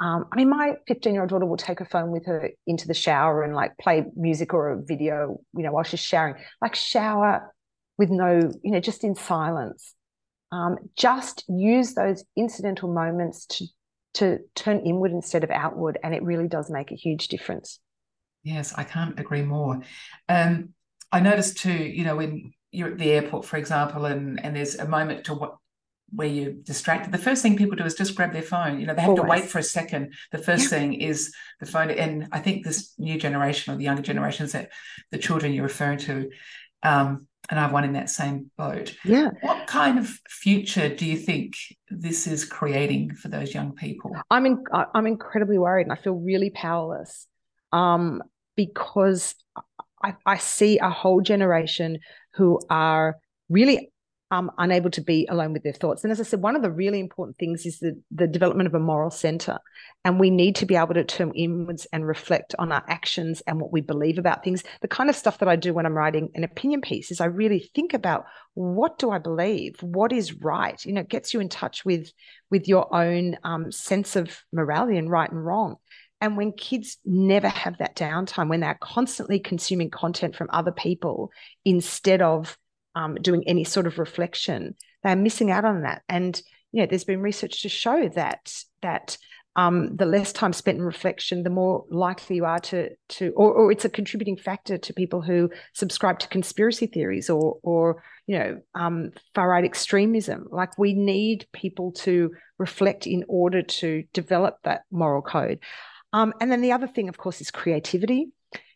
Um, 0.00 0.26
I 0.32 0.36
mean, 0.36 0.50
my 0.50 0.74
15 0.88 1.12
year 1.12 1.22
old 1.22 1.30
daughter 1.30 1.46
will 1.46 1.56
take 1.56 1.78
her 1.78 1.84
phone 1.84 2.10
with 2.10 2.26
her 2.26 2.50
into 2.66 2.88
the 2.88 2.94
shower 2.94 3.42
and 3.42 3.54
like 3.54 3.78
play 3.78 4.04
music 4.16 4.52
or 4.52 4.70
a 4.70 4.82
video, 4.82 5.40
you 5.54 5.62
know, 5.62 5.72
while 5.72 5.84
she's 5.84 6.00
showering, 6.00 6.36
like 6.60 6.74
shower 6.74 7.54
with 7.98 8.10
no, 8.10 8.52
you 8.62 8.72
know, 8.72 8.80
just 8.80 9.04
in 9.04 9.14
silence. 9.14 9.94
Um, 10.50 10.76
just 10.96 11.44
use 11.48 11.94
those 11.94 12.24
incidental 12.36 12.92
moments 12.92 13.46
to 13.46 13.66
to 14.14 14.40
turn 14.54 14.80
inward 14.80 15.12
instead 15.12 15.42
of 15.42 15.50
outward, 15.50 15.98
and 16.02 16.14
it 16.14 16.22
really 16.22 16.46
does 16.46 16.70
make 16.70 16.92
a 16.92 16.96
huge 16.96 17.28
difference. 17.28 17.80
Yes, 18.42 18.74
I 18.76 18.84
can't 18.84 19.18
agree 19.18 19.42
more. 19.42 19.80
Um, 20.28 20.70
I 21.10 21.20
noticed 21.20 21.58
too, 21.58 21.72
you 21.72 22.04
know, 22.04 22.16
when 22.16 22.52
you're 22.70 22.90
at 22.92 22.98
the 22.98 23.10
airport, 23.10 23.44
for 23.44 23.56
example, 23.56 24.04
and 24.04 24.44
and 24.44 24.56
there's 24.56 24.74
a 24.74 24.88
moment 24.88 25.24
to 25.24 25.34
what 25.34 25.56
where 26.14 26.28
you're 26.28 26.52
distracted, 26.52 27.12
the 27.12 27.18
first 27.18 27.42
thing 27.42 27.56
people 27.56 27.76
do 27.76 27.84
is 27.84 27.94
just 27.94 28.14
grab 28.14 28.32
their 28.32 28.42
phone. 28.42 28.78
You 28.80 28.86
know, 28.86 28.94
they 28.94 29.00
have 29.00 29.10
Always. 29.10 29.22
to 29.22 29.28
wait 29.28 29.44
for 29.44 29.58
a 29.58 29.62
second. 29.62 30.14
The 30.30 30.38
first 30.38 30.64
yeah. 30.64 30.78
thing 30.78 30.94
is 30.94 31.32
the 31.60 31.66
phone. 31.66 31.90
And 31.90 32.28
I 32.32 32.38
think 32.38 32.64
this 32.64 32.94
new 32.98 33.18
generation 33.18 33.72
or 33.72 33.76
the 33.76 33.84
younger 33.84 34.02
generations 34.02 34.52
that 34.52 34.70
the 35.10 35.18
children 35.18 35.52
you're 35.52 35.62
referring 35.62 35.98
to, 35.98 36.30
um, 36.82 37.26
and 37.50 37.58
I've 37.58 37.72
one 37.72 37.84
in 37.84 37.94
that 37.94 38.10
same 38.10 38.50
boat. 38.56 38.94
Yeah. 39.04 39.30
What 39.40 39.66
kind 39.66 39.98
of 39.98 40.06
future 40.28 40.88
do 40.94 41.06
you 41.06 41.16
think 41.16 41.54
this 41.90 42.26
is 42.26 42.44
creating 42.44 43.14
for 43.14 43.28
those 43.28 43.52
young 43.52 43.74
people? 43.74 44.16
I'm 44.30 44.46
in, 44.46 44.62
I'm 44.72 45.06
incredibly 45.06 45.58
worried 45.58 45.86
and 45.86 45.92
I 45.92 45.96
feel 45.96 46.14
really 46.14 46.50
powerless 46.50 47.26
um, 47.72 48.22
because 48.56 49.34
I, 50.02 50.14
I 50.24 50.38
see 50.38 50.78
a 50.78 50.90
whole 50.90 51.20
generation 51.20 51.98
who 52.34 52.60
are 52.70 53.18
really 53.48 53.91
um, 54.32 54.50
unable 54.56 54.88
to 54.90 55.02
be 55.02 55.26
alone 55.30 55.52
with 55.52 55.62
their 55.62 55.74
thoughts. 55.74 56.02
And 56.02 56.10
as 56.10 56.18
I 56.18 56.22
said, 56.22 56.40
one 56.40 56.56
of 56.56 56.62
the 56.62 56.70
really 56.70 56.98
important 56.98 57.36
things 57.36 57.66
is 57.66 57.80
the, 57.80 58.00
the 58.10 58.26
development 58.26 58.66
of 58.66 58.74
a 58.74 58.80
moral 58.80 59.10
center. 59.10 59.58
And 60.06 60.18
we 60.18 60.30
need 60.30 60.56
to 60.56 60.66
be 60.66 60.74
able 60.74 60.94
to 60.94 61.04
turn 61.04 61.32
inwards 61.34 61.86
and 61.92 62.06
reflect 62.06 62.54
on 62.58 62.72
our 62.72 62.82
actions 62.88 63.42
and 63.46 63.60
what 63.60 63.72
we 63.72 63.82
believe 63.82 64.16
about 64.16 64.42
things. 64.42 64.64
The 64.80 64.88
kind 64.88 65.10
of 65.10 65.16
stuff 65.16 65.38
that 65.40 65.50
I 65.50 65.56
do 65.56 65.74
when 65.74 65.84
I'm 65.84 65.92
writing 65.92 66.30
an 66.34 66.44
opinion 66.44 66.80
piece 66.80 67.10
is 67.10 67.20
I 67.20 67.26
really 67.26 67.70
think 67.74 67.92
about 67.92 68.24
what 68.54 68.98
do 68.98 69.10
I 69.10 69.18
believe? 69.18 69.76
What 69.82 70.12
is 70.12 70.32
right? 70.32 70.82
You 70.82 70.94
know, 70.94 71.02
it 71.02 71.10
gets 71.10 71.34
you 71.34 71.40
in 71.40 71.50
touch 71.50 71.84
with, 71.84 72.10
with 72.50 72.66
your 72.66 72.92
own 72.94 73.36
um, 73.44 73.70
sense 73.70 74.16
of 74.16 74.40
morality 74.50 74.96
and 74.96 75.10
right 75.10 75.30
and 75.30 75.44
wrong. 75.44 75.76
And 76.22 76.38
when 76.38 76.52
kids 76.52 76.96
never 77.04 77.48
have 77.48 77.76
that 77.78 77.96
downtime, 77.96 78.48
when 78.48 78.60
they're 78.60 78.78
constantly 78.80 79.40
consuming 79.40 79.90
content 79.90 80.36
from 80.36 80.48
other 80.52 80.72
people 80.72 81.30
instead 81.66 82.22
of 82.22 82.56
um, 82.94 83.14
doing 83.16 83.44
any 83.46 83.64
sort 83.64 83.86
of 83.86 83.98
reflection, 83.98 84.74
they're 85.02 85.16
missing 85.16 85.50
out 85.50 85.64
on 85.64 85.82
that. 85.82 86.02
And 86.08 86.40
you 86.72 86.80
know, 86.80 86.86
there's 86.86 87.04
been 87.04 87.20
research 87.20 87.62
to 87.62 87.68
show 87.68 88.08
that 88.10 88.64
that 88.80 89.16
um, 89.54 89.96
the 89.96 90.06
less 90.06 90.32
time 90.32 90.54
spent 90.54 90.78
in 90.78 90.84
reflection, 90.84 91.42
the 91.42 91.50
more 91.50 91.84
likely 91.90 92.36
you 92.36 92.46
are 92.46 92.60
to 92.60 92.90
to, 93.10 93.32
or, 93.36 93.52
or, 93.52 93.70
it's 93.70 93.84
a 93.84 93.90
contributing 93.90 94.36
factor 94.36 94.78
to 94.78 94.94
people 94.94 95.20
who 95.20 95.50
subscribe 95.74 96.18
to 96.20 96.28
conspiracy 96.28 96.86
theories 96.86 97.28
or 97.28 97.58
or 97.62 98.02
you 98.26 98.38
know 98.38 98.60
um, 98.74 99.10
far 99.34 99.50
right 99.50 99.64
extremism. 99.64 100.46
Like 100.50 100.78
we 100.78 100.94
need 100.94 101.46
people 101.52 101.92
to 101.92 102.32
reflect 102.56 103.06
in 103.06 103.24
order 103.28 103.60
to 103.62 104.04
develop 104.14 104.56
that 104.64 104.84
moral 104.90 105.20
code. 105.20 105.58
Um, 106.14 106.32
and 106.40 106.50
then 106.50 106.62
the 106.62 106.72
other 106.72 106.86
thing, 106.86 107.08
of 107.08 107.18
course, 107.18 107.40
is 107.40 107.50
creativity. 107.50 108.28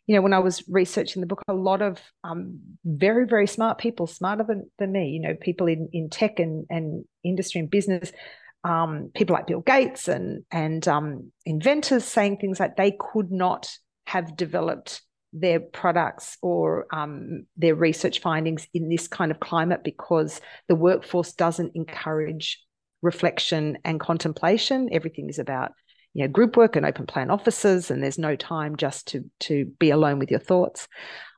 You 0.06 0.14
know, 0.14 0.22
when 0.22 0.32
I 0.32 0.38
was 0.38 0.62
researching 0.68 1.20
the 1.20 1.26
book, 1.26 1.42
a 1.48 1.54
lot 1.54 1.82
of 1.82 2.00
um, 2.22 2.60
very, 2.84 3.26
very 3.26 3.46
smart 3.46 3.78
people, 3.78 4.06
smarter 4.06 4.44
than, 4.44 4.70
than 4.78 4.92
me, 4.92 5.08
you 5.08 5.20
know, 5.20 5.34
people 5.34 5.66
in, 5.66 5.88
in 5.92 6.10
tech 6.10 6.38
and, 6.38 6.64
and 6.70 7.04
industry 7.24 7.60
and 7.60 7.70
business, 7.70 8.12
um, 8.62 9.10
people 9.14 9.34
like 9.34 9.46
Bill 9.46 9.60
Gates 9.60 10.08
and, 10.08 10.44
and 10.50 10.86
um, 10.86 11.32
inventors 11.44 12.04
saying 12.04 12.36
things 12.36 12.60
like 12.60 12.76
they 12.76 12.96
could 12.98 13.30
not 13.30 13.70
have 14.06 14.36
developed 14.36 15.02
their 15.32 15.60
products 15.60 16.38
or 16.40 16.86
um, 16.92 17.46
their 17.56 17.74
research 17.74 18.20
findings 18.20 18.66
in 18.72 18.88
this 18.88 19.06
kind 19.08 19.30
of 19.30 19.40
climate 19.40 19.82
because 19.84 20.40
the 20.68 20.74
workforce 20.74 21.32
doesn't 21.32 21.72
encourage 21.74 22.62
reflection 23.02 23.78
and 23.84 24.00
contemplation. 24.00 24.88
Everything 24.92 25.28
is 25.28 25.38
about 25.38 25.72
you 26.16 26.22
know 26.22 26.28
group 26.28 26.56
work 26.56 26.76
and 26.76 26.86
open 26.86 27.06
plan 27.06 27.30
offices, 27.30 27.90
and 27.90 28.02
there's 28.02 28.18
no 28.18 28.36
time 28.36 28.76
just 28.76 29.08
to 29.08 29.24
to 29.40 29.66
be 29.78 29.90
alone 29.90 30.18
with 30.18 30.30
your 30.30 30.40
thoughts. 30.40 30.88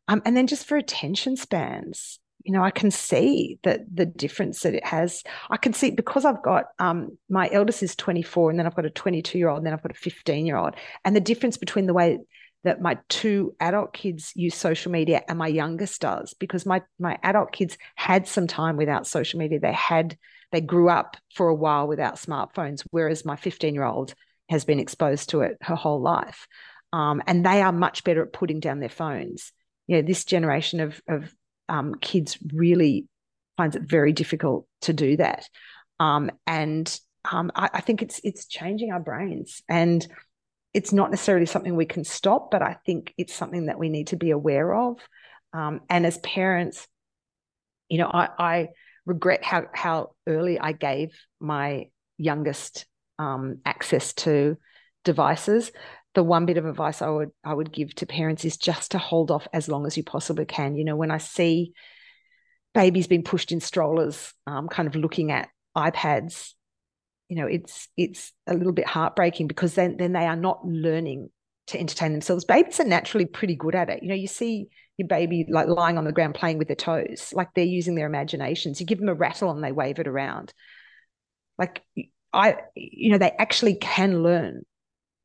Um, 0.06 0.22
and 0.24 0.36
then 0.36 0.46
just 0.46 0.66
for 0.66 0.76
attention 0.76 1.36
spans, 1.36 2.20
you 2.44 2.52
know, 2.52 2.62
I 2.62 2.70
can 2.70 2.92
see 2.92 3.58
that 3.64 3.80
the 3.92 4.06
difference 4.06 4.60
that 4.60 4.76
it 4.76 4.86
has. 4.86 5.24
I 5.50 5.56
can 5.56 5.72
see 5.72 5.90
because 5.90 6.24
I've 6.24 6.44
got 6.44 6.66
um, 6.78 7.18
my 7.28 7.50
eldest 7.50 7.82
is 7.82 7.96
24, 7.96 8.50
and 8.50 8.58
then 8.58 8.66
I've 8.66 8.76
got 8.76 8.84
a 8.84 8.90
22 8.90 9.36
year 9.36 9.48
old, 9.48 9.58
and 9.58 9.66
then 9.66 9.74
I've 9.74 9.82
got 9.82 9.90
a 9.90 9.98
15 9.98 10.46
year 10.46 10.56
old, 10.56 10.76
and 11.04 11.16
the 11.16 11.20
difference 11.20 11.56
between 11.56 11.86
the 11.86 11.94
way 11.94 12.20
that 12.62 12.80
my 12.80 12.98
two 13.08 13.56
adult 13.58 13.92
kids 13.92 14.32
use 14.36 14.54
social 14.54 14.92
media 14.92 15.22
and 15.28 15.38
my 15.38 15.48
youngest 15.48 16.00
does 16.00 16.34
because 16.34 16.66
my 16.66 16.82
my 17.00 17.18
adult 17.24 17.50
kids 17.50 17.78
had 17.96 18.28
some 18.28 18.46
time 18.46 18.76
without 18.76 19.06
social 19.06 19.38
media 19.38 19.60
they 19.60 19.72
had 19.72 20.18
they 20.50 20.60
grew 20.60 20.88
up 20.88 21.16
for 21.34 21.48
a 21.48 21.54
while 21.54 21.86
without 21.86 22.16
smartphones 22.16 22.82
whereas 22.90 23.24
my 23.24 23.36
15 23.36 23.74
year 23.74 23.84
old 23.84 24.12
has 24.48 24.64
been 24.64 24.80
exposed 24.80 25.30
to 25.30 25.42
it 25.42 25.56
her 25.60 25.74
whole 25.74 26.00
life. 26.00 26.46
Um, 26.92 27.22
and 27.26 27.44
they 27.44 27.62
are 27.62 27.72
much 27.72 28.04
better 28.04 28.22
at 28.22 28.32
putting 28.32 28.60
down 28.60 28.80
their 28.80 28.88
phones. 28.88 29.52
You 29.86 29.96
know 29.96 30.02
this 30.02 30.24
generation 30.24 30.80
of 30.80 31.00
of 31.08 31.32
um, 31.68 31.96
kids 32.00 32.38
really 32.52 33.06
finds 33.56 33.76
it 33.76 33.82
very 33.82 34.12
difficult 34.12 34.66
to 34.82 34.92
do 34.92 35.16
that. 35.16 35.44
Um, 36.00 36.30
and 36.46 36.98
um, 37.30 37.50
I, 37.54 37.70
I 37.74 37.80
think 37.80 38.02
it's 38.02 38.20
it's 38.24 38.46
changing 38.46 38.92
our 38.92 39.00
brains. 39.00 39.62
And 39.68 40.06
it's 40.74 40.92
not 40.92 41.10
necessarily 41.10 41.46
something 41.46 41.74
we 41.74 41.86
can 41.86 42.04
stop, 42.04 42.50
but 42.50 42.62
I 42.62 42.76
think 42.86 43.14
it's 43.16 43.34
something 43.34 43.66
that 43.66 43.78
we 43.78 43.88
need 43.88 44.08
to 44.08 44.16
be 44.16 44.30
aware 44.30 44.74
of. 44.74 44.98
Um, 45.52 45.80
and 45.88 46.04
as 46.04 46.18
parents, 46.18 46.86
you 47.88 47.98
know, 47.98 48.10
I, 48.12 48.28
I, 48.38 48.68
regret 49.06 49.42
how 49.42 49.64
how 49.72 50.10
early 50.26 50.60
I 50.60 50.72
gave 50.72 51.18
my 51.40 51.86
youngest 52.18 52.84
um, 53.18 53.58
access 53.64 54.12
to 54.14 54.56
devices. 55.04 55.72
The 56.14 56.22
one 56.22 56.46
bit 56.46 56.56
of 56.56 56.66
advice 56.66 57.02
I 57.02 57.08
would 57.08 57.30
I 57.44 57.54
would 57.54 57.72
give 57.72 57.94
to 57.96 58.06
parents 58.06 58.44
is 58.44 58.56
just 58.56 58.92
to 58.92 58.98
hold 58.98 59.30
off 59.30 59.46
as 59.52 59.68
long 59.68 59.86
as 59.86 59.96
you 59.96 60.02
possibly 60.02 60.46
can. 60.46 60.76
You 60.76 60.84
know, 60.84 60.96
when 60.96 61.10
I 61.10 61.18
see 61.18 61.72
babies 62.74 63.06
being 63.06 63.24
pushed 63.24 63.52
in 63.52 63.60
strollers, 63.60 64.32
um, 64.46 64.68
kind 64.68 64.88
of 64.88 64.96
looking 64.96 65.30
at 65.30 65.48
iPads 65.76 66.54
you 67.28 67.36
know 67.36 67.46
it's 67.46 67.88
it's 67.96 68.32
a 68.46 68.54
little 68.54 68.72
bit 68.72 68.86
heartbreaking 68.86 69.46
because 69.46 69.74
then 69.74 69.96
then 69.98 70.12
they 70.12 70.26
are 70.26 70.36
not 70.36 70.66
learning 70.66 71.28
to 71.66 71.78
entertain 71.78 72.12
themselves 72.12 72.44
babies 72.44 72.80
are 72.80 72.84
naturally 72.84 73.26
pretty 73.26 73.54
good 73.54 73.74
at 73.74 73.90
it 73.90 74.02
you 74.02 74.08
know 74.08 74.14
you 74.14 74.26
see 74.26 74.68
your 74.96 75.06
baby 75.06 75.46
like 75.48 75.68
lying 75.68 75.98
on 75.98 76.04
the 76.04 76.12
ground 76.12 76.34
playing 76.34 76.58
with 76.58 76.68
their 76.68 76.74
toes 76.74 77.32
like 77.34 77.48
they're 77.54 77.64
using 77.64 77.94
their 77.94 78.06
imaginations 78.06 78.80
you 78.80 78.86
give 78.86 78.98
them 78.98 79.08
a 79.08 79.14
rattle 79.14 79.50
and 79.50 79.62
they 79.62 79.72
wave 79.72 79.98
it 79.98 80.08
around 80.08 80.52
like 81.58 81.82
i 82.32 82.56
you 82.74 83.10
know 83.10 83.18
they 83.18 83.32
actually 83.38 83.74
can 83.74 84.22
learn 84.22 84.62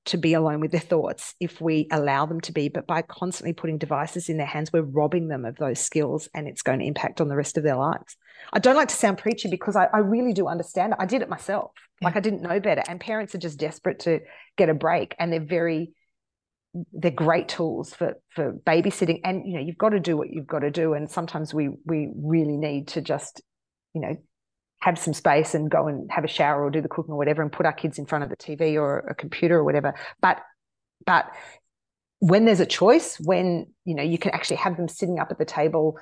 to 0.06 0.18
be 0.18 0.34
alone 0.34 0.60
with 0.60 0.72
their 0.72 0.82
thoughts 0.82 1.34
if 1.39 1.62
we 1.62 1.88
allow 1.91 2.26
them 2.26 2.41
to 2.41 2.51
be. 2.51 2.68
But 2.68 2.86
by 2.86 3.01
constantly 3.01 3.54
putting 3.54 3.78
devices 3.78 4.30
in 4.30 4.38
their 4.38 4.45
hands, 4.45 4.72
we're 4.74 4.82
robbing 4.82 5.28
them 5.28 5.45
of 5.45 5.56
those 5.56 5.80
skills 5.80 6.28
and 6.34 6.47
it's 6.47 6.62
going 6.62 6.80
to 6.80 6.86
impact 6.86 7.22
on 7.22 7.30
the 7.30 7.36
rest 7.36 7.58
of 7.58 7.64
their 7.64 7.78
lives. 7.78 8.18
I 8.51 8.60
don't 8.60 8.76
like 8.76 8.89
to 8.89 8.95
sound 8.95 9.18
preachy 9.18 9.49
because 9.49 9.76
I, 9.76 9.86
I 9.93 9.99
really 9.99 10.34
do 10.34 10.47
understand. 10.47 10.93
I 10.99 11.06
did 11.06 11.22
it 11.22 11.30
myself. 11.30 11.72
Yeah. 12.01 12.08
Like 12.08 12.18
I 12.18 12.20
didn't 12.20 12.41
know 12.41 12.60
better. 12.60 12.84
And 12.88 12.99
parents 12.99 13.34
are 13.34 13.39
just 13.39 13.60
desperate 13.60 13.99
to 13.99 14.20
get 14.58 14.70
a 14.70 14.74
break 14.74 15.16
and 15.20 15.32
they're 15.32 15.39
very 15.39 15.93
they're 16.91 17.12
great 17.12 17.47
tools 17.49 17.93
for 17.93 18.16
for 18.32 18.51
babysitting 18.51 19.22
and 19.24 19.47
you 19.47 19.54
know 19.54 19.60
you've 19.60 19.78
got 19.78 19.89
to 19.89 19.99
do 19.99 20.18
what 20.18 20.32
you've 20.32 20.47
got 20.47 20.62
to 20.62 20.72
do 20.72 20.95
and 20.95 21.08
sometimes 21.08 21.54
we 21.54 21.70
we 21.86 22.10
really 22.16 22.58
need 22.58 22.88
to 22.88 22.99
just 22.99 23.43
you 23.93 24.01
know 24.01 24.16
have 24.84 24.99
some 24.99 25.13
space 25.13 25.55
and 25.55 25.71
go 25.71 25.88
and 25.88 26.11
have 26.11 26.25
a 26.25 26.27
shower 26.27 26.61
or 26.61 26.69
do 26.69 26.81
the 26.81 26.89
cooking 26.89 27.13
or 27.13 27.17
whatever 27.17 27.41
and 27.41 27.53
put 27.53 27.65
our 27.65 27.71
kids 27.71 27.97
in 27.97 28.05
front 28.05 28.25
of 28.25 28.29
the 28.29 28.36
TV 28.36 28.75
or 28.75 28.99
a 28.99 29.15
computer 29.15 29.57
or 29.57 29.63
whatever. 29.63 29.95
But 30.21 30.41
but 31.05 31.31
when 32.19 32.43
there's 32.43 32.59
a 32.59 32.65
choice, 32.65 33.17
when 33.17 33.67
you 33.86 33.95
know 33.95 34.03
you 34.03 34.17
can 34.17 34.31
actually 34.31 34.57
have 34.57 34.75
them 34.75 34.89
sitting 34.89 35.19
up 35.19 35.31
at 35.31 35.38
the 35.38 35.45
table 35.45 35.97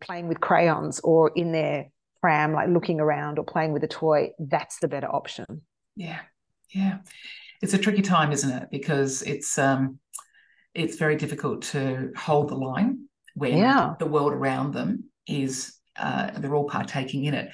playing 0.00 0.26
with 0.26 0.40
crayons 0.40 0.98
or 1.04 1.30
in 1.36 1.52
their 1.52 1.86
pram, 2.20 2.52
like 2.52 2.68
looking 2.68 2.98
around 2.98 3.38
or 3.38 3.44
playing 3.44 3.72
with 3.72 3.84
a 3.84 3.88
toy, 3.88 4.30
that's 4.40 4.80
the 4.80 4.88
better 4.88 5.08
option. 5.08 5.62
Yeah. 5.94 6.18
Yeah. 6.74 6.98
It's 7.62 7.72
a 7.72 7.78
tricky 7.78 8.02
time, 8.02 8.32
isn't 8.32 8.50
it? 8.50 8.68
Because 8.72 9.22
it's 9.22 9.58
um 9.58 10.00
it's 10.74 10.96
very 10.96 11.14
difficult 11.14 11.62
to 11.62 12.10
hold 12.16 12.48
the 12.48 12.56
line 12.56 13.06
when 13.34 13.56
yeah. 13.56 13.94
the 14.00 14.06
world 14.06 14.32
around 14.32 14.74
them 14.74 15.04
is 15.28 15.78
uh, 15.96 16.32
they're 16.38 16.54
all 16.54 16.68
partaking 16.68 17.24
in 17.26 17.34
it. 17.34 17.50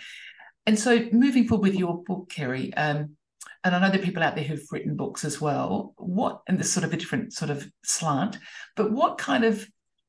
And 0.67 0.79
so, 0.79 1.07
moving 1.13 1.47
forward 1.47 1.71
with 1.71 1.79
your 1.79 2.03
book, 2.05 2.31
Kerri, 2.35 2.73
um, 2.77 3.17
and 3.65 3.75
I 3.75 3.81
know 3.81 3.91
there 3.91 4.01
are 4.01 4.05
people 4.05 4.23
out 4.23 4.35
there 4.35 4.45
who've 4.45 4.67
written 4.71 4.97
books 4.97 5.25
as 5.25 5.41
well. 5.41 5.95
What, 5.97 6.43
and 6.47 6.59
there's 6.59 6.71
sort 6.71 6.85
of 6.85 6.93
a 6.93 6.97
different 6.97 7.33
sort 7.33 7.51
of 7.51 7.71
slant, 7.85 8.39
but 8.77 8.91
what 8.91 9.19
kind 9.19 9.45
of 9.45 9.67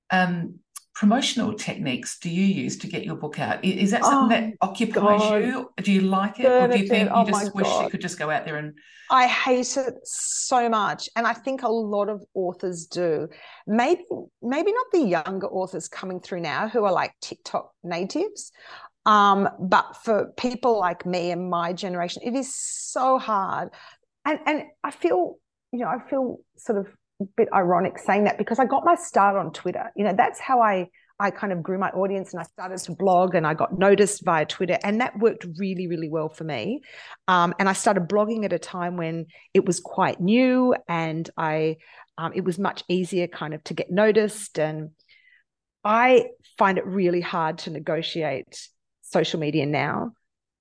um, 0.09 0.59
promotional 0.93 1.53
techniques 1.53 2.19
do 2.19 2.29
you 2.29 2.45
use 2.45 2.77
to 2.77 2.87
get 2.87 3.03
your 3.03 3.15
book 3.15 3.39
out? 3.39 3.63
Is 3.63 3.91
that 3.91 4.03
something 4.03 4.37
oh, 4.37 4.41
that 4.41 4.53
occupies 4.61 5.19
God. 5.21 5.43
you? 5.43 5.69
Do 5.77 5.91
you 5.91 6.01
like 6.01 6.39
it, 6.39 6.45
or 6.45 6.67
do 6.67 6.79
you 6.79 6.87
think 6.87 7.09
oh 7.11 7.25
you 7.25 7.31
just 7.31 7.55
wish 7.55 7.67
God. 7.67 7.85
you 7.85 7.89
could 7.89 8.01
just 8.01 8.19
go 8.19 8.29
out 8.29 8.45
there 8.45 8.57
and? 8.57 8.77
I 9.09 9.27
hate 9.27 9.75
it 9.75 9.95
so 10.03 10.69
much, 10.69 11.09
and 11.15 11.27
I 11.27 11.33
think 11.33 11.63
a 11.63 11.69
lot 11.69 12.07
of 12.07 12.23
authors 12.33 12.85
do. 12.85 13.27
Maybe, 13.67 14.03
maybe 14.41 14.71
not 14.71 14.85
the 14.91 15.01
younger 15.01 15.47
authors 15.47 15.87
coming 15.89 16.21
through 16.21 16.41
now 16.41 16.69
who 16.69 16.85
are 16.85 16.93
like 16.93 17.13
TikTok 17.21 17.71
natives. 17.83 18.51
Um, 19.05 19.49
but 19.59 19.97
for 20.03 20.31
people 20.37 20.79
like 20.79 21.05
me 21.05 21.31
and 21.31 21.49
my 21.49 21.73
generation, 21.73 22.21
it 22.25 22.35
is 22.35 22.53
so 22.53 23.17
hard. 23.17 23.69
And 24.25 24.39
and 24.45 24.63
I 24.83 24.91
feel, 24.91 25.37
you 25.71 25.79
know, 25.79 25.87
I 25.87 25.97
feel 26.09 26.37
sort 26.57 26.79
of 26.79 26.87
a 27.21 27.25
bit 27.37 27.49
ironic 27.53 27.97
saying 27.97 28.25
that 28.25 28.37
because 28.37 28.59
I 28.59 28.65
got 28.65 28.85
my 28.85 28.95
start 28.95 29.35
on 29.37 29.51
Twitter. 29.51 29.91
You 29.95 30.05
know, 30.05 30.13
that's 30.15 30.39
how 30.39 30.61
I 30.61 30.87
I 31.21 31.29
kind 31.29 31.53
of 31.53 31.61
grew 31.61 31.77
my 31.77 31.89
audience 31.91 32.33
and 32.33 32.41
I 32.41 32.43
started 32.43 32.79
to 32.79 32.95
blog 32.95 33.35
and 33.35 33.45
I 33.45 33.53
got 33.53 33.77
noticed 33.77 34.25
via 34.25 34.43
Twitter. 34.43 34.79
And 34.83 35.01
that 35.01 35.19
worked 35.19 35.45
really, 35.57 35.85
really 35.85 36.09
well 36.09 36.29
for 36.29 36.43
me. 36.43 36.81
Um, 37.27 37.53
and 37.59 37.69
I 37.69 37.73
started 37.73 38.09
blogging 38.09 38.43
at 38.43 38.53
a 38.53 38.59
time 38.59 38.97
when 38.97 39.27
it 39.53 39.63
was 39.63 39.79
quite 39.79 40.19
new 40.19 40.75
and 40.87 41.29
I 41.37 41.77
um, 42.17 42.33
it 42.35 42.43
was 42.43 42.57
much 42.57 42.83
easier 42.87 43.27
kind 43.27 43.53
of 43.53 43.63
to 43.65 43.75
get 43.75 43.91
noticed. 43.91 44.59
And 44.59 44.91
I 45.83 46.25
find 46.57 46.77
it 46.77 46.85
really 46.85 47.21
hard 47.21 47.59
to 47.59 47.69
negotiate 47.69 48.67
social 49.11 49.39
media 49.39 49.65
now. 49.65 50.13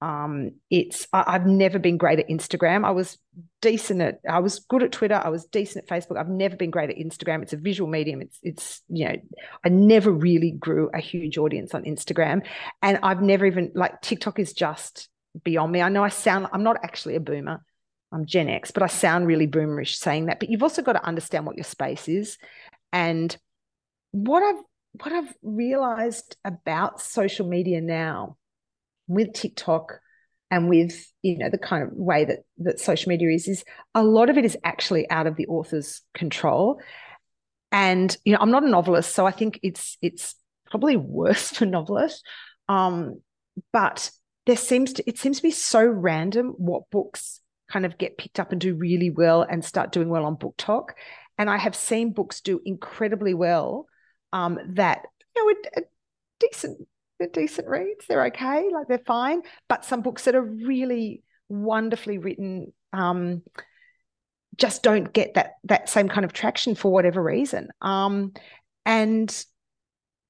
Um, 0.03 0.53
it's 0.71 1.07
I, 1.13 1.33
have 1.33 1.47
never 1.47 1.79
been 1.79 1.99
great 1.99 2.19
at 2.19 2.29
Instagram. 2.29 2.87
I 2.87 2.91
was 2.91 3.19
decent 3.61 4.01
at 4.01 4.21
I 4.29 4.39
was 4.41 4.61
good 4.61 4.83
at 4.83 4.93
Twitter. 4.93 5.21
I 5.23 5.29
was 5.29 5.45
decent 5.45 5.85
at 5.85 5.91
Facebook. 5.91 6.17
I've 6.17 6.29
never 6.29 6.57
been 6.57 6.71
great 6.71 6.89
at 6.89 6.97
Instagram. 6.97 7.43
It's 7.43 7.53
a 7.53 7.59
visual 7.59 7.89
medium. 7.89 8.23
It's 8.23 8.39
it's 8.43 8.83
you 8.89 9.09
know 9.09 9.17
I 9.63 9.69
never 9.69 10.11
really 10.11 10.53
grew 10.53 10.89
a 10.95 11.01
huge 11.01 11.37
audience 11.37 11.75
on 11.75 11.85
Instagram, 11.85 12.47
and 12.83 12.99
I've 13.03 13.21
never 13.21 13.45
even 13.45 13.73
like 13.75 14.01
TikTok 14.01 14.39
is 14.39 14.55
just 14.55 15.11
beyond 15.45 15.71
me. 15.71 15.83
I 15.83 15.91
know 15.91 16.03
I 16.03 16.09
sound 16.09 16.47
I'm 16.51 16.63
not 16.63 16.79
actually 16.83 17.17
a 17.17 17.21
boomer. 17.21 17.63
I'm 18.11 18.25
Gen 18.25 18.49
X, 18.49 18.71
but 18.71 18.83
I 18.83 18.87
sound 18.87 19.27
really 19.27 19.47
boomerish 19.47 19.97
saying 19.97 20.27
that. 20.27 20.41
But 20.41 20.49
you've 20.49 20.63
also 20.63 20.83
got 20.83 20.95
to 20.95 21.07
understand 21.07 21.45
what 21.45 21.57
your 21.57 21.65
space 21.65 22.09
is, 22.09 22.39
and 22.91 23.37
what 24.13 24.43
I've 24.43 24.63
what 24.93 25.13
I've 25.13 25.35
realized 25.43 26.37
about 26.43 27.03
social 27.03 27.47
media 27.47 27.83
now 27.83 28.39
with 29.11 29.33
TikTok 29.35 30.01
and 30.51 30.69
with 30.69 31.07
you 31.23 31.39
know 31.39 31.49
the 31.51 31.59
kind 31.59 31.83
of 31.83 31.91
way 31.93 32.25
that 32.25 32.41
that 32.59 32.81
social 32.81 33.09
media 33.09 33.31
is 33.31 33.47
is 33.47 33.65
a 33.95 34.03
lot 34.03 34.31
of 34.31 34.37
it 34.37 34.45
is 34.45 34.57
actually 34.65 35.09
out 35.11 35.27
of 35.27 35.37
the 35.37 35.47
author's 35.47 36.03
control. 36.15 36.81
And 37.73 38.17
you 38.25 38.33
know 38.33 38.39
i'm 38.41 38.51
not 38.51 38.65
a 38.65 38.69
novelist 38.69 39.15
so 39.15 39.27
i 39.27 39.31
think 39.31 39.61
it's 39.63 39.97
it's 40.03 40.35
probably 40.71 40.97
worse 40.97 41.51
for 41.57 41.67
novelists. 41.67 42.23
Um, 42.69 43.21
but 43.73 44.11
there 44.47 44.57
seems 44.57 44.95
to 44.95 45.09
it 45.09 45.19
seems 45.19 45.39
to 45.39 45.43
be 45.43 45.51
so 45.51 45.85
random 45.85 46.55
what 46.57 46.89
books 46.91 47.41
kind 47.71 47.85
of 47.85 47.99
get 47.99 48.19
picked 48.19 48.41
up 48.41 48.53
and 48.53 48.61
do 48.61 48.75
really 48.75 49.11
well 49.11 49.43
and 49.43 49.65
start 49.65 49.93
doing 49.93 50.09
well 50.09 50.25
on 50.25 50.37
BookTok. 50.37 50.91
And 51.39 51.49
i 51.49 51.57
have 51.57 51.75
seen 51.75 52.13
books 52.13 52.41
do 52.41 52.61
incredibly 52.65 53.35
well 53.35 53.87
um, 54.33 54.59
that 54.75 55.03
you 55.37 55.45
know 55.45 55.55
a, 55.77 55.81
a 55.81 55.85
decent 56.39 56.87
they're 57.21 57.29
decent 57.29 57.69
reads. 57.69 58.07
They're 58.09 58.27
okay, 58.27 58.69
like 58.73 58.89
they're 58.89 58.99
fine. 59.07 59.43
But 59.69 59.85
some 59.85 60.01
books 60.01 60.25
that 60.25 60.35
are 60.35 60.43
really 60.43 61.23
wonderfully 61.49 62.19
written 62.19 62.73
um, 62.93 63.43
just 64.57 64.83
don't 64.83 65.13
get 65.13 65.35
that 65.35 65.53
that 65.65 65.89
same 65.89 66.09
kind 66.09 66.25
of 66.25 66.33
traction 66.33 66.75
for 66.75 66.91
whatever 66.91 67.23
reason. 67.23 67.69
Um, 67.81 68.33
and 68.85 69.45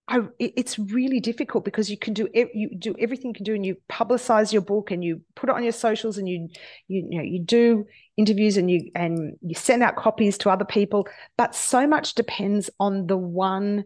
I, 0.09 0.22
it's 0.41 0.76
really 0.76 1.20
difficult 1.20 1.64
because 1.64 1.88
you 1.88 1.97
can 1.97 2.14
do 2.14 2.28
you 2.34 2.76
do 2.76 2.97
everything 2.99 3.28
you 3.28 3.34
can 3.34 3.45
do, 3.45 3.55
and 3.55 3.64
you 3.64 3.76
publicize 3.88 4.53
your 4.53 4.62
book, 4.62 4.91
and 4.91 5.05
you 5.05 5.22
put 5.36 5.49
it 5.49 5.55
on 5.55 5.62
your 5.62 5.72
socials, 5.72 6.18
and 6.18 6.28
you 6.28 6.49
you, 6.88 7.07
you 7.09 7.18
know 7.18 7.22
you 7.22 7.41
do 7.45 7.86
interviews, 8.16 8.57
and 8.57 8.68
you 8.68 8.91
and 8.97 9.36
you 9.41 9.55
send 9.55 9.84
out 9.84 9.95
copies 9.95 10.36
to 10.38 10.51
other 10.51 10.64
people. 10.64 11.07
But 11.38 11.55
so 11.55 11.86
much 11.86 12.14
depends 12.14 12.70
on 12.80 13.07
the 13.07 13.16
one, 13.16 13.84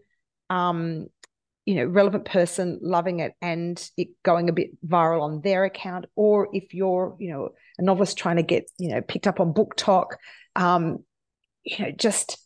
um, 0.49 1.05
you 1.65 1.75
know, 1.75 1.85
relevant 1.85 2.25
person 2.25 2.79
loving 2.81 3.19
it 3.19 3.33
and 3.41 3.89
it 3.97 4.09
going 4.23 4.49
a 4.49 4.53
bit 4.53 4.69
viral 4.87 5.21
on 5.21 5.41
their 5.41 5.65
account, 5.65 6.05
or 6.15 6.47
if 6.53 6.73
you're 6.73 7.15
you 7.19 7.31
know 7.31 7.49
a 7.77 7.81
novelist 7.81 8.17
trying 8.17 8.37
to 8.37 8.43
get 8.43 8.69
you 8.77 8.89
know 8.89 9.01
picked 9.01 9.27
up 9.27 9.39
on 9.39 9.53
BookTok, 9.53 10.15
um, 10.55 11.03
you 11.63 11.85
know, 11.85 11.91
just 11.91 12.37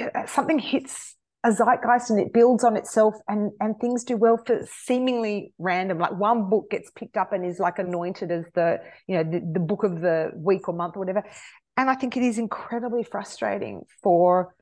uh, 0.00 0.26
something 0.26 0.58
hits 0.58 1.14
a 1.44 1.52
zeitgeist 1.52 2.08
and 2.08 2.18
it 2.18 2.32
builds 2.32 2.64
on 2.64 2.76
itself 2.76 3.14
and 3.28 3.52
and 3.60 3.78
things 3.78 4.02
do 4.02 4.16
well 4.16 4.38
for 4.38 4.66
seemingly 4.84 5.52
random. 5.58 5.98
Like 5.98 6.18
one 6.18 6.48
book 6.48 6.70
gets 6.70 6.90
picked 6.96 7.18
up 7.18 7.32
and 7.34 7.44
is 7.44 7.58
like 7.58 7.78
anointed 7.78 8.32
as 8.32 8.44
the 8.54 8.78
you 9.06 9.16
know 9.16 9.30
the, 9.30 9.40
the 9.52 9.60
book 9.60 9.84
of 9.84 10.00
the 10.00 10.30
week 10.34 10.66
or 10.68 10.74
month 10.74 10.96
or 10.96 11.00
whatever. 11.00 11.22
And 11.76 11.90
i 11.90 11.94
think 11.94 12.16
it 12.16 12.22
is 12.22 12.38
incredibly 12.38 13.02
frustrating 13.02 13.82
for 14.02 14.54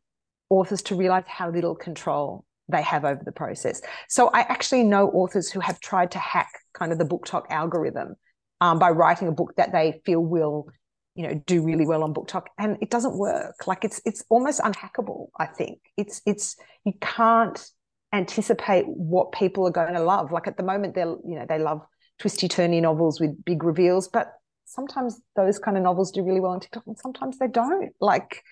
authors 0.50 0.82
to 0.82 0.94
realize 0.94 1.24
how 1.26 1.50
little 1.50 1.74
control 1.74 2.44
they 2.72 2.82
have 2.82 3.04
over 3.04 3.22
the 3.24 3.32
process. 3.32 3.80
So 4.08 4.28
i 4.28 4.40
actually 4.40 4.84
know 4.84 5.08
authors 5.10 5.50
who 5.50 5.60
have 5.60 5.78
tried 5.80 6.10
to 6.12 6.18
hack 6.18 6.50
kind 6.74 6.92
of 6.92 6.98
the 6.98 7.04
BookTok 7.04 7.44
algorithm 7.50 8.16
um, 8.60 8.78
by 8.78 8.90
writing 8.90 9.28
a 9.28 9.32
book 9.32 9.54
that 9.56 9.72
they 9.72 10.00
feel 10.04 10.20
will 10.20 10.66
you 11.14 11.26
know 11.26 11.34
do 11.46 11.62
really 11.62 11.86
well 11.86 12.02
on 12.02 12.14
BookTok 12.14 12.46
and 12.58 12.78
it 12.80 12.90
doesn't 12.90 13.16
work. 13.16 13.66
Like 13.66 13.84
it's 13.84 14.00
it's 14.04 14.24
almost 14.30 14.60
unhackable 14.60 15.28
i 15.38 15.46
think. 15.46 15.78
It's 15.96 16.22
it's 16.26 16.56
you 16.84 16.94
can't 17.00 17.64
anticipate 18.12 18.84
what 18.86 19.32
people 19.32 19.66
are 19.66 19.70
going 19.70 19.94
to 19.94 20.02
love. 20.02 20.32
Like 20.32 20.46
at 20.46 20.56
the 20.56 20.62
moment 20.62 20.94
they're 20.94 21.16
you 21.30 21.36
know 21.38 21.46
they 21.48 21.58
love 21.58 21.82
twisty 22.18 22.48
turny 22.48 22.80
novels 22.80 23.20
with 23.20 23.44
big 23.44 23.64
reveals 23.64 24.08
but 24.08 24.32
sometimes 24.64 25.20
those 25.36 25.58
kind 25.58 25.76
of 25.76 25.82
novels 25.82 26.12
do 26.12 26.22
really 26.22 26.40
well 26.40 26.52
on 26.52 26.60
tiktok 26.60 26.84
and 26.86 26.98
sometimes 26.98 27.38
they 27.38 27.48
don't. 27.48 27.92
Like 28.00 28.42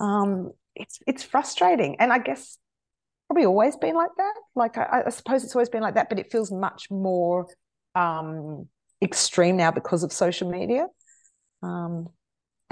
um 0.00 0.50
it's 0.74 0.98
it's 1.06 1.22
frustrating. 1.22 1.96
And 2.00 2.12
i 2.12 2.18
guess 2.18 2.58
probably 3.32 3.46
always 3.46 3.76
been 3.76 3.94
like 3.94 4.10
that 4.18 4.34
like 4.54 4.76
I, 4.76 5.04
I 5.06 5.10
suppose 5.10 5.42
it's 5.42 5.54
always 5.54 5.70
been 5.70 5.80
like 5.80 5.94
that 5.94 6.10
but 6.10 6.18
it 6.18 6.30
feels 6.30 6.52
much 6.52 6.90
more 6.90 7.46
um 7.94 8.68
extreme 9.02 9.56
now 9.56 9.70
because 9.70 10.02
of 10.02 10.12
social 10.12 10.50
media 10.50 10.86
um, 11.62 12.08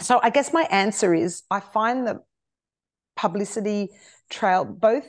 so 0.01 0.21
I 0.23 0.29
guess 0.29 0.53
my 0.53 0.63
answer 0.71 1.15
is 1.15 1.45
I 1.51 1.61
find 1.61 2.07
the 2.07 2.21
publicity 3.17 3.89
trail 4.29 4.67
both 4.67 5.07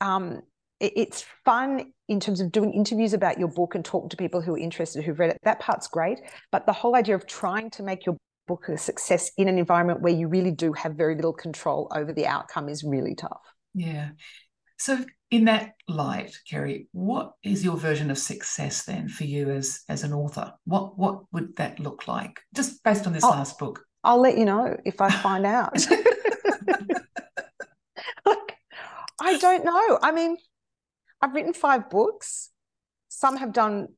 um, 0.00 0.42
it, 0.80 0.92
it's 0.96 1.24
fun 1.44 1.92
in 2.08 2.18
terms 2.18 2.40
of 2.40 2.50
doing 2.50 2.72
interviews 2.72 3.12
about 3.12 3.38
your 3.38 3.48
book 3.48 3.76
and 3.76 3.84
talking 3.84 4.08
to 4.08 4.16
people 4.16 4.40
who 4.40 4.54
are 4.54 4.58
interested 4.58 5.04
who've 5.04 5.18
read 5.18 5.30
it. 5.30 5.38
That 5.44 5.60
part's 5.60 5.86
great, 5.86 6.20
but 6.50 6.66
the 6.66 6.72
whole 6.72 6.96
idea 6.96 7.14
of 7.14 7.26
trying 7.26 7.70
to 7.70 7.82
make 7.82 8.06
your 8.06 8.16
book 8.46 8.68
a 8.68 8.78
success 8.78 9.30
in 9.36 9.48
an 9.48 9.58
environment 9.58 10.00
where 10.00 10.12
you 10.12 10.26
really 10.26 10.52
do 10.52 10.72
have 10.72 10.94
very 10.94 11.14
little 11.14 11.32
control 11.32 11.90
over 11.94 12.12
the 12.12 12.26
outcome 12.26 12.68
is 12.68 12.82
really 12.82 13.14
tough. 13.14 13.42
Yeah. 13.74 14.10
So 14.78 15.04
in 15.30 15.44
that 15.46 15.74
light, 15.88 16.36
Kerri, 16.50 16.86
what 16.92 17.32
is 17.42 17.64
your 17.64 17.76
version 17.76 18.10
of 18.10 18.18
success 18.18 18.84
then 18.84 19.08
for 19.08 19.24
you 19.24 19.50
as 19.50 19.82
as 19.88 20.04
an 20.04 20.12
author? 20.12 20.52
What 20.64 20.98
what 20.98 21.24
would 21.32 21.56
that 21.56 21.80
look 21.80 22.06
like? 22.08 22.40
Just 22.54 22.82
based 22.82 23.06
on 23.06 23.12
this 23.12 23.24
I'll, 23.24 23.30
last 23.30 23.58
book. 23.58 23.84
I'll 24.04 24.20
let 24.20 24.38
you 24.38 24.44
know 24.44 24.76
if 24.84 25.00
I 25.00 25.10
find 25.10 25.44
out. 25.44 25.74
I 29.20 29.36
don't 29.38 29.64
know. 29.64 29.98
I 30.00 30.12
mean, 30.12 30.36
I've 31.20 31.34
written 31.34 31.52
five 31.52 31.90
books. 31.90 32.50
Some 33.08 33.36
have 33.36 33.52
done 33.52 33.88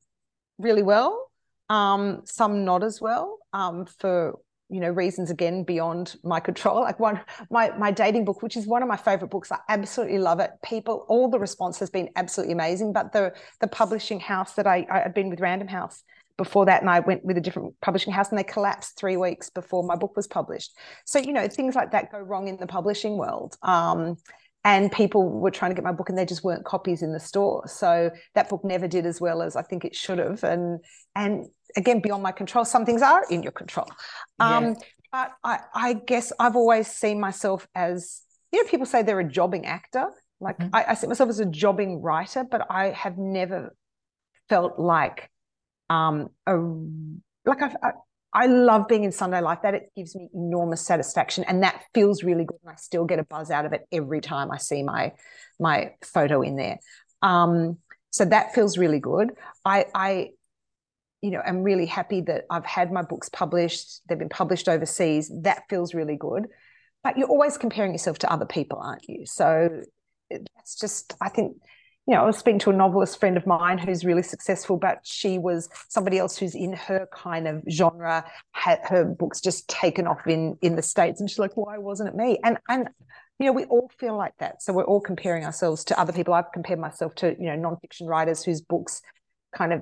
really 0.57 0.83
well. 0.83 1.31
Um, 1.69 2.23
some 2.25 2.65
not 2.65 2.83
as 2.83 2.99
well 2.99 3.37
um, 3.53 3.85
for 3.85 4.39
you 4.71 4.79
know 4.79 4.89
reasons 4.89 5.29
again 5.29 5.63
beyond 5.63 6.15
my 6.23 6.39
control. 6.39 6.81
Like 6.81 6.99
one 6.99 7.19
my 7.49 7.71
my 7.77 7.91
dating 7.91 8.25
book 8.25 8.41
which 8.41 8.55
is 8.55 8.65
one 8.65 8.81
of 8.81 8.87
my 8.87 8.97
favorite 8.97 9.29
books 9.29 9.51
i 9.51 9.59
absolutely 9.69 10.17
love 10.17 10.39
it. 10.39 10.51
People 10.63 11.05
all 11.09 11.29
the 11.29 11.39
response 11.39 11.77
has 11.79 11.89
been 11.89 12.09
absolutely 12.15 12.53
amazing 12.53 12.93
but 12.93 13.11
the 13.11 13.33
the 13.59 13.67
publishing 13.67 14.19
house 14.19 14.53
that 14.53 14.65
i 14.65 14.87
i 14.89 14.99
had 14.99 15.13
been 15.13 15.29
with 15.29 15.41
random 15.41 15.67
house 15.67 16.03
before 16.37 16.65
that 16.65 16.81
and 16.81 16.89
i 16.89 16.99
went 17.01 17.23
with 17.25 17.37
a 17.37 17.41
different 17.41 17.73
publishing 17.81 18.13
house 18.13 18.29
and 18.29 18.39
they 18.39 18.43
collapsed 18.43 18.97
three 18.97 19.17
weeks 19.17 19.49
before 19.49 19.83
my 19.83 19.95
book 19.95 20.15
was 20.15 20.27
published. 20.27 20.71
So 21.05 21.19
you 21.19 21.33
know 21.33 21.47
things 21.47 21.75
like 21.75 21.91
that 21.91 22.11
go 22.11 22.19
wrong 22.19 22.47
in 22.47 22.57
the 22.57 22.67
publishing 22.67 23.17
world. 23.17 23.57
Um, 23.61 24.15
and 24.63 24.91
people 24.91 25.27
were 25.27 25.49
trying 25.49 25.71
to 25.71 25.75
get 25.75 25.83
my 25.83 25.91
book 25.91 26.09
and 26.09 26.17
there 26.17 26.25
just 26.25 26.43
weren't 26.43 26.65
copies 26.65 27.01
in 27.01 27.13
the 27.13 27.19
store. 27.19 27.67
So 27.67 28.11
that 28.35 28.47
book 28.47 28.63
never 28.63 28.87
did 28.87 29.07
as 29.07 29.19
well 29.19 29.41
as 29.41 29.55
i 29.55 29.63
think 29.63 29.85
it 29.85 29.95
should 29.95 30.19
have. 30.19 30.43
And 30.43 30.79
and 31.15 31.47
again 31.75 31.99
beyond 31.99 32.23
my 32.23 32.31
control 32.31 32.65
some 32.65 32.85
things 32.85 33.01
are 33.01 33.23
in 33.29 33.43
your 33.43 33.51
control 33.51 33.87
um, 34.39 34.65
yeah. 34.65 34.73
but 35.11 35.31
I, 35.43 35.59
I 35.73 35.93
guess 35.93 36.31
i've 36.39 36.55
always 36.55 36.87
seen 36.87 37.19
myself 37.19 37.67
as 37.75 38.21
you 38.51 38.63
know 38.63 38.69
people 38.69 38.85
say 38.85 39.03
they're 39.03 39.19
a 39.19 39.29
jobbing 39.29 39.65
actor 39.65 40.07
like 40.39 40.57
mm-hmm. 40.57 40.75
I, 40.75 40.85
I 40.89 40.93
see 40.95 41.07
myself 41.07 41.29
as 41.29 41.39
a 41.39 41.45
jobbing 41.45 42.01
writer 42.01 42.43
but 42.49 42.67
i 42.69 42.89
have 42.89 43.17
never 43.17 43.75
felt 44.49 44.79
like 44.79 45.29
um 45.89 46.29
a 46.47 46.57
like 47.43 47.61
I've, 47.61 47.75
I, 47.81 47.91
I 48.33 48.45
love 48.45 48.87
being 48.87 49.03
in 49.03 49.11
Sunday 49.11 49.41
Life. 49.41 49.59
That 49.63 49.73
it 49.73 49.91
gives 49.95 50.15
me 50.15 50.29
enormous 50.33 50.85
satisfaction, 50.85 51.43
and 51.45 51.63
that 51.63 51.81
feels 51.93 52.23
really 52.23 52.45
good. 52.45 52.59
And 52.63 52.71
I 52.71 52.75
still 52.75 53.03
get 53.03 53.19
a 53.19 53.23
buzz 53.23 53.49
out 53.49 53.65
of 53.65 53.73
it 53.73 53.87
every 53.91 54.21
time 54.21 54.51
I 54.51 54.57
see 54.57 54.83
my 54.83 55.13
my 55.59 55.95
photo 56.03 56.41
in 56.41 56.55
there. 56.55 56.77
Um, 57.21 57.77
so 58.11 58.25
that 58.25 58.53
feels 58.53 58.77
really 58.77 58.99
good. 58.99 59.31
I, 59.63 59.85
I, 59.95 60.29
you 61.21 61.31
know, 61.31 61.41
am 61.45 61.63
really 61.63 61.85
happy 61.85 62.21
that 62.21 62.45
I've 62.49 62.65
had 62.65 62.91
my 62.91 63.01
books 63.01 63.29
published. 63.29 64.01
They've 64.07 64.17
been 64.17 64.29
published 64.29 64.67
overseas. 64.67 65.31
That 65.43 65.63
feels 65.69 65.93
really 65.93 66.15
good. 66.15 66.47
But 67.03 67.17
you're 67.17 67.29
always 67.29 67.57
comparing 67.57 67.91
yourself 67.93 68.19
to 68.19 68.31
other 68.31 68.45
people, 68.45 68.79
aren't 68.79 69.07
you? 69.07 69.25
So 69.25 69.81
that's 70.29 70.79
just, 70.79 71.15
I 71.21 71.29
think 71.29 71.57
you 72.07 72.15
know, 72.15 72.23
I 72.23 72.25
was 72.25 72.37
speaking 72.37 72.59
to 72.59 72.71
a 72.71 72.73
novelist 72.73 73.19
friend 73.19 73.37
of 73.37 73.45
mine 73.45 73.77
who's 73.77 74.03
really 74.03 74.23
successful, 74.23 74.75
but 74.75 74.99
she 75.03 75.37
was 75.37 75.69
somebody 75.87 76.17
else 76.17 76.35
who's 76.35 76.55
in 76.55 76.73
her 76.73 77.07
kind 77.13 77.47
of 77.47 77.63
genre, 77.69 78.25
had 78.51 78.79
her 78.85 79.05
books 79.05 79.39
just 79.39 79.67
taken 79.69 80.07
off 80.07 80.25
in 80.25 80.57
in 80.61 80.75
the 80.75 80.81
States. 80.81 81.21
And 81.21 81.29
she's 81.29 81.39
like, 81.39 81.55
why 81.55 81.77
wasn't 81.77 82.09
it 82.09 82.15
me? 82.15 82.39
And 82.43 82.57
and 82.67 82.89
you 83.37 83.45
know, 83.45 83.53
we 83.53 83.65
all 83.65 83.89
feel 83.99 84.17
like 84.17 84.33
that. 84.39 84.61
So 84.61 84.73
we're 84.73 84.83
all 84.83 84.99
comparing 84.99 85.45
ourselves 85.45 85.83
to 85.85 85.99
other 85.99 86.13
people. 86.13 86.33
I've 86.33 86.51
compared 86.51 86.79
myself 86.79 87.15
to, 87.15 87.35
you 87.39 87.45
know, 87.45 87.57
nonfiction 87.57 88.07
writers 88.07 88.43
whose 88.43 88.61
books 88.61 89.01
kind 89.53 89.73
of 89.73 89.81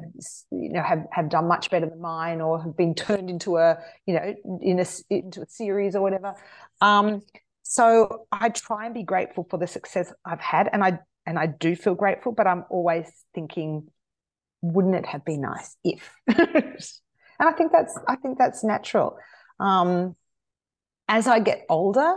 you 0.51 0.69
know 0.69 0.81
have 0.81 1.05
have 1.11 1.29
done 1.29 1.47
much 1.47 1.69
better 1.69 1.85
than 1.85 2.01
mine 2.01 2.41
or 2.41 2.61
have 2.61 2.75
been 2.75 2.95
turned 2.95 3.29
into 3.29 3.57
a 3.57 3.77
you 4.05 4.13
know 4.13 4.35
in 4.61 4.79
a 4.79 4.85
into 5.09 5.41
a 5.41 5.45
series 5.47 5.95
or 5.95 6.01
whatever 6.01 6.33
um 6.81 7.21
so 7.61 8.25
i 8.31 8.49
try 8.49 8.85
and 8.85 8.95
be 8.95 9.03
grateful 9.03 9.45
for 9.47 9.57
the 9.57 9.67
success 9.67 10.11
i've 10.25 10.39
had 10.39 10.67
and 10.73 10.83
i 10.83 10.97
and 11.29 11.37
I 11.37 11.45
do 11.45 11.75
feel 11.75 11.93
grateful, 11.93 12.31
but 12.31 12.47
I'm 12.47 12.65
always 12.71 13.07
thinking, 13.35 13.87
wouldn't 14.63 14.95
it 14.95 15.05
have 15.05 15.23
been 15.23 15.41
nice 15.41 15.77
if? 15.83 16.11
and 16.27 16.75
I 17.39 17.51
think 17.51 17.71
that's 17.71 17.97
I 18.07 18.15
think 18.15 18.39
that's 18.39 18.63
natural. 18.63 19.17
Um, 19.59 20.15
as 21.07 21.27
I 21.27 21.39
get 21.39 21.65
older, 21.69 22.15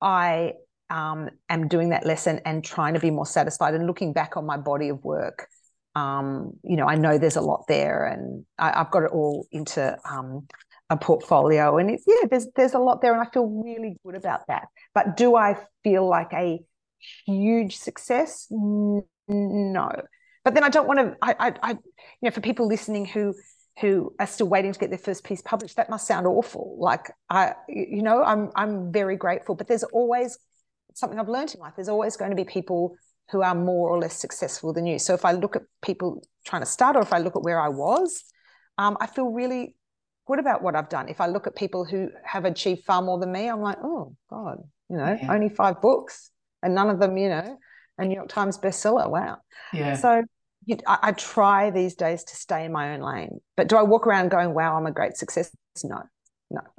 I 0.00 0.54
um, 0.88 1.28
am 1.50 1.68
doing 1.68 1.90
that 1.90 2.06
lesson 2.06 2.40
and 2.46 2.64
trying 2.64 2.94
to 2.94 3.00
be 3.00 3.10
more 3.10 3.26
satisfied 3.26 3.74
and 3.74 3.86
looking 3.86 4.14
back 4.14 4.38
on 4.38 4.46
my 4.46 4.56
body 4.56 4.88
of 4.88 5.04
work. 5.04 5.48
Um, 5.96 6.52
you 6.62 6.76
know, 6.76 6.86
I 6.86 6.96
know 6.96 7.16
there's 7.16 7.36
a 7.36 7.40
lot 7.40 7.64
there, 7.68 8.04
and 8.04 8.44
I, 8.58 8.78
have 8.78 8.90
got 8.90 9.04
it 9.04 9.10
all 9.12 9.46
into 9.50 9.96
um, 10.08 10.46
a 10.90 10.96
portfolio, 10.98 11.78
and 11.78 11.90
it's 11.90 12.04
yeah, 12.06 12.28
there's 12.28 12.46
there's 12.54 12.74
a 12.74 12.78
lot 12.78 13.00
there, 13.00 13.14
and 13.14 13.26
I 13.26 13.30
feel 13.32 13.46
really 13.46 13.96
good 14.04 14.14
about 14.14 14.46
that. 14.48 14.68
But 14.94 15.16
do 15.16 15.36
I 15.36 15.56
feel 15.82 16.06
like 16.06 16.34
a 16.34 16.60
huge 17.24 17.78
success? 17.78 18.46
No. 18.50 19.90
But 20.44 20.52
then 20.52 20.64
I 20.64 20.68
don't 20.68 20.86
want 20.86 21.00
to. 21.00 21.16
I, 21.22 21.34
I, 21.38 21.52
I, 21.62 21.70
you 21.70 21.78
know, 22.22 22.30
for 22.30 22.42
people 22.42 22.68
listening 22.68 23.06
who 23.06 23.34
who 23.80 24.14
are 24.20 24.26
still 24.26 24.48
waiting 24.48 24.72
to 24.72 24.78
get 24.78 24.90
their 24.90 24.98
first 24.98 25.24
piece 25.24 25.40
published, 25.40 25.76
that 25.76 25.88
must 25.88 26.06
sound 26.06 26.26
awful. 26.26 26.76
Like 26.78 27.10
I, 27.30 27.54
you 27.70 28.02
know, 28.02 28.22
I'm 28.22 28.50
I'm 28.54 28.92
very 28.92 29.16
grateful. 29.16 29.54
But 29.54 29.66
there's 29.66 29.82
always 29.82 30.38
something 30.92 31.18
I've 31.18 31.30
learned 31.30 31.54
in 31.54 31.60
life. 31.60 31.72
There's 31.74 31.88
always 31.88 32.18
going 32.18 32.32
to 32.32 32.36
be 32.36 32.44
people 32.44 32.96
who 33.30 33.42
are 33.42 33.54
more 33.54 33.90
or 33.90 33.98
less 33.98 34.16
successful 34.16 34.72
than 34.72 34.86
you. 34.86 34.98
So 34.98 35.14
if 35.14 35.24
I 35.24 35.32
look 35.32 35.56
at 35.56 35.62
people 35.82 36.22
trying 36.44 36.62
to 36.62 36.66
start, 36.66 36.96
or 36.96 37.02
if 37.02 37.12
I 37.12 37.18
look 37.18 37.36
at 37.36 37.42
where 37.42 37.60
I 37.60 37.68
was, 37.68 38.24
um, 38.78 38.96
I 39.00 39.06
feel 39.06 39.30
really 39.30 39.74
good 40.26 40.38
about 40.38 40.62
what 40.62 40.76
I've 40.76 40.88
done. 40.88 41.08
If 41.08 41.20
I 41.20 41.26
look 41.26 41.46
at 41.46 41.56
people 41.56 41.84
who 41.84 42.10
have 42.24 42.44
achieved 42.44 42.84
far 42.84 43.02
more 43.02 43.18
than 43.18 43.32
me, 43.32 43.48
I'm 43.48 43.60
like, 43.60 43.78
oh 43.82 44.14
God, 44.30 44.58
you 44.88 44.96
know, 44.96 45.16
yeah. 45.20 45.32
only 45.32 45.48
five 45.48 45.80
books 45.80 46.30
and 46.62 46.74
none 46.74 46.90
of 46.90 47.00
them, 47.00 47.16
you 47.16 47.28
know, 47.28 47.58
a 47.98 48.04
New 48.04 48.14
York 48.14 48.28
Times 48.28 48.58
bestseller. 48.58 49.08
Wow. 49.08 49.38
Yeah. 49.72 49.96
So 49.96 50.24
you, 50.64 50.78
I, 50.86 50.98
I, 51.02 51.12
try 51.12 51.70
these 51.70 51.94
days 51.94 52.24
to 52.24 52.36
stay 52.36 52.64
in 52.64 52.72
my 52.72 52.94
own 52.94 53.00
lane. 53.00 53.40
But 53.56 53.68
do 53.68 53.76
I 53.76 53.82
walk 53.82 54.06
around 54.06 54.30
going, 54.30 54.52
wow, 54.52 54.76
I'm 54.76 54.86
a 54.86 54.92
great 54.92 55.16
success? 55.16 55.50
No. 55.84 56.02
No. 56.50 56.60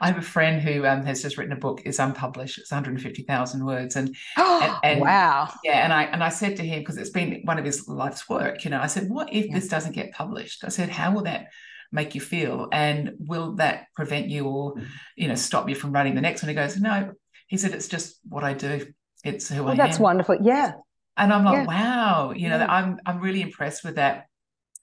I 0.00 0.06
have 0.08 0.18
a 0.18 0.22
friend 0.22 0.60
who 0.60 0.84
um, 0.84 1.04
has 1.04 1.22
just 1.22 1.38
written 1.38 1.52
a 1.52 1.56
book. 1.56 1.82
It's 1.84 1.98
unpublished. 2.00 2.58
It's 2.58 2.70
150,000 2.72 3.64
words, 3.64 3.94
and, 3.96 4.16
and, 4.36 4.74
and 4.82 5.00
wow. 5.00 5.48
Yeah, 5.62 5.84
and 5.84 5.92
I 5.92 6.04
and 6.04 6.22
I 6.24 6.28
said 6.28 6.56
to 6.56 6.62
him 6.64 6.80
because 6.80 6.96
it's 6.96 7.10
been 7.10 7.42
one 7.44 7.58
of 7.58 7.64
his 7.64 7.88
life's 7.88 8.28
work. 8.28 8.64
You 8.64 8.70
know, 8.70 8.80
I 8.80 8.86
said, 8.88 9.08
"What 9.08 9.32
if 9.32 9.46
Yeah. 9.46 9.54
this 9.54 9.68
doesn't 9.68 9.92
get 9.94 10.12
published?" 10.12 10.64
I 10.64 10.68
said, 10.68 10.88
"How 10.90 11.12
will 11.12 11.22
that 11.22 11.46
make 11.92 12.14
you 12.14 12.20
feel, 12.20 12.68
and 12.72 13.12
will 13.20 13.54
that 13.56 13.86
prevent 13.94 14.28
you 14.28 14.46
or 14.46 14.74
you 15.16 15.28
know 15.28 15.34
stop 15.36 15.68
you 15.68 15.74
from 15.74 15.92
writing 15.92 16.14
the 16.14 16.20
next 16.20 16.42
one?" 16.42 16.48
He 16.48 16.54
goes, 16.54 16.78
"No." 16.80 17.12
He 17.46 17.56
said, 17.56 17.72
"It's 17.72 17.88
just 17.88 18.18
what 18.28 18.44
I 18.44 18.54
do. 18.54 18.86
It's 19.24 19.48
who 19.48 19.62
Well, 19.62 19.72
I 19.72 19.76
that's 19.76 19.80
am." 19.80 19.88
That's 19.88 20.00
wonderful. 20.00 20.36
Yeah. 20.42 20.72
And 21.16 21.32
I'm 21.32 21.44
like, 21.44 21.54
Yeah. 21.54 21.64
wow, 21.66 22.32
you 22.32 22.48
know, 22.48 22.58
Yeah. 22.58 22.66
I'm 22.68 22.98
I'm 23.06 23.20
really 23.20 23.42
impressed 23.42 23.84
with 23.84 23.96
that 23.96 24.26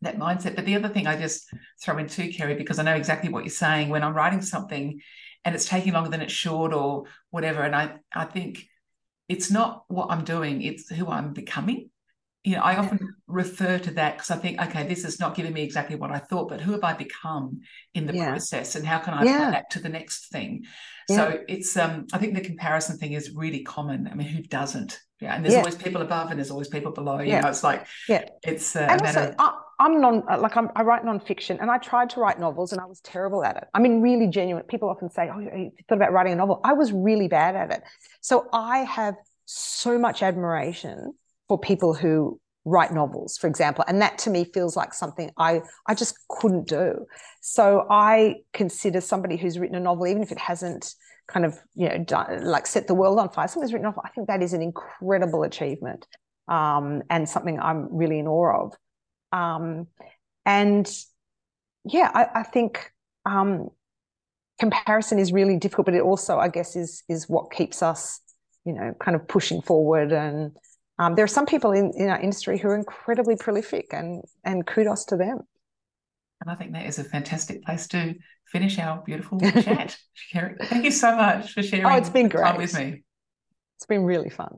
that 0.01 0.17
mindset. 0.17 0.55
But 0.55 0.65
the 0.65 0.75
other 0.75 0.89
thing 0.89 1.07
I 1.07 1.19
just 1.19 1.49
throw 1.81 1.97
in 1.97 2.07
too, 2.07 2.29
Kerri, 2.29 2.57
because 2.57 2.79
I 2.79 2.83
know 2.83 2.95
exactly 2.95 3.29
what 3.29 3.43
you're 3.43 3.51
saying. 3.51 3.89
When 3.89 4.03
I'm 4.03 4.13
writing 4.13 4.41
something 4.41 5.01
and 5.43 5.55
it's 5.55 5.65
taking 5.67 5.93
longer 5.93 6.09
than 6.09 6.21
it 6.21 6.31
should 6.31 6.73
or 6.73 7.05
whatever, 7.31 7.61
and 7.61 7.75
I 7.75 7.95
I 8.13 8.25
think 8.25 8.67
it's 9.27 9.49
not 9.49 9.85
what 9.87 10.11
I'm 10.11 10.23
doing, 10.23 10.61
it's 10.61 10.89
who 10.89 11.07
I'm 11.07 11.33
becoming. 11.33 11.89
You 12.43 12.57
know, 12.57 12.61
I 12.61 12.73
Yeah. 12.73 12.81
often 12.81 13.15
refer 13.25 13.79
to 13.79 13.91
that 13.91 14.17
because 14.17 14.29
I 14.29 14.37
think, 14.37 14.61
okay, 14.61 14.85
this 14.87 15.03
is 15.03 15.19
not 15.19 15.35
giving 15.35 15.51
me 15.51 15.63
exactly 15.63 15.95
what 15.95 16.11
I 16.11 16.19
thought, 16.19 16.49
but 16.49 16.61
who 16.61 16.73
have 16.73 16.83
I 16.83 16.93
become 16.93 17.61
in 17.95 18.05
the 18.05 18.13
Yeah. 18.13 18.25
process 18.29 18.75
and 18.75 18.85
how 18.85 18.99
can 18.99 19.15
I 19.15 19.23
Yeah. 19.23 19.37
apply 19.37 19.51
that 19.51 19.71
to 19.71 19.79
the 19.79 19.89
next 19.89 20.31
thing? 20.31 20.65
So 21.07 21.43
it's 21.47 21.77
um 21.77 22.05
I 22.13 22.17
think 22.17 22.33
the 22.35 22.41
comparison 22.41 22.97
thing 22.97 23.13
is 23.13 23.31
really 23.31 23.63
common. 23.63 24.07
I 24.07 24.15
mean, 24.15 24.27
who 24.27 24.41
doesn't? 24.43 24.99
Yeah. 25.21 25.35
And 25.35 25.43
there's 25.43 25.55
always 25.55 25.75
people 25.75 26.01
above 26.01 26.29
and 26.29 26.39
there's 26.39 26.51
always 26.51 26.67
people 26.67 26.91
below. 26.91 27.19
You 27.19 27.41
know, 27.41 27.47
it's 27.47 27.63
like 27.63 27.85
Yeah. 28.07 28.25
it's 28.43 28.75
uh, 28.75 28.79
a 28.79 28.91
and 28.91 29.01
matter 29.01 29.19
also, 29.19 29.29
of 29.31 29.35
I, 29.39 29.61
I'm 29.79 29.99
non 29.99 30.23
like 30.39 30.55
I'm, 30.55 30.69
I 30.75 30.83
write 30.83 31.03
nonfiction, 31.03 31.61
and 31.61 31.69
I 31.69 31.77
tried 31.77 32.09
to 32.11 32.19
write 32.19 32.39
novels, 32.39 32.71
and 32.71 32.81
I 32.81 32.85
was 32.85 33.01
terrible 33.01 33.43
at 33.43 33.57
it. 33.57 33.65
I 33.73 33.79
mean, 33.79 34.01
really 34.01 34.27
genuine. 34.27 34.63
People 34.63 34.89
often 34.89 35.09
say, 35.09 35.29
"Oh, 35.33 35.39
you 35.39 35.71
thought 35.89 35.95
about 35.95 36.13
writing 36.13 36.33
a 36.33 36.35
novel?" 36.35 36.61
I 36.63 36.73
was 36.73 36.91
really 36.91 37.27
bad 37.27 37.55
at 37.55 37.71
it. 37.71 37.83
So 38.21 38.47
I 38.53 38.79
have 38.79 39.15
so 39.45 39.97
much 39.97 40.23
admiration 40.23 41.13
for 41.47 41.59
people 41.59 41.93
who 41.93 42.39
write 42.63 42.93
novels, 42.93 43.37
for 43.37 43.47
example, 43.47 43.83
and 43.87 44.01
that 44.01 44.17
to 44.19 44.29
me 44.29 44.43
feels 44.43 44.75
like 44.75 44.93
something 44.93 45.31
I 45.37 45.61
I 45.87 45.93
just 45.93 46.17
couldn't 46.29 46.67
do. 46.67 47.05
So 47.41 47.85
I 47.89 48.35
consider 48.53 49.01
somebody 49.01 49.37
who's 49.37 49.59
written 49.59 49.75
a 49.75 49.79
novel, 49.79 50.07
even 50.07 50.23
if 50.23 50.31
it 50.31 50.39
hasn't 50.39 50.95
kind 51.27 51.45
of 51.45 51.59
you 51.75 51.89
know 51.89 51.97
done, 51.99 52.45
like 52.45 52.67
set 52.67 52.87
the 52.87 52.93
world 52.95 53.19
on 53.19 53.29
fire, 53.29 53.47
somebody's 53.47 53.73
written 53.73 53.85
a 53.85 53.89
novel. 53.89 54.03
I 54.05 54.09
think 54.09 54.27
that 54.27 54.41
is 54.41 54.53
an 54.53 54.61
incredible 54.61 55.43
achievement 55.43 56.07
um, 56.47 57.03
and 57.09 57.27
something 57.27 57.59
I'm 57.59 57.87
really 57.95 58.19
in 58.19 58.27
awe 58.27 58.65
of. 58.65 58.73
Um, 59.35 59.87
and 60.45 60.87
yeah, 61.85 62.11
I, 62.13 62.39
I 62.41 62.43
think 62.43 62.91
um, 63.25 63.69
comparison 64.59 65.19
is 65.19 65.31
really 65.33 65.57
difficult, 65.57 65.85
but 65.85 65.93
it 65.95 66.01
also, 66.01 66.37
I 66.39 66.49
guess, 66.49 66.75
is 66.75 67.03
is 67.09 67.27
what 67.29 67.51
keeps 67.51 67.83
us, 67.83 68.21
you 68.65 68.73
know, 68.73 68.93
kind 68.99 69.15
of 69.15 69.27
pushing 69.27 69.61
forward. 69.61 70.11
And 70.11 70.51
um, 70.99 71.15
there 71.15 71.25
are 71.25 71.27
some 71.37 71.45
people 71.45 71.71
in, 71.71 71.91
in 71.97 72.09
our 72.09 72.19
industry 72.19 72.57
who 72.57 72.69
are 72.69 72.75
incredibly 72.75 73.35
prolific, 73.35 73.87
and 73.91 74.23
and 74.43 74.65
kudos 74.65 75.05
to 75.05 75.17
them. 75.17 75.39
and 76.41 76.49
I 76.51 76.55
think 76.55 76.73
that 76.73 76.85
is 76.85 76.99
a 76.99 77.03
fantastic 77.03 77.63
place 77.65 77.87
to 77.89 78.15
finish 78.47 78.79
our 78.79 79.01
beautiful 79.05 79.39
chat. 79.65 79.97
Thank 80.31 80.85
you 80.85 80.91
so 80.91 81.15
much 81.15 81.53
for 81.53 81.63
sharing 81.63 81.85
Oh, 81.85 81.95
it's 81.97 82.09
been 82.09 82.29
time 82.29 82.55
great. 82.55 82.57
with 82.57 82.73
me. 82.79 83.03
It's 83.77 83.85
been 83.85 84.03
really 84.03 84.29
fun. 84.29 84.55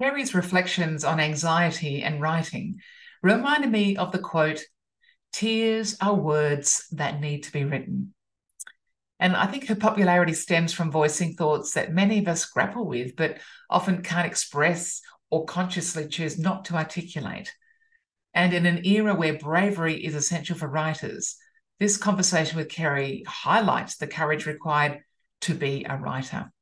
Kerri's 0.00 0.34
reflections 0.34 1.04
on 1.04 1.20
anxiety 1.20 2.02
and 2.02 2.20
writing 2.20 2.80
reminded 3.22 3.70
me 3.70 3.96
of 3.96 4.12
the 4.12 4.18
quote, 4.18 4.62
Tears 5.32 5.96
are 6.00 6.14
words 6.14 6.86
that 6.92 7.20
need 7.20 7.42
to 7.42 7.52
be 7.52 7.64
written. 7.64 8.14
And 9.18 9.34
I 9.34 9.46
think 9.46 9.66
her 9.66 9.74
popularity 9.74 10.34
stems 10.34 10.72
from 10.72 10.90
voicing 10.90 11.34
thoughts 11.34 11.72
that 11.72 11.92
many 11.92 12.18
of 12.18 12.28
us 12.28 12.44
grapple 12.44 12.86
with, 12.86 13.16
but 13.16 13.38
often 13.70 14.02
can't 14.02 14.26
express 14.26 15.00
or 15.30 15.46
consciously 15.46 16.08
choose 16.08 16.38
not 16.38 16.66
to 16.66 16.76
articulate. 16.76 17.52
And 18.34 18.52
in 18.52 18.66
an 18.66 18.84
era 18.84 19.14
where 19.14 19.38
bravery 19.38 20.04
is 20.04 20.14
essential 20.14 20.56
for 20.56 20.68
writers, 20.68 21.36
this 21.80 21.96
conversation 21.96 22.58
with 22.58 22.68
Kerri 22.68 23.22
highlights 23.26 23.96
the 23.96 24.06
courage 24.06 24.44
required 24.46 25.00
to 25.42 25.54
be 25.54 25.86
a 25.88 25.96
writer. 25.96 26.52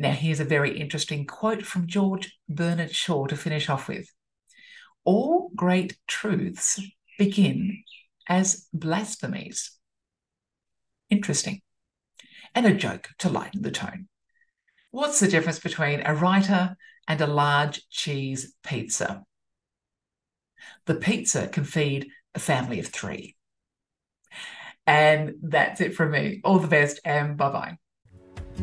Now, 0.00 0.12
here's 0.12 0.40
a 0.40 0.46
very 0.46 0.80
interesting 0.80 1.26
quote 1.26 1.60
from 1.60 1.86
George 1.86 2.34
Bernard 2.48 2.94
Shaw 2.94 3.26
to 3.26 3.36
finish 3.36 3.68
off 3.68 3.86
with. 3.86 4.10
All 5.04 5.50
great 5.54 5.98
truths 6.08 6.80
begin 7.18 7.82
as 8.26 8.66
blasphemies. 8.72 9.72
Interesting. 11.10 11.60
And 12.54 12.64
a 12.64 12.72
joke 12.72 13.10
to 13.18 13.28
lighten 13.28 13.60
the 13.60 13.70
tone. 13.70 14.08
What's 14.90 15.20
the 15.20 15.28
difference 15.28 15.58
between 15.58 16.00
a 16.06 16.14
writer 16.14 16.76
and 17.06 17.20
a 17.20 17.26
large 17.26 17.86
cheese 17.90 18.54
pizza? 18.62 19.22
The 20.86 20.94
pizza 20.94 21.46
can 21.46 21.64
feed 21.64 22.08
a 22.34 22.38
family 22.38 22.80
of 22.80 22.86
three. 22.86 23.36
And 24.86 25.34
that's 25.42 25.82
it 25.82 25.94
from 25.94 26.12
me. 26.12 26.40
All 26.42 26.58
the 26.58 26.68
best 26.68 27.00
and 27.04 27.36
bye 27.36 27.50
bye. 27.50 27.76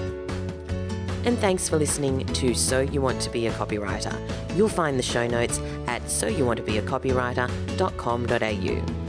And 1.25 1.39
thanks 1.39 1.69
for 1.69 1.79
listening 1.79 2.27
to 2.27 2.53
So 2.55 2.81
You 2.81 3.01
Want 3.01 3.23
to 3.23 3.31
Be 3.31 3.47
a 3.47 3.53
Copywriter. 3.53 4.13
You'll 4.57 4.69
find 4.69 4.99
the 4.99 5.05
show 5.05 5.25
notes 5.27 5.59
at 5.87 6.03
soyouwanttobeacopywriter.com.au. 6.03 9.02